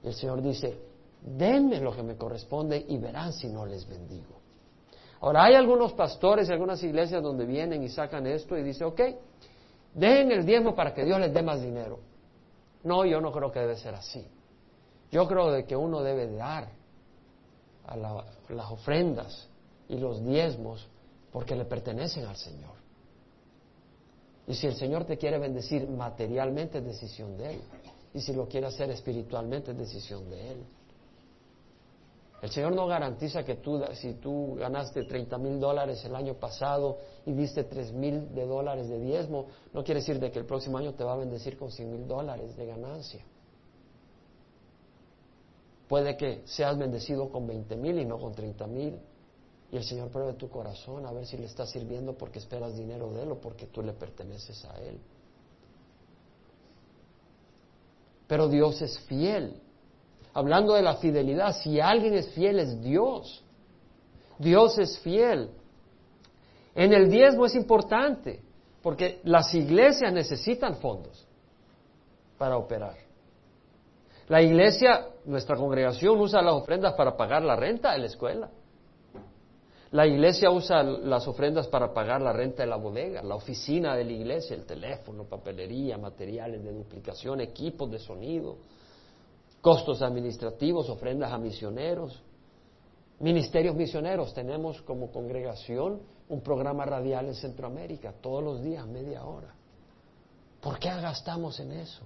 Y 0.03 0.09
el 0.09 0.14
Señor 0.14 0.42
dice, 0.42 0.76
denme 1.22 1.80
lo 1.80 1.92
que 1.92 2.03
me 2.03 2.16
corresponde 2.16 2.84
y 2.88 2.99
verán 2.99 3.32
si 3.32 3.46
no 3.46 3.64
les 3.64 3.88
bendigo. 3.88 4.38
Ahora, 5.20 5.44
hay 5.44 5.54
algunos 5.54 5.92
pastores 5.94 6.48
y 6.48 6.52
algunas 6.52 6.82
iglesias 6.82 7.22
donde 7.22 7.44
vienen 7.44 7.82
y 7.82 7.88
sacan 7.88 8.26
esto 8.26 8.56
y 8.56 8.62
dicen, 8.62 8.86
ok, 8.86 9.00
dejen 9.94 10.30
el 10.30 10.46
diezmo 10.46 10.74
para 10.74 10.94
que 10.94 11.04
Dios 11.04 11.18
les 11.18 11.32
dé 11.32 11.42
más 11.42 11.60
dinero. 11.60 11.98
No, 12.84 13.04
yo 13.04 13.20
no 13.20 13.32
creo 13.32 13.50
que 13.50 13.58
debe 13.60 13.76
ser 13.76 13.94
así. 13.94 14.24
Yo 15.10 15.26
creo 15.26 15.50
de 15.50 15.64
que 15.64 15.76
uno 15.76 16.02
debe 16.02 16.30
dar 16.32 16.68
a 17.86 17.96
las 17.96 18.70
ofrendas 18.70 19.48
y 19.88 19.96
los 19.96 20.24
diezmos 20.24 20.86
porque 21.32 21.56
le 21.56 21.64
pertenecen 21.64 22.26
al 22.26 22.36
Señor. 22.36 22.76
Y 24.46 24.54
si 24.54 24.66
el 24.66 24.74
Señor 24.74 25.04
te 25.04 25.18
quiere 25.18 25.38
bendecir 25.38 25.88
materialmente 25.88 26.78
es 26.78 26.84
decisión 26.84 27.36
de 27.36 27.54
Él. 27.54 27.60
Y 28.14 28.20
si 28.20 28.32
lo 28.32 28.48
quiere 28.48 28.66
hacer 28.66 28.90
espiritualmente 28.90 29.72
es 29.72 29.78
decisión 29.78 30.28
de 30.30 30.52
Él. 30.52 30.64
El 32.41 32.51
Señor 32.51 32.72
no 32.72 32.86
garantiza 32.86 33.45
que 33.45 33.57
tú, 33.57 33.82
si 33.95 34.14
tú 34.14 34.55
ganaste 34.55 35.05
30 35.05 35.39
mil 35.39 35.59
dólares 35.59 36.05
el 36.05 36.14
año 36.14 36.34
pasado 36.34 36.99
y 37.26 37.32
diste 37.32 37.64
3 37.64 37.93
mil 37.93 38.32
de 38.32 38.47
dólares 38.47 38.89
de 38.89 39.01
diezmo, 39.01 39.47
no 39.72 39.82
quiere 39.82 40.01
decir 40.01 40.20
de 40.20 40.30
que 40.30 40.39
el 40.39 40.47
próximo 40.47 40.78
año 40.78 40.95
te 40.95 41.03
va 41.03 41.14
a 41.14 41.16
bendecir 41.16 41.59
con 41.59 41.72
100 41.72 41.91
mil 41.91 42.07
dólares 42.07 42.57
de 42.57 42.66
ganancia. 42.66 43.24
Puede 45.89 46.16
que 46.16 46.43
seas 46.45 46.78
bendecido 46.78 47.28
con 47.30 47.47
20 47.47 47.74
mil 47.76 47.99
y 47.99 48.05
no 48.05 48.18
con 48.18 48.32
30 48.32 48.66
mil. 48.68 48.99
Y 49.72 49.76
el 49.76 49.84
Señor 49.84 50.09
pruebe 50.09 50.34
tu 50.34 50.49
corazón 50.49 51.07
a 51.07 51.12
ver 51.12 51.26
si 51.26 51.36
le 51.36 51.47
estás 51.47 51.70
sirviendo 51.70 52.16
porque 52.16 52.39
esperas 52.39 52.76
dinero 52.76 53.12
de 53.12 53.22
Él 53.22 53.32
o 53.32 53.41
porque 53.41 53.66
tú 53.66 53.82
le 53.82 53.93
perteneces 53.95 54.64
a 54.64 54.78
Él. 54.80 54.99
Pero 58.28 58.49
Dios 58.49 58.80
es 58.80 58.99
fiel. 59.01 59.61
Hablando 60.39 60.74
de 60.74 60.82
la 60.82 60.95
fidelidad, 60.95 61.53
si 61.53 61.80
alguien 61.80 62.14
es 62.14 62.28
fiel 62.28 62.61
es 62.61 62.80
Dios. 62.80 63.43
Dios 64.39 64.78
es 64.78 64.97
fiel. 65.01 65.51
En 66.76 66.93
el 66.93 67.11
diezmo 67.11 67.45
es 67.45 67.57
importante, 67.57 68.41
porque 68.80 69.18
las 69.24 69.53
iglesias 69.53 70.12
necesitan 70.12 70.76
fondos 70.76 71.26
para 72.39 72.57
operar. 72.57 72.95
La 74.28 74.41
iglesia, 74.41 75.09
nuestra 75.24 75.57
congregación, 75.57 76.20
usa 76.20 76.41
las 76.41 76.55
ofrendas 76.55 76.95
para 76.95 77.16
pagar 77.16 77.43
la 77.43 77.57
renta 77.57 77.91
de 77.95 77.99
la 77.99 78.07
escuela. 78.07 78.49
La 79.91 80.07
iglesia 80.07 80.53
usa 80.53 80.84
las 80.84 81.26
ofrendas 81.26 81.66
para 81.66 81.93
pagar 81.93 82.22
la 82.22 82.32
renta 82.32 82.62
de 82.62 82.68
la 82.68 82.76
bodega, 82.76 83.24
la 83.24 83.34
oficina 83.34 83.97
de 83.97 84.05
la 84.05 84.12
iglesia, 84.12 84.55
el 84.55 84.66
teléfono, 84.66 85.24
papelería, 85.24 85.99
materiales 85.99 86.62
de 86.62 86.72
duplicación, 86.72 87.41
equipos 87.41 87.91
de 87.91 87.99
sonido, 87.99 88.59
costos 89.61 90.02
administrativos, 90.02 90.88
ofrendas 90.88 91.32
a 91.32 91.38
misioneros, 91.38 92.22
ministerios 93.20 93.74
misioneros. 93.74 94.32
Tenemos 94.34 94.80
como 94.82 95.11
congregación 95.11 96.00
un 96.28 96.40
programa 96.40 96.84
radial 96.84 97.26
en 97.26 97.34
Centroamérica, 97.34 98.12
todos 98.20 98.42
los 98.42 98.62
días, 98.62 98.86
media 98.86 99.24
hora. 99.24 99.54
¿Por 100.61 100.78
qué 100.78 100.88
gastamos 100.88 101.59
en 101.61 101.72
eso? 101.72 102.02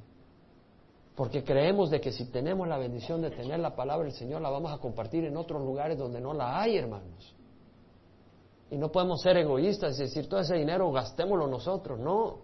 Porque 1.14 1.44
creemos 1.44 1.90
de 1.90 2.00
que 2.00 2.12
si 2.12 2.26
tenemos 2.30 2.66
la 2.66 2.78
bendición 2.78 3.20
de 3.20 3.30
tener 3.30 3.60
la 3.60 3.74
palabra 3.74 4.06
del 4.06 4.14
Señor, 4.14 4.40
la 4.40 4.50
vamos 4.50 4.72
a 4.72 4.78
compartir 4.78 5.24
en 5.24 5.36
otros 5.36 5.60
lugares 5.62 5.98
donde 5.98 6.20
no 6.20 6.32
la 6.32 6.60
hay, 6.60 6.76
hermanos. 6.76 7.34
Y 8.70 8.78
no 8.78 8.90
podemos 8.90 9.20
ser 9.20 9.36
egoístas 9.36 9.98
y 9.98 10.04
decir, 10.04 10.28
todo 10.28 10.40
ese 10.40 10.54
dinero 10.54 10.90
gastémoslo 10.90 11.46
nosotros. 11.46 11.98
No, 11.98 12.38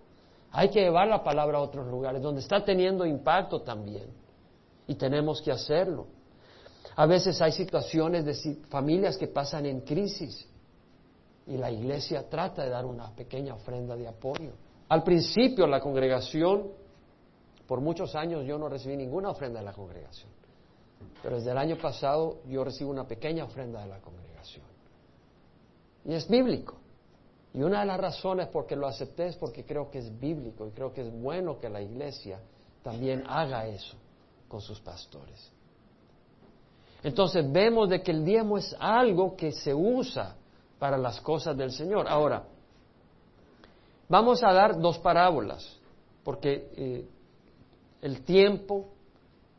hay 0.51 0.69
que 0.69 0.81
llevar 0.81 1.09
la 1.09 1.25
palabra 1.25 1.59
a 1.59 1.63
otros 1.63 1.87
lugares 1.87 2.21
donde 2.21 2.41
está 2.41 2.63
teniendo 2.63 3.07
impacto 3.07 3.63
también. 3.63 4.11
Y 4.89 4.97
tenemos 4.97 5.41
que 5.41 5.53
hacerlo. 5.53 6.07
A 6.99 7.07
veces 7.07 7.41
hay 7.41 7.53
situaciones 7.53 8.25
de 8.25 8.57
familias 8.69 9.17
que 9.17 9.29
pasan 9.29 9.67
en 9.67 9.83
crisis 9.83 10.49
y 11.47 11.57
la 11.57 11.71
iglesia 11.71 12.29
trata 12.29 12.65
de 12.65 12.71
dar 12.71 12.85
una 12.85 13.15
pequeña 13.15 13.55
ofrenda 13.55 13.95
de 13.95 14.09
apoyo. 14.09 14.51
Al 14.89 15.05
principio 15.05 15.69
la 15.69 15.81
congregación, 15.81 16.73
por 17.69 17.81
muchos 17.81 18.17
años 18.17 18.45
yo 18.45 18.59
no 18.59 18.69
recibí 18.69 18.97
ninguna 18.97 19.31
ofrenda 19.31 19.61
de 19.61 19.67
la 19.67 19.75
congregación, 19.75 20.29
pero 21.23 21.37
desde 21.37 21.53
el 21.53 21.59
año 21.59 21.79
pasado 21.79 22.39
yo 22.49 22.65
recibo 22.65 22.91
una 22.91 23.07
pequeña 23.07 23.45
ofrenda 23.45 23.81
de 23.81 23.87
la 23.87 24.01
congregación. 24.01 24.65
Y 26.05 26.15
es 26.15 26.27
bíblico. 26.29 26.79
Y 27.55 27.63
una 27.63 27.81
de 27.81 27.87
las 27.87 28.01
razones 28.01 28.49
por 28.49 28.67
que 28.67 28.75
lo 28.75 28.89
acepté 28.89 29.29
es 29.29 29.37
porque 29.37 29.65
creo 29.65 29.89
que 29.89 29.99
es 29.99 30.19
bíblico 30.19 30.67
y 30.67 30.71
creo 30.73 30.93
que 30.93 31.03
es 31.03 31.13
bueno 31.13 31.61
que 31.61 31.69
la 31.69 31.81
iglesia 31.81 32.41
también 32.83 33.23
haga 33.29 33.69
eso 33.69 33.97
con 34.49 34.61
sus 34.61 34.81
pastores. 34.81 35.51
Entonces 37.03 37.51
vemos 37.51 37.89
de 37.89 38.03
que 38.03 38.11
el 38.11 38.25
diezmo 38.25 38.59
es 38.59 38.75
algo 38.79 39.37
que 39.37 39.53
se 39.53 39.73
usa 39.73 40.35
para 40.79 40.99
las 40.99 41.21
cosas 41.21 41.57
del 41.57 41.71
Señor. 41.71 42.09
Ahora, 42.09 42.45
vamos 44.09 44.43
a 44.43 44.53
dar 44.53 44.79
dos 44.81 44.99
parábolas, 44.99 45.77
porque 46.25 46.71
eh, 46.77 47.09
el 48.03 48.23
tiempo, 48.23 48.89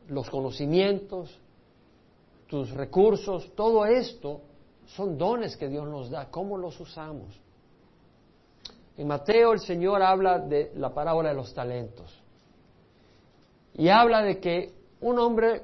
los 0.08 0.28
conocimientos, 0.28 1.38
tus 2.46 2.70
recursos, 2.70 3.54
todo 3.54 3.86
esto 3.86 4.42
son 4.86 5.16
dones 5.16 5.56
que 5.56 5.68
Dios 5.68 5.88
nos 5.88 6.10
da. 6.10 6.30
¿Cómo 6.30 6.58
los 6.58 6.78
usamos? 6.80 7.38
En 8.96 9.06
Mateo 9.06 9.52
el 9.52 9.60
Señor 9.60 10.02
habla 10.02 10.38
de 10.38 10.72
la 10.76 10.92
parábola 10.92 11.30
de 11.30 11.34
los 11.36 11.54
talentos. 11.54 12.14
Y 13.74 13.88
habla 13.88 14.22
de 14.22 14.40
que 14.40 14.79
un 15.00 15.18
hombre 15.18 15.62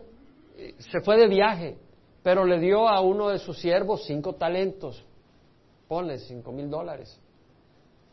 eh, 0.57 0.75
se 0.79 1.01
fue 1.01 1.17
de 1.17 1.29
viaje, 1.29 1.79
pero 2.23 2.45
le 2.45 2.59
dio 2.59 2.89
a 2.89 3.01
uno 3.01 3.29
de 3.29 3.39
sus 3.39 3.59
siervos 3.59 4.05
cinco 4.05 4.35
talentos. 4.35 5.05
Ponle 5.89 6.19
cinco 6.19 6.53
mil 6.53 6.69
dólares 6.69 7.21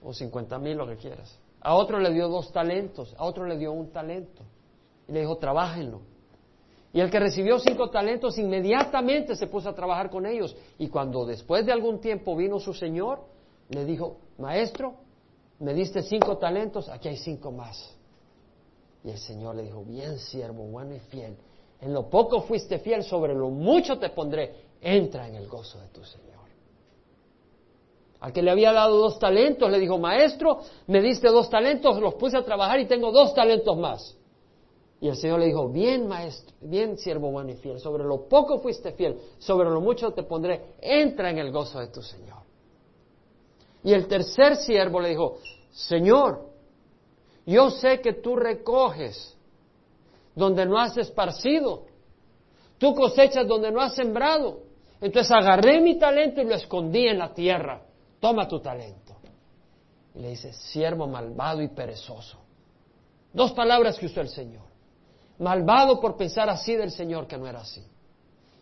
o 0.03 0.13
cincuenta 0.13 0.59
mil, 0.59 0.77
lo 0.77 0.87
que 0.87 0.97
quieras. 0.97 1.39
A 1.61 1.75
otro 1.75 1.97
le 1.97 2.11
dio 2.11 2.27
dos 2.27 2.51
talentos, 2.51 3.15
a 3.17 3.23
otro 3.23 3.45
le 3.45 3.57
dio 3.57 3.71
un 3.71 3.91
talento. 3.91 4.43
Y 5.07 5.13
le 5.13 5.21
dijo, 5.21 5.37
trabájenlo. 5.37 6.01
Y 6.91 6.99
el 6.99 7.09
que 7.09 7.19
recibió 7.19 7.57
cinco 7.57 7.89
talentos 7.89 8.37
inmediatamente 8.37 9.35
se 9.35 9.47
puso 9.47 9.69
a 9.69 9.73
trabajar 9.73 10.09
con 10.09 10.25
ellos. 10.25 10.55
Y 10.77 10.89
cuando 10.89 11.25
después 11.25 11.65
de 11.65 11.71
algún 11.71 11.99
tiempo 11.99 12.35
vino 12.35 12.59
su 12.59 12.73
señor, 12.73 13.21
le 13.69 13.85
dijo, 13.85 14.17
maestro, 14.37 14.95
me 15.59 15.73
diste 15.73 16.03
cinco 16.03 16.37
talentos, 16.37 16.89
aquí 16.89 17.07
hay 17.07 17.17
cinco 17.17 17.51
más. 17.51 17.97
Y 19.03 19.09
el 19.09 19.17
Señor 19.17 19.55
le 19.55 19.63
dijo, 19.63 19.83
bien 19.83 20.17
siervo, 20.17 20.63
bueno 20.63 20.95
y 20.95 20.99
fiel. 20.99 21.35
En 21.81 21.93
lo 21.93 22.09
poco 22.09 22.41
fuiste 22.41 22.79
fiel, 22.79 23.03
sobre 23.03 23.33
lo 23.33 23.49
mucho 23.49 23.99
te 23.99 24.09
pondré. 24.09 24.55
Entra 24.81 25.27
en 25.27 25.35
el 25.35 25.47
gozo 25.47 25.79
de 25.79 25.87
tu 25.87 26.03
Señor. 26.03 26.33
Al 28.21 28.31
que 28.31 28.41
le 28.41 28.51
había 28.51 28.71
dado 28.71 28.97
dos 28.97 29.19
talentos, 29.19 29.69
le 29.69 29.79
dijo, 29.79 29.97
maestro, 29.97 30.61
me 30.87 31.01
diste 31.01 31.27
dos 31.27 31.49
talentos, 31.49 31.99
los 31.99 32.13
puse 32.13 32.37
a 32.37 32.45
trabajar 32.45 32.79
y 32.79 32.85
tengo 32.85 33.11
dos 33.11 33.33
talentos 33.33 33.77
más. 33.77 34.17
Y 35.01 35.09
el 35.09 35.17
Señor 35.17 35.41
le 35.41 35.47
dijo, 35.47 35.67
bien 35.67 36.07
maestro, 36.07 36.55
bien 36.61 36.97
siervo 36.97 37.29
bueno 37.31 37.51
y 37.51 37.55
fiel, 37.55 37.81
sobre 37.81 38.05
lo 38.05 38.29
poco 38.29 38.59
fuiste 38.59 38.93
fiel, 38.93 39.19
sobre 39.39 39.69
lo 39.69 39.81
mucho 39.81 40.11
te 40.11 40.23
pondré, 40.23 40.75
entra 40.79 41.29
en 41.29 41.39
el 41.39 41.51
gozo 41.51 41.81
de 41.81 41.87
tu 41.87 42.01
Señor. 42.01 42.37
Y 43.83 43.91
el 43.91 44.07
tercer 44.07 44.55
siervo 44.55 45.01
le 45.01 45.09
dijo, 45.09 45.39
Señor, 45.73 46.52
yo 47.45 47.69
sé 47.69 48.01
que 48.01 48.13
tú 48.13 48.35
recoges 48.35 49.35
donde 50.35 50.65
no 50.65 50.79
has 50.79 50.97
esparcido, 50.97 51.85
tú 52.77 52.95
cosechas 52.95 53.47
donde 53.47 53.71
no 53.71 53.81
has 53.81 53.95
sembrado. 53.95 54.61
Entonces 55.01 55.31
agarré 55.31 55.81
mi 55.81 55.99
talento 55.99 56.41
y 56.41 56.45
lo 56.45 56.55
escondí 56.55 57.07
en 57.07 57.19
la 57.19 57.33
tierra. 57.33 57.81
Toma 58.19 58.47
tu 58.47 58.59
talento. 58.61 59.17
Y 60.15 60.19
le 60.19 60.29
dice, 60.29 60.53
siervo 60.53 61.07
malvado 61.07 61.61
y 61.61 61.67
perezoso. 61.67 62.37
Dos 63.33 63.51
palabras 63.51 63.97
que 63.97 64.05
usó 64.05 64.21
el 64.21 64.29
Señor. 64.29 64.63
Malvado 65.39 65.99
por 65.99 66.15
pensar 66.15 66.49
así 66.49 66.75
del 66.75 66.91
Señor 66.91 67.27
que 67.27 67.37
no 67.37 67.47
era 67.47 67.61
así. 67.61 67.83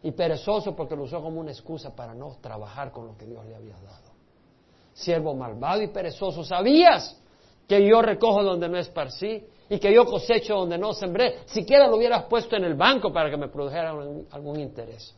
Y 0.01 0.11
perezoso 0.11 0.75
porque 0.75 0.95
lo 0.95 1.03
usó 1.03 1.21
como 1.21 1.39
una 1.39 1.51
excusa 1.51 1.95
para 1.95 2.15
no 2.15 2.37
trabajar 2.41 2.91
con 2.91 3.05
lo 3.05 3.17
que 3.17 3.25
Dios 3.25 3.45
le 3.45 3.55
había 3.55 3.75
dado. 3.75 4.09
Siervo 4.93 5.35
malvado 5.35 5.83
y 5.83 5.87
perezoso, 5.89 6.43
¿sabías 6.43 7.21
que 7.71 7.87
yo 7.87 8.01
recojo 8.01 8.43
donde 8.43 8.67
no 8.67 8.77
esparcí 8.77 9.45
y 9.69 9.79
que 9.79 9.93
yo 9.93 10.05
cosecho 10.05 10.55
donde 10.55 10.77
no 10.77 10.91
sembré? 10.91 11.37
Siquiera 11.45 11.87
lo 11.87 11.95
hubieras 11.95 12.25
puesto 12.25 12.57
en 12.57 12.65
el 12.65 12.73
banco 12.73 13.13
para 13.13 13.29
que 13.29 13.37
me 13.37 13.47
produjera 13.47 13.91
algún 13.91 14.59
interés. 14.59 15.15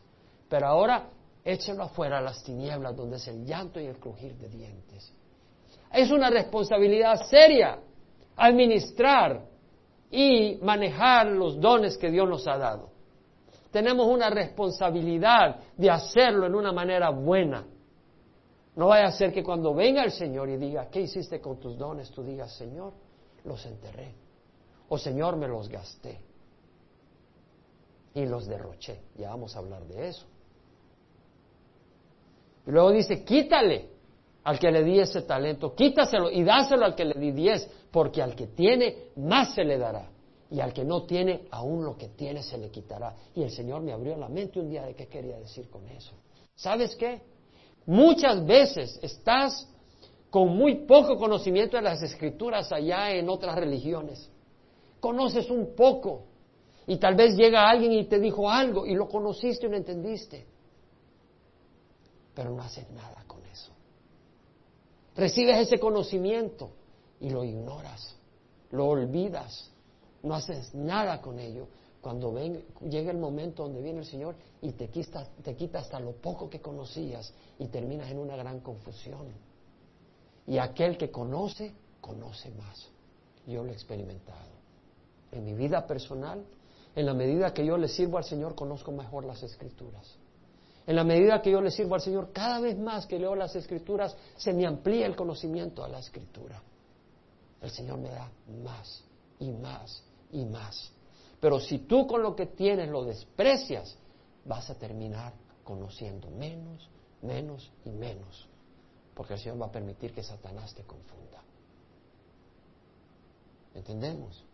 Pero 0.47 0.67
ahora 0.67 1.09
échalo 1.43 1.81
afuera 1.81 2.19
a 2.19 2.21
las 2.21 2.43
tinieblas 2.43 2.95
donde 2.95 3.17
es 3.17 3.27
el 3.27 3.43
llanto 3.43 3.79
y 3.79 3.87
el 3.87 3.97
crujir 3.97 4.35
de 4.35 4.49
dientes. 4.49 5.11
Es 5.91 6.11
una 6.11 6.29
responsabilidad 6.29 7.25
seria 7.27 7.79
administrar 8.35 9.41
y 10.11 10.59
manejar 10.61 11.25
los 11.25 11.59
dones 11.59 11.97
que 11.97 12.11
Dios 12.11 12.29
nos 12.29 12.47
ha 12.47 12.59
dado. 12.59 12.91
Tenemos 13.71 14.05
una 14.05 14.29
responsabilidad 14.29 15.55
de 15.75 15.89
hacerlo 15.89 16.45
en 16.45 16.53
una 16.53 16.71
manera 16.71 17.09
buena. 17.09 17.65
No 18.75 18.87
vaya 18.87 19.07
a 19.07 19.11
ser 19.11 19.31
que 19.31 19.43
cuando 19.43 19.73
venga 19.73 20.03
el 20.03 20.11
Señor 20.11 20.49
y 20.49 20.57
diga, 20.57 20.89
¿qué 20.89 21.01
hiciste 21.01 21.39
con 21.39 21.59
tus 21.59 21.77
dones? 21.77 22.09
Tú 22.09 22.23
digas, 22.23 22.55
Señor, 22.55 22.93
los 23.43 23.63
enterré. 23.65 24.15
O 24.89 24.97
Señor, 24.97 25.35
me 25.37 25.47
los 25.47 25.69
gasté. 25.69 26.19
Y 28.15 28.25
los 28.25 28.47
derroché. 28.47 29.01
Ya 29.17 29.29
vamos 29.29 29.55
a 29.55 29.59
hablar 29.59 29.83
de 29.85 30.09
eso. 30.09 30.25
Y 32.65 32.71
luego 32.71 32.91
dice, 32.91 33.23
quítale 33.23 33.89
al 34.43 34.59
que 34.59 34.71
le 34.71 34.83
di 34.83 34.99
ese 34.99 35.21
talento, 35.21 35.73
quítaselo 35.75 36.29
y 36.29 36.43
dáselo 36.43 36.85
al 36.85 36.95
que 36.95 37.05
le 37.05 37.19
di 37.19 37.31
diez, 37.31 37.69
porque 37.91 38.21
al 38.21 38.35
que 38.35 38.47
tiene, 38.47 39.09
más 39.15 39.53
se 39.53 39.63
le 39.63 39.77
dará. 39.77 40.09
Y 40.49 40.59
al 40.59 40.73
que 40.73 40.83
no 40.83 41.03
tiene, 41.03 41.47
aún 41.51 41.83
lo 41.83 41.97
que 41.97 42.09
tiene 42.09 42.43
se 42.43 42.57
le 42.57 42.69
quitará. 42.69 43.15
Y 43.35 43.43
el 43.43 43.51
Señor 43.51 43.81
me 43.81 43.91
abrió 43.91 44.15
la 44.17 44.29
mente 44.29 44.59
un 44.59 44.69
día 44.69 44.83
de 44.83 44.95
qué 44.95 45.07
quería 45.07 45.39
decir 45.39 45.69
con 45.69 45.87
eso. 45.89 46.13
¿Sabes 46.55 46.95
qué? 46.95 47.21
Muchas 47.85 48.45
veces 48.45 48.99
estás 49.01 49.67
con 50.29 50.55
muy 50.57 50.85
poco 50.85 51.17
conocimiento 51.17 51.77
de 51.77 51.83
las 51.83 52.01
escrituras 52.01 52.71
allá 52.71 53.11
en 53.11 53.29
otras 53.29 53.55
religiones. 53.55 54.29
Conoces 54.99 55.49
un 55.49 55.75
poco 55.75 56.23
y 56.87 56.97
tal 56.97 57.15
vez 57.15 57.35
llega 57.35 57.69
alguien 57.69 57.91
y 57.91 58.05
te 58.05 58.19
dijo 58.19 58.49
algo 58.49 58.85
y 58.85 58.95
lo 58.95 59.07
conociste 59.07 59.67
y 59.67 59.69
lo 59.69 59.77
entendiste, 59.77 60.45
pero 62.33 62.51
no 62.51 62.63
haces 62.63 62.89
nada 62.91 63.23
con 63.27 63.45
eso. 63.45 63.71
Recibes 65.15 65.59
ese 65.59 65.77
conocimiento 65.77 66.71
y 67.19 67.29
lo 67.29 67.43
ignoras, 67.43 68.15
lo 68.71 68.87
olvidas, 68.87 69.71
no 70.23 70.33
haces 70.35 70.73
nada 70.73 71.21
con 71.21 71.37
ello. 71.37 71.67
Cuando 72.03 72.33
ven, 72.33 72.65
llega 72.81 73.11
el 73.11 73.17
momento 73.17 73.63
donde 73.63 73.81
viene 73.81 73.99
el 73.99 74.05
Señor 74.05 74.35
y 74.61 74.73
te 74.73 74.89
quita, 74.89 75.25
te 75.41 75.55
quita 75.55 75.79
hasta 75.79 76.01
lo 76.01 76.11
poco 76.11 76.49
que 76.49 76.59
conocías 76.59 77.33
y 77.57 77.67
terminas 77.67 78.11
en 78.11 78.19
una 78.19 78.35
gran 78.35 78.59
confusión. 78.59 79.27
Y 80.45 80.57
aquel 80.57 80.97
que 80.97 81.09
conoce, 81.09 81.73
conoce 82.01 82.51
más. 82.51 82.89
Yo 83.47 83.63
lo 83.63 83.69
he 83.69 83.73
experimentado. 83.73 84.51
En 85.31 85.45
mi 85.45 85.53
vida 85.53 85.87
personal, 85.87 86.43
en 86.93 87.05
la 87.05 87.13
medida 87.13 87.53
que 87.53 87.65
yo 87.65 87.77
le 87.77 87.87
sirvo 87.87 88.17
al 88.17 88.25
Señor, 88.25 88.53
conozco 88.53 88.91
mejor 88.91 89.23
las 89.23 89.41
escrituras. 89.41 90.17
En 90.85 90.97
la 90.97 91.05
medida 91.05 91.41
que 91.41 91.51
yo 91.51 91.61
le 91.61 91.71
sirvo 91.71 91.95
al 91.95 92.01
Señor, 92.01 92.33
cada 92.33 92.59
vez 92.59 92.77
más 92.77 93.05
que 93.05 93.17
leo 93.17 93.33
las 93.33 93.55
escrituras, 93.55 94.13
se 94.35 94.51
me 94.51 94.67
amplía 94.67 95.05
el 95.05 95.15
conocimiento 95.15 95.85
a 95.85 95.87
la 95.87 95.99
escritura. 95.99 96.61
El 97.61 97.71
Señor 97.71 97.97
me 97.97 98.09
da 98.09 98.29
más 98.61 99.05
y 99.39 99.51
más 99.51 100.03
y 100.33 100.43
más. 100.43 100.92
Pero 101.43 101.59
si 101.59 101.79
tú 101.79 102.07
con 102.07 102.23
lo 102.23 102.37
que 102.37 102.45
tienes 102.45 102.87
lo 102.87 103.03
desprecias, 103.03 103.97
vas 104.45 104.69
a 104.69 104.75
terminar 104.75 105.33
conociendo 105.65 106.29
menos, 106.29 106.89
menos 107.21 107.69
y 107.83 107.89
menos. 107.89 108.47
Porque 109.13 109.33
el 109.33 109.39
Señor 109.39 109.61
va 109.61 109.65
a 109.65 109.71
permitir 109.71 110.13
que 110.13 110.23
Satanás 110.23 110.73
te 110.73 110.83
confunda. 110.83 111.43
¿Entendemos? 113.75 114.45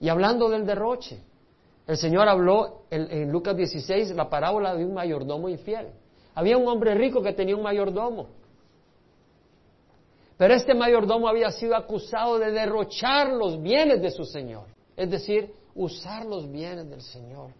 Y 0.00 0.08
hablando 0.08 0.48
del 0.48 0.64
derroche, 0.64 1.20
el 1.86 1.98
Señor 1.98 2.26
habló 2.26 2.84
en, 2.88 3.30
Lucas 3.30 3.54
16 3.54 4.12
la 4.12 4.30
parábola 4.30 4.74
de 4.74 4.86
un 4.86 4.94
mayordomo 4.94 5.50
infiel. 5.50 5.88
Había 6.34 6.56
un 6.56 6.66
hombre 6.68 6.94
rico 6.94 7.20
que 7.20 7.34
tenía 7.34 7.54
un 7.54 7.62
mayordomo. 7.62 8.28
Pero 10.38 10.54
este 10.54 10.74
mayordomo 10.74 11.28
había 11.28 11.50
sido 11.50 11.76
acusado 11.76 12.38
de 12.38 12.50
derrochar 12.50 13.34
los 13.34 13.60
bienes 13.60 14.00
de 14.00 14.10
su 14.10 14.24
Señor. 14.24 14.74
Es 14.96 15.10
decir, 15.10 15.54
usar 15.74 16.24
los 16.24 16.50
bienes 16.50 16.88
del 16.88 17.02
Señor. 17.02 17.50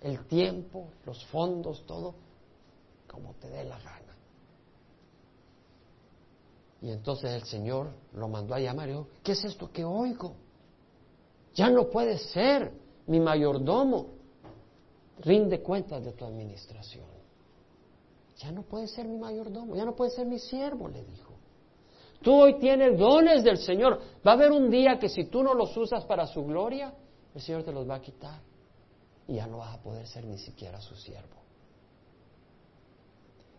El 0.00 0.26
tiempo, 0.26 0.88
los 1.04 1.24
fondos, 1.26 1.84
todo, 1.86 2.14
como 3.06 3.34
te 3.34 3.48
dé 3.48 3.64
la 3.64 3.78
gana. 3.78 4.16
Y 6.80 6.90
entonces 6.90 7.30
el 7.30 7.44
Señor 7.44 7.90
lo 8.14 8.26
mandó 8.26 8.54
a 8.54 8.58
llamar 8.58 8.88
y 8.88 8.92
dijo, 8.92 9.06
¿qué 9.22 9.32
es 9.32 9.44
esto 9.44 9.70
que 9.70 9.84
oigo? 9.84 10.34
Ya 11.54 11.70
no 11.70 11.88
puede 11.88 12.18
ser 12.18 12.72
mi 13.06 13.20
mayordomo, 13.20 14.06
rinde 15.20 15.62
cuentas 15.62 16.04
de 16.04 16.12
tu 16.12 16.24
administración. 16.24 17.04
Ya 18.38 18.50
no 18.50 18.62
puede 18.62 18.88
ser 18.88 19.06
mi 19.06 19.18
mayordomo, 19.18 19.76
ya 19.76 19.84
no 19.84 19.94
puede 19.94 20.10
ser 20.10 20.26
mi 20.26 20.40
siervo, 20.40 20.88
le 20.88 21.04
dijo. 21.04 21.31
Tú 22.22 22.32
hoy 22.32 22.58
tienes 22.58 22.98
dones 22.98 23.42
del 23.42 23.58
Señor. 23.58 24.00
Va 24.26 24.32
a 24.32 24.34
haber 24.34 24.52
un 24.52 24.70
día 24.70 24.98
que 24.98 25.08
si 25.08 25.24
tú 25.24 25.42
no 25.42 25.54
los 25.54 25.76
usas 25.76 26.04
para 26.04 26.26
su 26.26 26.44
gloria, 26.44 26.94
el 27.34 27.40
Señor 27.40 27.64
te 27.64 27.72
los 27.72 27.88
va 27.88 27.96
a 27.96 28.00
quitar. 28.00 28.40
Y 29.26 29.34
ya 29.34 29.46
no 29.46 29.58
vas 29.58 29.74
a 29.74 29.82
poder 29.82 30.06
ser 30.06 30.24
ni 30.24 30.38
siquiera 30.38 30.80
su 30.80 30.94
siervo. 30.94 31.42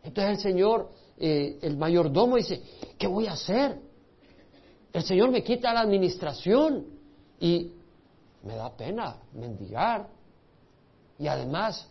Entonces 0.03 0.37
el 0.37 0.39
Señor, 0.39 0.89
eh, 1.17 1.59
el 1.61 1.77
mayordomo 1.77 2.37
dice, 2.37 2.61
¿qué 2.97 3.07
voy 3.07 3.27
a 3.27 3.33
hacer? 3.33 3.79
El 4.91 5.03
Señor 5.03 5.31
me 5.31 5.43
quita 5.43 5.73
la 5.73 5.81
administración 5.81 6.85
y 7.39 7.71
me 8.43 8.55
da 8.55 8.75
pena 8.75 9.17
mendigar. 9.33 10.07
Y 11.17 11.27
además, 11.27 11.89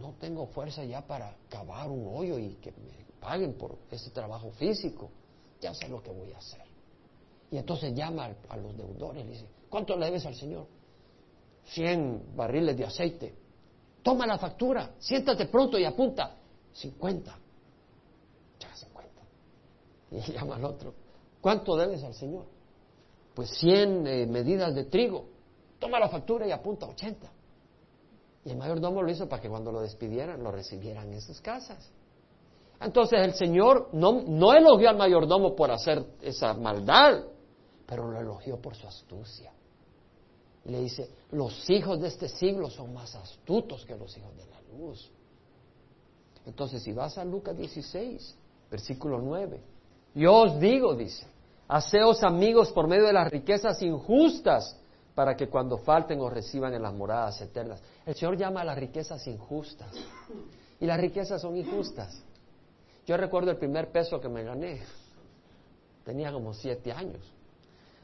no 0.00 0.14
tengo 0.20 0.46
fuerza 0.46 0.84
ya 0.84 1.06
para 1.06 1.36
cavar 1.48 1.90
un 1.90 2.06
hoyo 2.14 2.38
y 2.38 2.54
que 2.56 2.72
me 2.72 3.04
paguen 3.20 3.54
por 3.54 3.78
ese 3.90 4.10
trabajo 4.10 4.50
físico. 4.52 5.10
Ya 5.64 5.72
sé 5.72 5.88
lo 5.88 6.02
que 6.02 6.10
voy 6.10 6.30
a 6.30 6.36
hacer. 6.36 6.60
Y 7.50 7.56
entonces 7.56 7.94
llama 7.94 8.28
a 8.50 8.56
los 8.58 8.76
deudores 8.76 9.24
y 9.24 9.28
dice, 9.28 9.46
¿cuánto 9.70 9.96
le 9.96 10.04
debes 10.04 10.26
al 10.26 10.34
Señor? 10.34 10.66
Cien 11.64 12.36
barriles 12.36 12.76
de 12.76 12.84
aceite. 12.84 13.34
Toma 14.02 14.26
la 14.26 14.36
factura, 14.36 14.90
siéntate 14.98 15.46
pronto 15.46 15.78
y 15.78 15.86
apunta. 15.86 16.36
50. 16.74 17.38
Ya 18.60 18.76
50. 18.76 19.22
Y 20.10 20.32
llama 20.34 20.56
al 20.56 20.66
otro, 20.66 20.92
¿cuánto 21.40 21.78
debes 21.78 22.04
al 22.04 22.12
Señor? 22.12 22.44
Pues 23.34 23.48
100 23.58 24.06
eh, 24.06 24.26
medidas 24.26 24.74
de 24.74 24.84
trigo 24.84 25.24
toma 25.78 25.98
la 25.98 26.10
factura 26.10 26.46
y 26.46 26.50
apunta 26.50 26.84
80. 26.84 27.26
Y 28.44 28.50
el 28.50 28.58
mayordomo 28.58 29.00
lo 29.02 29.10
hizo 29.10 29.30
para 29.30 29.40
que 29.40 29.48
cuando 29.48 29.72
lo 29.72 29.80
despidieran 29.80 30.42
lo 30.42 30.52
recibieran 30.52 31.10
en 31.10 31.22
sus 31.22 31.40
casas. 31.40 31.90
Entonces 32.80 33.20
el 33.20 33.34
Señor 33.34 33.88
no, 33.92 34.22
no 34.26 34.52
elogió 34.52 34.90
al 34.90 34.96
mayordomo 34.96 35.54
por 35.54 35.70
hacer 35.70 36.04
esa 36.20 36.54
maldad, 36.54 37.22
pero 37.86 38.10
lo 38.10 38.20
elogió 38.20 38.60
por 38.60 38.74
su 38.74 38.86
astucia. 38.86 39.52
Y 40.64 40.70
le 40.70 40.80
dice, 40.80 41.10
los 41.32 41.68
hijos 41.68 42.00
de 42.00 42.08
este 42.08 42.28
siglo 42.28 42.70
son 42.70 42.94
más 42.94 43.14
astutos 43.14 43.84
que 43.84 43.96
los 43.96 44.16
hijos 44.16 44.34
de 44.36 44.46
la 44.46 44.60
luz. 44.78 45.10
Entonces, 46.46 46.82
si 46.82 46.92
vas 46.92 47.18
a 47.18 47.24
Lucas 47.24 47.56
16, 47.56 48.36
versículo 48.70 49.18
9, 49.18 49.60
yo 50.14 50.34
os 50.34 50.60
digo, 50.60 50.94
dice, 50.94 51.26
haceos 51.68 52.22
amigos 52.22 52.72
por 52.72 52.86
medio 52.86 53.06
de 53.06 53.12
las 53.12 53.30
riquezas 53.30 53.82
injustas 53.82 54.78
para 55.14 55.36
que 55.36 55.48
cuando 55.48 55.78
falten 55.78 56.20
os 56.20 56.32
reciban 56.32 56.74
en 56.74 56.82
las 56.82 56.92
moradas 56.92 57.40
eternas. 57.40 57.80
El 58.04 58.14
Señor 58.14 58.36
llama 58.36 58.62
a 58.62 58.64
las 58.64 58.78
riquezas 58.78 59.26
injustas. 59.26 59.92
Y 60.80 60.86
las 60.86 60.98
riquezas 61.00 61.40
son 61.40 61.56
injustas. 61.56 62.22
Yo 63.06 63.16
recuerdo 63.16 63.50
el 63.50 63.58
primer 63.58 63.92
peso 63.92 64.20
que 64.20 64.28
me 64.28 64.42
gané. 64.42 64.80
Tenía 66.04 66.32
como 66.32 66.54
siete 66.54 66.92
años. 66.92 67.22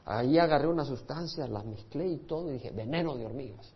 Ahí 0.04 0.38
agarré 0.38 0.66
una 0.66 0.84
sustancia, 0.84 1.46
la 1.46 1.62
mezclé 1.62 2.06
y 2.06 2.16
todo 2.18 2.50
y 2.50 2.54
dije, 2.54 2.70
veneno 2.70 3.16
de 3.16 3.26
hormigas. 3.26 3.72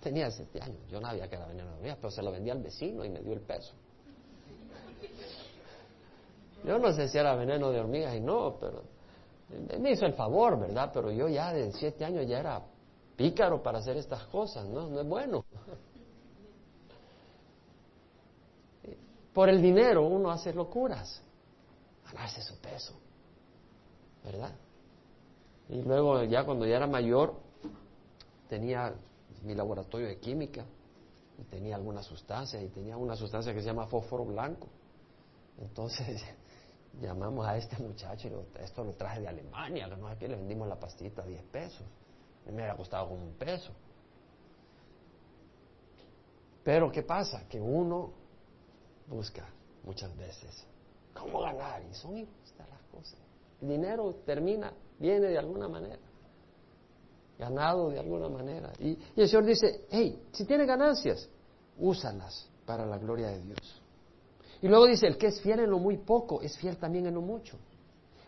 Tenía 0.00 0.30
siete 0.30 0.60
años. 0.60 0.78
Yo 0.90 1.00
no 1.00 1.08
sabía 1.08 1.28
que 1.28 1.36
era 1.36 1.46
veneno 1.46 1.70
de 1.70 1.76
hormigas, 1.76 1.98
pero 2.00 2.10
se 2.10 2.22
lo 2.22 2.30
vendí 2.30 2.50
al 2.50 2.62
vecino 2.62 3.04
y 3.04 3.08
me 3.08 3.20
dio 3.20 3.32
el 3.32 3.40
peso. 3.40 3.74
Yo 6.64 6.78
no 6.78 6.92
sé 6.92 7.08
si 7.08 7.18
era 7.18 7.34
veneno 7.34 7.70
de 7.70 7.80
hormigas 7.80 8.14
y 8.14 8.20
no, 8.20 8.56
pero 8.60 8.82
Me 9.80 9.92
hizo 9.92 10.04
el 10.04 10.12
favor, 10.12 10.58
¿verdad? 10.58 10.90
Pero 10.92 11.10
yo 11.10 11.28
ya 11.28 11.52
de 11.52 11.72
siete 11.72 12.04
años 12.04 12.26
ya 12.26 12.40
era 12.40 12.62
pícaro 13.16 13.62
para 13.62 13.78
hacer 13.78 13.96
estas 13.96 14.24
cosas, 14.24 14.66
¿no? 14.68 14.88
No 14.88 15.00
es 15.00 15.06
bueno. 15.06 15.44
Por 19.32 19.48
el 19.48 19.62
dinero 19.62 20.06
uno 20.06 20.30
hace 20.30 20.52
locuras, 20.52 21.22
ganarse 22.06 22.42
su 22.42 22.58
peso, 22.60 22.94
¿verdad? 24.24 24.54
Y 25.68 25.82
luego 25.82 26.24
ya 26.24 26.44
cuando 26.44 26.66
ya 26.66 26.76
era 26.76 26.86
mayor 26.86 27.34
tenía 28.48 28.94
mi 29.42 29.54
laboratorio 29.54 30.08
de 30.08 30.18
química 30.18 30.64
y 31.38 31.44
tenía 31.44 31.76
algunas 31.76 32.06
sustancias 32.06 32.62
y 32.62 32.68
tenía 32.68 32.96
una 32.96 33.14
sustancia 33.14 33.52
que 33.52 33.60
se 33.60 33.66
llama 33.66 33.86
fósforo 33.86 34.24
blanco. 34.24 34.68
Entonces 35.58 36.22
llamamos 37.00 37.46
a 37.46 37.56
este 37.56 37.80
muchacho 37.82 38.28
y 38.28 38.62
esto 38.62 38.82
lo 38.82 38.92
traje 38.94 39.20
de 39.20 39.28
Alemania, 39.28 39.88
que 39.88 39.96
no 39.96 40.08
sé 40.08 40.16
qué, 40.16 40.28
le 40.28 40.36
vendimos 40.36 40.66
la 40.68 40.76
pastita 40.76 41.22
a 41.22 41.26
10 41.26 41.42
pesos. 41.44 41.86
me 42.46 42.54
hubiera 42.54 42.76
costado 42.76 43.08
como 43.08 43.24
un 43.24 43.34
peso. 43.34 43.72
Pero 46.64 46.90
¿qué 46.90 47.02
pasa? 47.02 47.46
Que 47.48 47.60
uno 47.60 48.12
busca 49.08 49.46
muchas 49.84 50.14
veces 50.16 50.64
cómo 51.14 51.40
ganar 51.40 51.82
y 51.90 51.94
son 51.94 52.16
injustas 52.16 52.68
las 52.68 52.82
cosas. 52.92 53.18
El 53.60 53.68
dinero 53.68 54.14
termina, 54.24 54.72
viene 54.98 55.28
de 55.28 55.38
alguna 55.38 55.68
manera, 55.68 55.98
ganado 57.38 57.90
de 57.90 57.98
alguna 57.98 58.28
manera. 58.28 58.72
Y, 58.78 58.98
el 59.16 59.28
Señor 59.28 59.44
dice, 59.44 59.86
hey, 59.90 60.22
si 60.32 60.44
tiene 60.44 60.64
ganancias, 60.64 61.28
úsalas 61.78 62.48
para 62.64 62.86
la 62.86 62.98
gloria 62.98 63.28
de 63.28 63.40
Dios. 63.40 63.82
Y 64.60 64.68
luego 64.68 64.86
dice, 64.86 65.06
el 65.06 65.16
que 65.16 65.28
es 65.28 65.40
fiel 65.40 65.60
en 65.60 65.70
lo 65.70 65.78
muy 65.78 65.96
poco, 65.96 66.40
es 66.42 66.56
fiel 66.58 66.76
también 66.76 67.06
en 67.06 67.14
lo 67.14 67.20
mucho. 67.20 67.56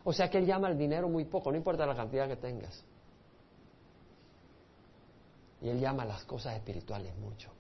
O 0.05 0.13
sea 0.13 0.31
que 0.31 0.39
Él 0.39 0.47
llama 0.47 0.69
al 0.69 0.79
dinero 0.79 1.09
muy 1.09 1.25
poco, 1.25 1.51
no 1.51 1.57
importa 1.57 1.87
la 1.87 1.95
cantidad 1.95 2.27
que 2.27 2.37
tengas. 2.37 2.83
Y 5.61 5.69
Él 5.69 5.79
llama 5.79 6.05
a 6.05 6.07
las 6.07 6.25
cosas 6.25 6.57
espirituales 6.57 7.15
mucho. 7.19 7.51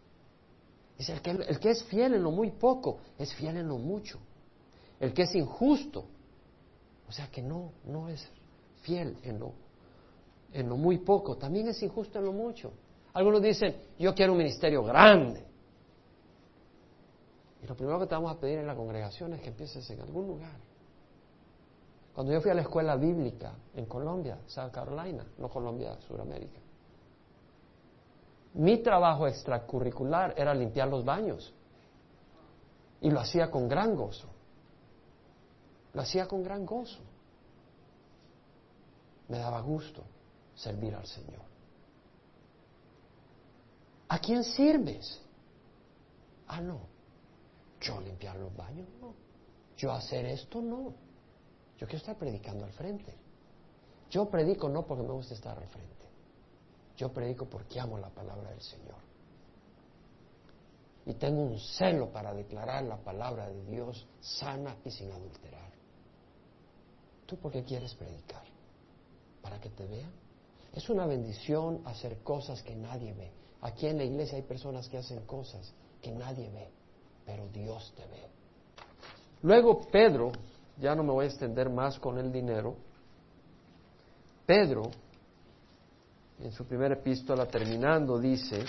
El 1.09 1.23
que, 1.23 1.31
el 1.31 1.61
que 1.61 1.71
es 1.71 1.83
fiel 1.85 2.15
en 2.15 2.23
lo 2.23 2.31
muy 2.31 2.51
poco, 2.51 2.99
es 3.19 3.33
fiel 3.35 3.57
en 3.57 3.69
lo 3.69 3.79
mucho. 3.79 4.19
El 4.99 5.15
que 5.15 5.23
es 5.23 5.35
injusto, 5.35 6.05
o 7.09 7.13
sea 7.13 7.29
que 7.29 7.41
no, 7.41 7.73
no 7.87 8.09
es 8.09 8.29
fiel 8.83 9.17
en 9.23 9.39
lo, 9.39 9.53
en 10.53 10.69
lo 10.69 10.77
muy 10.77 10.99
poco, 10.99 11.37
también 11.37 11.69
es 11.69 11.83
injusto 11.83 12.19
en 12.19 12.27
lo 12.27 12.33
mucho. 12.33 12.73
Algunos 13.15 13.41
dicen, 13.43 13.77
yo 13.99 14.15
quiero 14.15 14.33
un 14.33 14.39
ministerio 14.39 14.85
grande. 14.85 15.43
Y 17.63 17.67
lo 17.67 17.75
primero 17.75 17.99
que 17.99 18.07
te 18.07 18.15
vamos 18.15 18.37
a 18.37 18.39
pedir 18.39 18.59
en 18.59 18.67
la 18.67 18.75
congregación 18.75 19.33
es 19.33 19.41
que 19.41 19.49
empieces 19.49 19.89
en 19.91 20.01
algún 20.01 20.27
lugar. 20.27 20.59
Cuando 22.15 22.33
yo 22.33 22.41
fui 22.41 22.51
a 22.51 22.55
la 22.55 22.63
escuela 22.63 22.97
bíblica 22.97 23.55
en 23.75 23.87
Colombia, 23.87 24.39
South 24.47 24.71
Carolina, 24.71 25.25
no 25.39 25.49
Colombia, 25.49 25.97
Sudamérica, 26.07 26.61
mi 28.55 28.79
trabajo 28.79 29.27
extracurricular 29.27 30.35
era 30.37 30.55
limpiar 30.55 30.89
los 30.89 31.05
baños. 31.05 31.53
Y 33.01 33.11
lo 33.11 33.21
hacía 33.21 33.51
con 33.51 33.69
gran 33.69 33.95
gozo. 33.95 34.29
Lo 35.95 36.03
hacía 36.03 36.27
con 36.27 36.43
gran 36.43 36.67
gozo. 36.67 37.01
Me 39.29 39.39
daba 39.39 39.61
gusto 39.61 40.03
servir 40.55 40.95
al 40.95 41.07
Señor. 41.07 41.43
¿A 44.09 44.19
quién 44.19 44.43
sirves? 44.43 45.23
Ah, 46.49 46.61
no. 46.61 46.81
Yo 47.81 48.01
limpiar 48.01 48.37
los 48.37 48.55
baños, 48.57 48.89
no. 49.01 49.15
Yo 49.77 49.93
hacer 49.93 50.27
esto, 50.27 50.61
no. 50.61 50.93
Yo 51.79 51.87
quiero 51.87 51.99
estar 51.99 52.17
predicando 52.17 52.65
al 52.65 52.73
frente. 52.73 53.15
Yo 54.11 54.29
predico 54.29 54.69
no 54.69 54.85
porque 54.85 55.05
me 55.05 55.13
gusta 55.13 55.35
estar 55.35 55.57
al 55.57 55.69
frente. 55.69 56.00
Yo 57.01 57.09
predico 57.11 57.47
porque 57.47 57.81
amo 57.81 57.97
la 57.97 58.11
palabra 58.11 58.51
del 58.51 58.61
Señor. 58.61 59.01
Y 61.07 61.15
tengo 61.15 61.41
un 61.41 61.59
celo 61.59 62.13
para 62.13 62.35
declarar 62.35 62.85
la 62.85 62.99
palabra 62.99 63.49
de 63.49 63.65
Dios 63.65 64.07
sana 64.21 64.77
y 64.85 64.91
sin 64.91 65.11
adulterar. 65.11 65.71
¿Tú 67.25 67.39
por 67.39 67.53
qué 67.53 67.65
quieres 67.65 67.95
predicar? 67.95 68.45
¿Para 69.41 69.59
que 69.59 69.71
te 69.71 69.87
vean? 69.87 70.13
Es 70.75 70.91
una 70.91 71.07
bendición 71.07 71.81
hacer 71.87 72.19
cosas 72.19 72.63
que 72.63 72.77
nadie 72.77 73.15
ve. 73.15 73.33
Aquí 73.63 73.87
en 73.87 73.97
la 73.97 74.05
iglesia 74.05 74.37
hay 74.37 74.43
personas 74.43 74.87
que 74.87 74.99
hacen 74.99 75.25
cosas 75.25 75.73
que 76.03 76.11
nadie 76.13 76.51
ve 76.51 76.69
pero 77.25 77.47
Dios 77.49 77.93
te 77.97 78.03
ve. 78.03 78.29
Luego 79.43 79.87
Pedro, 79.89 80.33
ya 80.79 80.95
no 80.97 81.05
me 81.05 81.13
voy 81.13 81.25
a 81.25 81.29
extender 81.29 81.71
más 81.71 81.99
con 81.99 82.19
el 82.19 82.33
dinero, 82.33 82.75
Pedro, 84.45 84.91
en 86.43 86.53
su 86.53 86.64
primera 86.64 86.95
epístola 86.95 87.47
terminando, 87.47 88.18
dice, 88.18 88.64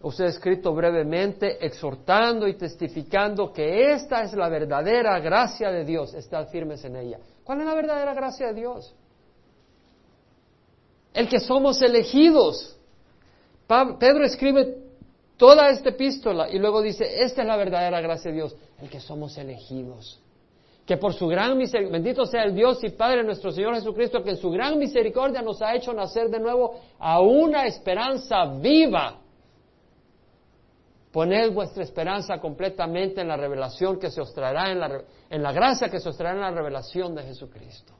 os 0.00 0.18
he 0.20 0.26
escrito 0.26 0.72
brevemente, 0.74 1.64
exhortando 1.64 2.46
y 2.46 2.54
testificando 2.54 3.52
que 3.52 3.92
esta 3.92 4.22
es 4.22 4.32
la 4.34 4.48
verdadera 4.48 5.18
gracia 5.20 5.70
de 5.70 5.84
Dios, 5.84 6.14
estad 6.14 6.48
firmes 6.48 6.84
en 6.84 6.96
ella. 6.96 7.18
¿Cuál 7.44 7.60
es 7.60 7.66
la 7.66 7.74
verdadera 7.74 8.14
gracia 8.14 8.48
de 8.48 8.54
Dios? 8.54 8.94
El 11.14 11.28
que 11.28 11.40
somos 11.40 11.80
elegidos. 11.82 12.76
Pedro 13.66 14.24
escribe 14.24 14.76
toda 15.36 15.70
esta 15.70 15.90
epístola 15.90 16.48
y 16.48 16.58
luego 16.58 16.82
dice, 16.82 17.22
esta 17.22 17.42
es 17.42 17.48
la 17.48 17.56
verdadera 17.56 18.00
gracia 18.00 18.30
de 18.30 18.36
Dios, 18.36 18.56
el 18.80 18.88
que 18.88 19.00
somos 19.00 19.36
elegidos. 19.36 20.20
Que 20.88 20.96
por 20.96 21.12
su 21.12 21.26
gran 21.28 21.58
misericordia, 21.58 21.98
bendito 21.98 22.24
sea 22.24 22.44
el 22.44 22.54
Dios 22.54 22.82
y 22.82 22.88
Padre 22.88 23.22
nuestro 23.22 23.52
Señor 23.52 23.74
Jesucristo, 23.74 24.22
que 24.22 24.30
en 24.30 24.38
su 24.38 24.50
gran 24.50 24.78
misericordia 24.78 25.42
nos 25.42 25.60
ha 25.60 25.74
hecho 25.74 25.92
nacer 25.92 26.30
de 26.30 26.40
nuevo 26.40 26.80
a 26.98 27.20
una 27.20 27.66
esperanza 27.66 28.46
viva. 28.58 29.18
Poned 31.12 31.52
vuestra 31.52 31.82
esperanza 31.82 32.40
completamente 32.40 33.20
en 33.20 33.28
la 33.28 33.36
revelación 33.36 33.98
que 33.98 34.10
se 34.10 34.22
os 34.22 34.32
traerá, 34.32 34.72
en 34.72 34.80
la, 34.80 35.02
en 35.28 35.42
la 35.42 35.52
gracia 35.52 35.90
que 35.90 36.00
se 36.00 36.08
os 36.08 36.16
traerá 36.16 36.36
en 36.36 36.54
la 36.54 36.58
revelación 36.58 37.14
de 37.14 37.22
Jesucristo. 37.24 37.92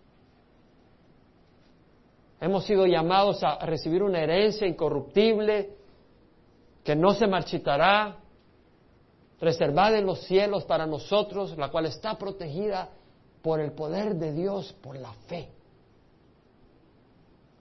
Hemos 2.41 2.65
sido 2.65 2.87
llamados 2.87 3.45
a 3.45 3.67
recibir 3.67 4.03
una 4.03 4.23
herencia 4.23 4.67
incorruptible, 4.67 5.77
que 6.83 6.97
no 6.97 7.13
se 7.13 7.27
marchitará, 7.27 8.17
reservada 9.41 9.99
en 9.99 10.07
los 10.07 10.21
cielos 10.23 10.65
para 10.65 10.87
nosotros, 10.87 11.57
la 11.57 11.71
cual 11.71 11.87
está 11.87 12.19
protegida 12.19 12.91
por 13.43 13.61
el 13.61 13.73
poder 13.73 14.17
de 14.17 14.33
Dios, 14.33 14.75
por 14.83 14.97
la 14.97 15.13
fe. 15.29 15.49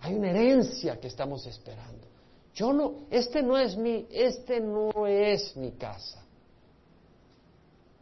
Hay 0.01 0.15
una 0.15 0.29
herencia 0.29 0.99
que 0.99 1.07
estamos 1.07 1.45
esperando. 1.45 2.07
Yo 2.53 2.73
no, 2.73 2.93
este 3.11 3.43
no 3.43 3.57
es 3.57 3.77
mi, 3.77 4.07
este 4.11 4.59
no 4.59 5.05
es 5.05 5.55
mi 5.55 5.71
casa. 5.71 6.23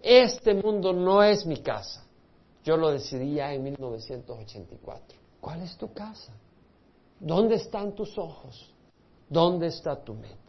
Este 0.01 0.53
mundo 0.53 0.93
no 0.93 1.23
es 1.23 1.45
mi 1.45 1.57
casa. 1.57 2.05
Yo 2.63 2.77
lo 2.77 2.91
decidí 2.91 3.35
ya 3.35 3.53
en 3.53 3.63
1984. 3.63 5.17
¿Cuál 5.41 5.61
es 5.61 5.77
tu 5.77 5.93
casa? 5.93 6.33
¿Dónde 7.19 7.55
están 7.55 7.93
tus 7.93 8.17
ojos? 8.17 8.71
¿Dónde 9.29 9.67
está 9.67 9.95
tu 9.95 10.13
mente? 10.13 10.44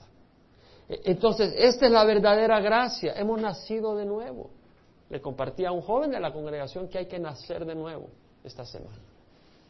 Entonces, 0.89 1.55
esta 1.57 1.87
es 1.87 1.93
la 1.93 2.05
verdadera 2.05 2.61
gracia. 2.61 3.14
Hemos 3.16 3.41
nacido 3.41 3.97
de 3.97 4.05
nuevo. 4.05 4.51
Le 5.09 5.20
compartí 5.20 5.64
a 5.64 5.72
un 5.72 5.82
joven 5.82 6.11
de 6.11 6.20
la 6.20 6.32
congregación 6.32 6.89
que 6.89 6.99
hay 6.99 7.07
que 7.07 7.18
nacer 7.18 7.64
de 7.64 7.74
nuevo 7.74 8.09
esta 8.45 8.64
semana. 8.64 9.01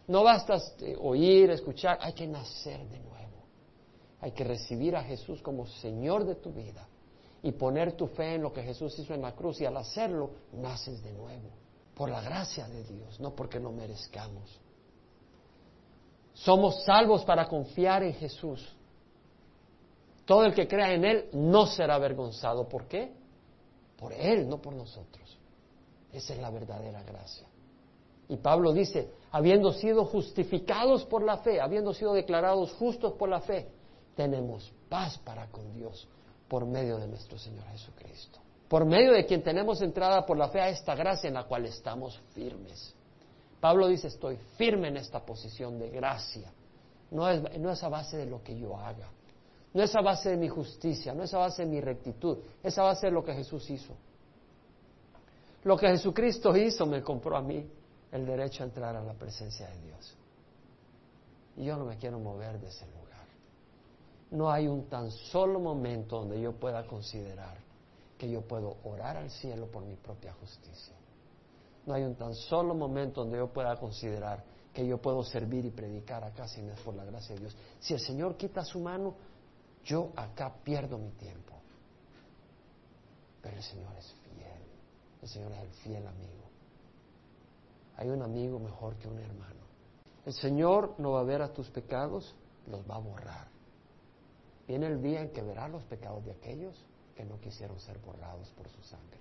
No 0.09 0.23
basta 0.23 0.55
este, 0.55 0.97
oír, 0.99 1.51
escuchar, 1.51 1.99
hay 2.01 2.13
que 2.13 2.27
nacer 2.27 2.87
de 2.89 2.99
nuevo. 3.01 3.17
Hay 4.21 4.33
que 4.33 4.45
recibir 4.45 4.97
a 4.97 5.03
Jesús 5.03 5.43
como 5.43 5.67
Señor 5.67 6.25
de 6.25 6.37
tu 6.37 6.53
vida 6.53 6.87
y 7.43 7.53
poner 7.53 7.93
tu 7.93 8.07
fe 8.07 8.35
en 8.35 8.43
lo 8.43 8.53
que 8.53 8.63
Jesús 8.63 8.99
hizo 8.99 9.15
en 9.15 9.23
la 9.23 9.33
cruz 9.33 9.61
y 9.61 9.67
al 9.67 9.77
hacerlo 9.77 10.31
naces 10.53 11.03
de 11.03 11.13
nuevo. 11.13 11.51
Por 11.95 12.11
la 12.11 12.21
gracia 12.21 12.69
de 12.69 12.85
Dios, 12.85 13.21
no 13.21 13.35
porque 13.35 13.59
lo 13.59 13.73
merezcamos. 13.73 14.61
Somos 16.35 16.85
salvos 16.85 17.25
para 17.25 17.49
confiar 17.49 18.03
en 18.03 18.13
Jesús 18.15 18.76
todo 20.27 20.45
el 20.45 20.55
que 20.55 20.69
crea 20.69 20.93
en 20.93 21.05
Él 21.05 21.29
no 21.33 21.67
será 21.67 21.95
avergonzado. 21.95 22.69
¿Por 22.69 22.87
qué? 22.87 23.13
Por 23.97 24.13
Él, 24.13 24.49
no 24.49 24.61
por 24.61 24.75
nosotros. 24.75 25.39
Esa 26.13 26.35
es 26.35 26.41
la 26.41 26.51
verdadera 26.51 27.03
gracia. 27.03 27.47
Y 28.29 28.37
Pablo 28.37 28.73
dice, 28.73 29.13
habiendo 29.31 29.73
sido 29.73 30.05
justificados 30.05 31.05
por 31.07 31.23
la 31.23 31.39
fe, 31.39 31.61
habiendo 31.61 31.95
sido 31.95 32.13
declarados 32.13 32.73
justos 32.73 33.13
por 33.13 33.29
la 33.29 33.41
fe, 33.41 33.69
tenemos 34.17 34.73
paz 34.89 35.17
para 35.19 35.47
con 35.47 35.73
Dios 35.73 36.09
por 36.49 36.67
medio 36.67 36.99
de 36.99 37.07
nuestro 37.07 37.39
Señor 37.39 37.65
Jesucristo. 37.69 38.41
Por 38.69 38.85
medio 38.85 39.13
de 39.13 39.27
quien 39.27 39.45
tenemos 39.45 39.81
entrada 39.81 40.27
por 40.27 40.37
la 40.37 40.49
fe 40.49 40.61
a 40.61 40.71
esta 40.71 40.97
gracia 40.97 41.29
en 41.29 41.35
la 41.35 41.45
cual 41.45 41.67
estamos 41.67 42.21
firmes. 42.35 42.95
Pablo 43.61 43.87
dice, 43.87 44.09
estoy 44.09 44.37
firme 44.57 44.89
en 44.89 44.97
esta 44.97 45.25
posición 45.25 45.79
de 45.79 45.89
gracia. 45.91 46.53
No 47.13 47.29
es, 47.29 47.59
no 47.59 47.71
es 47.71 47.83
a 47.83 47.89
base 47.89 48.17
de 48.17 48.27
lo 48.27 48.43
que 48.43 48.59
yo 48.59 48.77
haga, 48.77 49.09
no 49.77 49.83
es 49.83 49.95
a 49.95 50.01
base 50.01 50.31
de 50.31 50.39
mi 50.39 50.49
justicia, 50.49 51.13
no 51.13 51.25
es 51.25 51.35
a 51.35 51.39
base 51.39 51.63
de 51.63 51.69
mi 51.69 51.83
rectitud, 51.83 52.39
es 52.63 52.79
a 52.79 52.83
base 52.83 53.09
de 53.09 53.13
lo 53.13 53.23
que 53.23 53.35
Jesús 53.35 53.69
hizo. 53.69 53.93
Lo 55.65 55.77
que 55.77 55.87
Jesucristo 55.89 56.57
hizo 56.57 56.87
me 56.87 57.03
compró 57.03 57.37
a 57.37 57.43
mí. 57.43 57.69
el 58.11 58.25
derecho 58.25 58.63
a 58.63 58.67
entrar 58.67 58.97
a 58.97 59.03
la 59.03 59.13
presencia 59.13 59.69
de 59.69 59.79
Dios. 59.83 60.17
Y 61.59 61.65
yo 61.65 61.77
no 61.77 61.85
me 61.85 61.99
quiero 61.99 62.19
mover 62.19 62.59
de 62.59 62.69
ese 62.69 62.87
lugar. 62.87 63.27
No 64.31 64.51
hay 64.51 64.67
un 64.67 64.89
tan 64.89 65.11
solo 65.11 65.61
momento 65.61 66.21
donde 66.21 66.41
yo 66.41 66.53
pueda 66.53 66.87
considerar 66.87 67.59
que 68.17 68.31
yo 68.31 68.41
puedo 68.41 68.79
orar 68.85 69.19
al 69.19 69.31
cielo 69.31 69.67
por 69.67 69.85
mi 69.85 69.97
propia 69.97 70.33
justicia. 70.41 70.95
No 71.85 71.93
hay 71.93 72.05
un 72.05 72.15
tan 72.15 72.35
solo 72.35 72.75
momento 72.75 73.21
donde 73.21 73.37
yo 73.37 73.49
pueda 73.49 73.77
considerar 73.77 74.43
que 74.73 74.87
yo 74.87 74.97
puedo 74.97 75.23
servir 75.23 75.67
y 75.67 75.71
predicar 75.71 76.25
acá 76.25 76.49
si 76.49 76.63
no 76.63 76.73
es 76.73 76.81
por 76.81 76.95
la 76.95 77.05
gracia 77.05 77.35
de 77.35 77.43
Dios. 77.43 77.57
Si 77.79 77.93
el 77.93 78.01
Señor 78.01 78.39
quita 78.39 78.65
su 78.65 78.81
mano, 78.81 79.15
yo 79.87 80.13
acá 80.17 80.53
pierdo 80.65 80.99
mi 80.99 81.13
tiempo. 81.13 81.55
Pero 83.41 83.57
el 83.57 83.63
Señor 83.63 83.95
es 83.97 84.13
fiel. 84.25 84.63
El 85.23 85.29
Señor 85.29 85.53
es 85.53 85.61
el 85.61 85.71
fiel 85.83 86.07
amigo. 86.07 86.45
Hay 87.97 88.11
un 88.11 88.21
amigo 88.21 88.59
mejor 88.59 88.97
que 88.97 89.07
un 89.07 89.19
hermano. 89.19 89.65
El 90.27 90.35
Señor 90.35 90.97
no 90.99 91.13
va 91.13 91.21
a 91.21 91.25
ver 91.25 91.41
a 91.41 91.53
tus 91.53 91.71
pecados, 91.71 92.35
los 92.67 92.83
va 92.91 92.97
a 92.97 92.99
borrar. 92.99 93.49
Viene 94.67 94.89
el 94.89 95.01
día 95.01 95.23
en 95.23 95.31
que 95.31 95.41
verá 95.41 95.69
los 95.69 95.85
pecados 95.85 96.25
de 96.25 96.33
aquellos 96.33 96.85
que 97.15 97.25
no 97.25 97.41
quisieron 97.41 97.79
ser 97.79 97.99
borrados 98.01 98.51
por 98.51 98.69
su 98.69 98.83
sangre. 98.83 99.21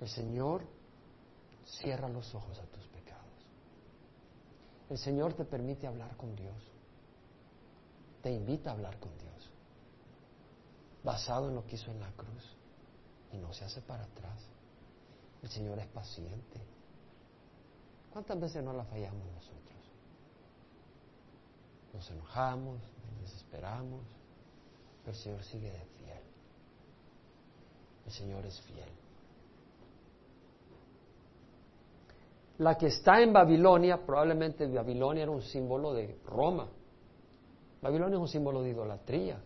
El 0.00 0.08
Señor 0.08 0.62
cierra 1.64 2.08
los 2.08 2.32
ojos 2.32 2.56
a 2.60 2.66
tus 2.66 2.86
pecados. 2.86 3.24
El 4.88 4.98
Señor 4.98 5.34
te 5.34 5.44
permite 5.44 5.88
hablar 5.88 6.16
con 6.16 6.36
Dios. 6.36 6.75
Te 8.26 8.32
invita 8.32 8.70
a 8.70 8.72
hablar 8.72 8.98
con 8.98 9.16
Dios. 9.18 9.52
Basado 11.04 11.48
en 11.48 11.54
lo 11.54 11.64
que 11.64 11.76
hizo 11.76 11.92
en 11.92 12.00
la 12.00 12.10
cruz. 12.10 12.56
Y 13.32 13.36
no 13.36 13.52
se 13.52 13.64
hace 13.64 13.80
para 13.82 14.02
atrás. 14.02 14.44
El 15.44 15.48
Señor 15.48 15.78
es 15.78 15.86
paciente. 15.86 16.60
¿Cuántas 18.12 18.40
veces 18.40 18.64
no 18.64 18.72
la 18.72 18.82
fallamos 18.82 19.24
nosotros? 19.32 19.78
Nos 21.94 22.10
enojamos, 22.10 22.80
nos 22.80 23.20
desesperamos, 23.20 24.02
pero 25.04 25.16
el 25.16 25.22
Señor 25.22 25.44
sigue 25.44 25.70
de 25.70 25.84
fiel. 25.84 26.22
El 28.06 28.12
Señor 28.12 28.44
es 28.44 28.60
fiel. 28.62 28.90
La 32.58 32.76
que 32.76 32.88
está 32.88 33.20
en 33.20 33.32
Babilonia, 33.32 34.04
probablemente 34.04 34.66
Babilonia 34.66 35.22
era 35.22 35.30
un 35.30 35.42
símbolo 35.42 35.94
de 35.94 36.18
Roma. 36.26 36.66
Babilonia 37.82 38.16
es 38.16 38.20
un 38.20 38.28
símbolo 38.28 38.62
de 38.62 38.70
idolatría, 38.70 39.38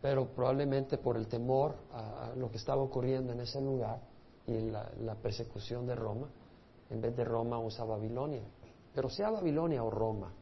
pero 0.00 0.26
probablemente 0.28 0.98
por 0.98 1.16
el 1.16 1.26
temor 1.26 1.76
a, 1.92 2.32
lo 2.36 2.50
que 2.50 2.58
estaba 2.58 2.82
ocurriendo 2.82 3.32
en 3.32 3.40
ese 3.40 3.60
lugar 3.60 4.00
y 4.46 4.70
la, 4.70 4.90
la 5.00 5.14
persecución 5.14 5.86
de 5.86 5.94
Roma, 5.94 6.28
en 6.90 7.00
vez 7.00 7.16
de 7.16 7.24
Roma 7.24 7.58
usa 7.58 7.84
Babilonia. 7.84 8.42
Pero 8.94 9.08
sea 9.08 9.30
Babilonia 9.30 9.82
o 9.82 9.90
Roma, 9.90 10.32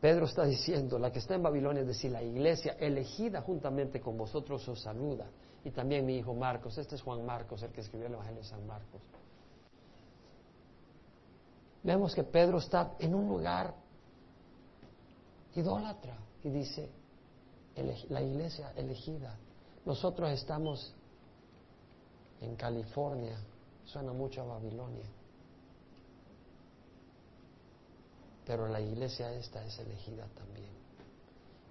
Pedro 0.00 0.26
está 0.26 0.44
diciendo, 0.44 0.98
la 0.98 1.10
que 1.10 1.18
está 1.18 1.34
en 1.34 1.42
Babilonia, 1.42 1.80
es 1.80 1.88
decir, 1.88 2.10
la 2.10 2.22
iglesia 2.22 2.76
elegida 2.78 3.40
juntamente 3.40 4.00
con 4.00 4.16
vosotros 4.16 4.68
os 4.68 4.80
saluda. 4.80 5.26
Y 5.64 5.70
también 5.70 6.06
mi 6.06 6.16
hijo 6.16 6.34
Marcos, 6.34 6.78
este 6.78 6.94
es 6.94 7.02
Juan 7.02 7.24
Marcos, 7.24 7.62
el 7.62 7.72
que 7.72 7.80
escribió 7.80 8.06
el 8.06 8.12
Evangelio 8.12 8.40
de 8.40 8.46
San 8.46 8.64
Marcos. 8.66 9.00
Vemos 11.82 12.14
que 12.14 12.24
Pedro 12.24 12.58
está 12.58 12.94
en 12.98 13.14
un 13.14 13.28
lugar 13.28 13.74
idólatra 15.56 16.16
y 16.42 16.50
dice, 16.50 16.90
la 18.08 18.22
iglesia 18.22 18.72
elegida. 18.76 19.36
Nosotros 19.84 20.30
estamos 20.30 20.94
en 22.40 22.56
California, 22.56 23.38
suena 23.84 24.12
mucho 24.12 24.42
a 24.42 24.44
Babilonia, 24.44 25.06
pero 28.44 28.68
la 28.68 28.80
iglesia 28.80 29.32
esta 29.32 29.64
es 29.64 29.78
elegida 29.78 30.26
también. 30.36 30.70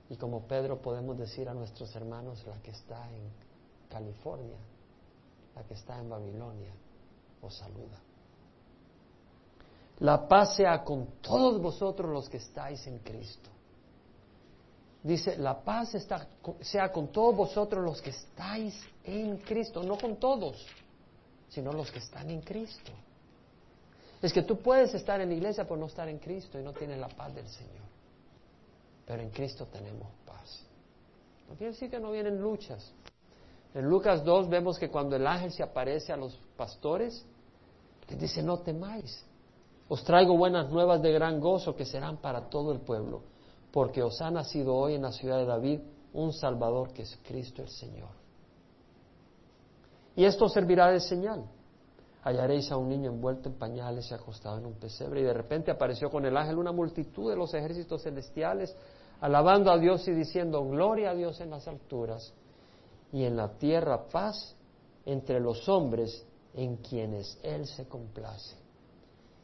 Y 0.09 0.17
como 0.17 0.47
Pedro 0.47 0.81
podemos 0.81 1.17
decir 1.17 1.49
a 1.49 1.53
nuestros 1.53 1.95
hermanos, 1.95 2.45
la 2.45 2.61
que 2.61 2.71
está 2.71 3.09
en 3.11 3.29
California, 3.89 4.57
la 5.55 5.63
que 5.63 5.73
está 5.73 5.97
en 5.99 6.09
Babilonia, 6.09 6.73
os 7.41 7.55
saluda. 7.55 7.99
La 9.99 10.27
paz 10.27 10.57
sea 10.57 10.83
con 10.83 11.21
todos 11.21 11.61
vosotros 11.61 12.11
los 12.11 12.29
que 12.29 12.38
estáis 12.38 12.86
en 12.86 12.99
Cristo. 12.99 13.49
Dice, 15.06 15.38
la 15.38 15.64
paz 15.64 15.93
está, 15.93 16.28
sea 16.62 16.91
con 16.91 17.10
todos 17.10 17.36
vosotros 17.36 17.86
los 17.86 18.01
que 18.01 18.10
estáis 18.10 18.74
en 19.03 19.38
Cristo, 19.38 19.84
no 19.84 19.99
con 19.99 20.16
todos, 20.16 20.66
sino 21.47 21.72
los 21.72 21.91
que 21.91 21.99
están 21.99 22.28
en 22.32 22.41
Cristo. 22.41 22.91
Es 24.20 24.34
que 24.34 24.41
tú 24.41 24.58
puedes 24.58 24.95
estar 24.95 25.22
en 25.22 25.30
la 25.30 25.36
iglesia 25.36 25.68
por 25.68 25.78
no 25.78 25.86
estar 25.86 26.10
en 26.10 26.18
Cristo 26.18 26.60
y 26.60 26.64
no 26.64 26.74
tienes 26.74 26.97
la 26.97 27.08
paz 27.08 27.36
del 27.36 27.47
Señor. 27.47 27.86
Pero 29.06 29.22
en 29.22 29.30
Cristo 29.30 29.68
tenemos 29.68 30.08
paz. 30.26 30.66
No 31.47 31.53
quiere 31.53 31.74
decir 31.74 31.91
que 31.91 31.99
no 31.99 32.10
vienen 32.10 32.41
luchas. 32.41 32.91
En 33.76 33.86
Lucas 33.86 34.26
2 34.26 34.49
vemos 34.49 34.80
que 34.80 34.89
cuando 34.89 35.18
el 35.18 35.28
ángel 35.28 35.51
se 35.51 35.62
aparece 35.62 36.14
a 36.14 36.18
los 36.18 36.36
pastores, 36.58 37.24
les 38.10 38.20
dice, 38.20 38.41
no 38.41 38.58
temáis, 38.58 39.24
os 39.88 40.03
traigo 40.03 40.36
buenas 40.36 40.68
nuevas 40.72 40.99
de 41.03 41.12
gran 41.12 41.39
gozo 41.39 41.76
que 41.76 41.86
serán 41.86 42.18
para 42.18 42.49
todo 42.49 42.72
el 42.72 42.80
pueblo, 42.80 43.22
porque 43.76 44.01
os 44.01 44.21
ha 44.21 44.32
nacido 44.32 44.73
hoy 44.73 44.93
en 44.93 45.01
la 45.01 45.11
ciudad 45.11 45.38
de 45.38 45.45
David 45.45 45.82
un 46.13 46.32
Salvador 46.32 46.93
que 46.93 47.01
es 47.01 47.19
Cristo 47.21 47.61
el 47.61 47.67
Señor. 47.67 48.07
Y 50.15 50.23
esto 50.23 50.47
servirá 50.47 50.89
de 50.91 51.01
señal. 51.01 51.43
Hallaréis 52.23 52.71
a 52.71 52.78
un 52.78 52.88
niño 52.88 53.11
envuelto 53.11 53.49
en 53.49 53.55
pañales 53.55 54.09
y 54.09 54.13
acostado 54.13 54.59
en 54.59 54.65
un 54.65 54.76
pesebre. 54.76 55.19
Y 55.19 55.23
de 55.26 55.34
repente 55.34 55.71
apareció 55.71 56.09
con 56.09 56.26
el 56.26 56.38
ángel 56.38 56.57
una 56.57 56.71
multitud 56.71 57.30
de 57.30 57.36
los 57.36 57.53
ejércitos 57.53 58.01
celestiales, 58.01 58.73
alabando 59.19 59.69
a 59.69 59.78
Dios 59.78 60.07
y 60.07 60.11
diciendo, 60.11 60.63
gloria 60.63 61.09
a 61.09 61.13
Dios 61.13 61.41
en 61.41 61.49
las 61.49 61.67
alturas 61.67 62.34
y 63.11 63.26
en 63.26 63.36
la 63.36 63.57
tierra 63.57 64.07
paz 64.07 64.55
entre 65.05 65.41
los 65.41 65.67
hombres 65.67 66.26
en 66.53 66.78
quienes 66.78 67.38
Él 67.43 67.67
se 67.67 67.89
complace. 67.89 68.55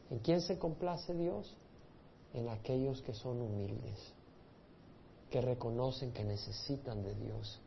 ¿En 0.10 0.20
quién 0.20 0.40
se 0.40 0.58
complace 0.58 1.14
Dios? 1.14 1.54
En 2.34 2.48
aquellos 2.48 3.02
que 3.02 3.14
son 3.14 3.42
humildes, 3.42 4.14
que 5.32 5.42
reconocen 5.42 6.12
que 6.12 6.24
necesitan 6.24 7.02
de 7.02 7.16
Dios 7.16 7.60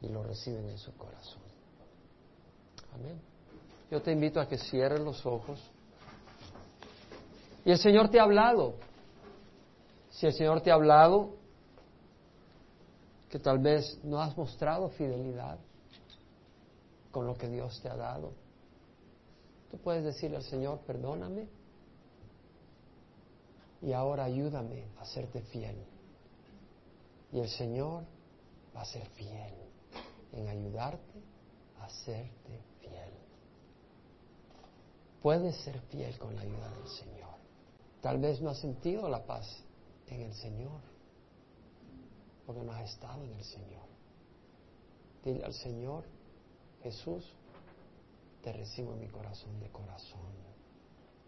y 0.00 0.08
lo 0.08 0.24
reciben 0.24 0.68
en 0.68 0.78
su 0.78 0.92
corazón. 0.96 1.42
Amén. 2.92 3.20
Yo 3.90 4.02
te 4.02 4.10
invito 4.10 4.40
a 4.40 4.48
que 4.48 4.58
cierres 4.58 5.00
los 5.00 5.24
ojos. 5.24 5.60
Y 7.64 7.70
el 7.70 7.78
Señor 7.78 8.08
te 8.08 8.18
ha 8.18 8.24
hablado. 8.24 8.74
Si 10.10 10.26
el 10.26 10.32
Señor 10.32 10.62
te 10.62 10.72
ha 10.72 10.74
hablado, 10.74 11.36
que 13.28 13.38
tal 13.38 13.58
vez 13.60 14.00
no 14.02 14.20
has 14.20 14.36
mostrado 14.36 14.88
fidelidad 14.88 15.58
con 17.12 17.26
lo 17.26 17.34
que 17.34 17.48
Dios 17.48 17.80
te 17.80 17.88
ha 17.88 17.96
dado 17.96 18.32
Tú 19.70 19.78
puedes 19.78 20.04
decirle 20.04 20.36
al 20.36 20.44
Señor, 20.44 20.80
perdóname 20.86 21.48
y 23.82 23.92
ahora 23.92 24.24
ayúdame 24.24 24.84
a 24.98 25.04
serte 25.04 25.42
fiel. 25.42 25.76
Y 27.36 27.40
el 27.40 27.50
Señor 27.50 28.02
va 28.74 28.80
a 28.80 28.84
ser 28.86 29.06
fiel 29.10 29.52
en 30.32 30.48
ayudarte 30.48 31.20
a 31.80 31.86
serte 31.86 32.62
fiel. 32.80 33.12
Puedes 35.20 35.54
ser 35.56 35.78
fiel 35.90 36.18
con 36.18 36.34
la 36.34 36.40
ayuda 36.40 36.70
del 36.70 36.88
Señor. 36.88 37.34
Tal 38.00 38.18
vez 38.20 38.40
no 38.40 38.48
has 38.48 38.58
sentido 38.58 39.06
la 39.10 39.26
paz 39.26 39.62
en 40.06 40.22
el 40.22 40.32
Señor, 40.32 40.80
porque 42.46 42.62
no 42.62 42.72
has 42.72 42.90
estado 42.90 43.22
en 43.22 43.34
el 43.34 43.44
Señor. 43.44 43.84
Dile 45.22 45.44
al 45.44 45.52
Señor, 45.52 46.04
Jesús, 46.82 47.22
te 48.42 48.50
recibo 48.50 48.94
en 48.94 49.00
mi 49.00 49.08
corazón 49.08 49.60
de 49.60 49.68
corazón, 49.68 50.32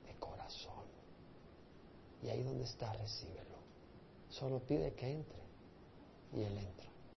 de 0.07 0.19
corazón. 0.19 0.87
Y 2.23 2.31
ahí 2.31 2.43
donde 2.45 2.65
está, 2.65 2.95
recíbelo. 2.95 3.59
Solo 4.31 4.61
pide 4.61 4.95
que 4.95 5.13
entre 5.13 5.48
y 6.33 6.43
Él 6.43 6.59
entra. 6.59 6.88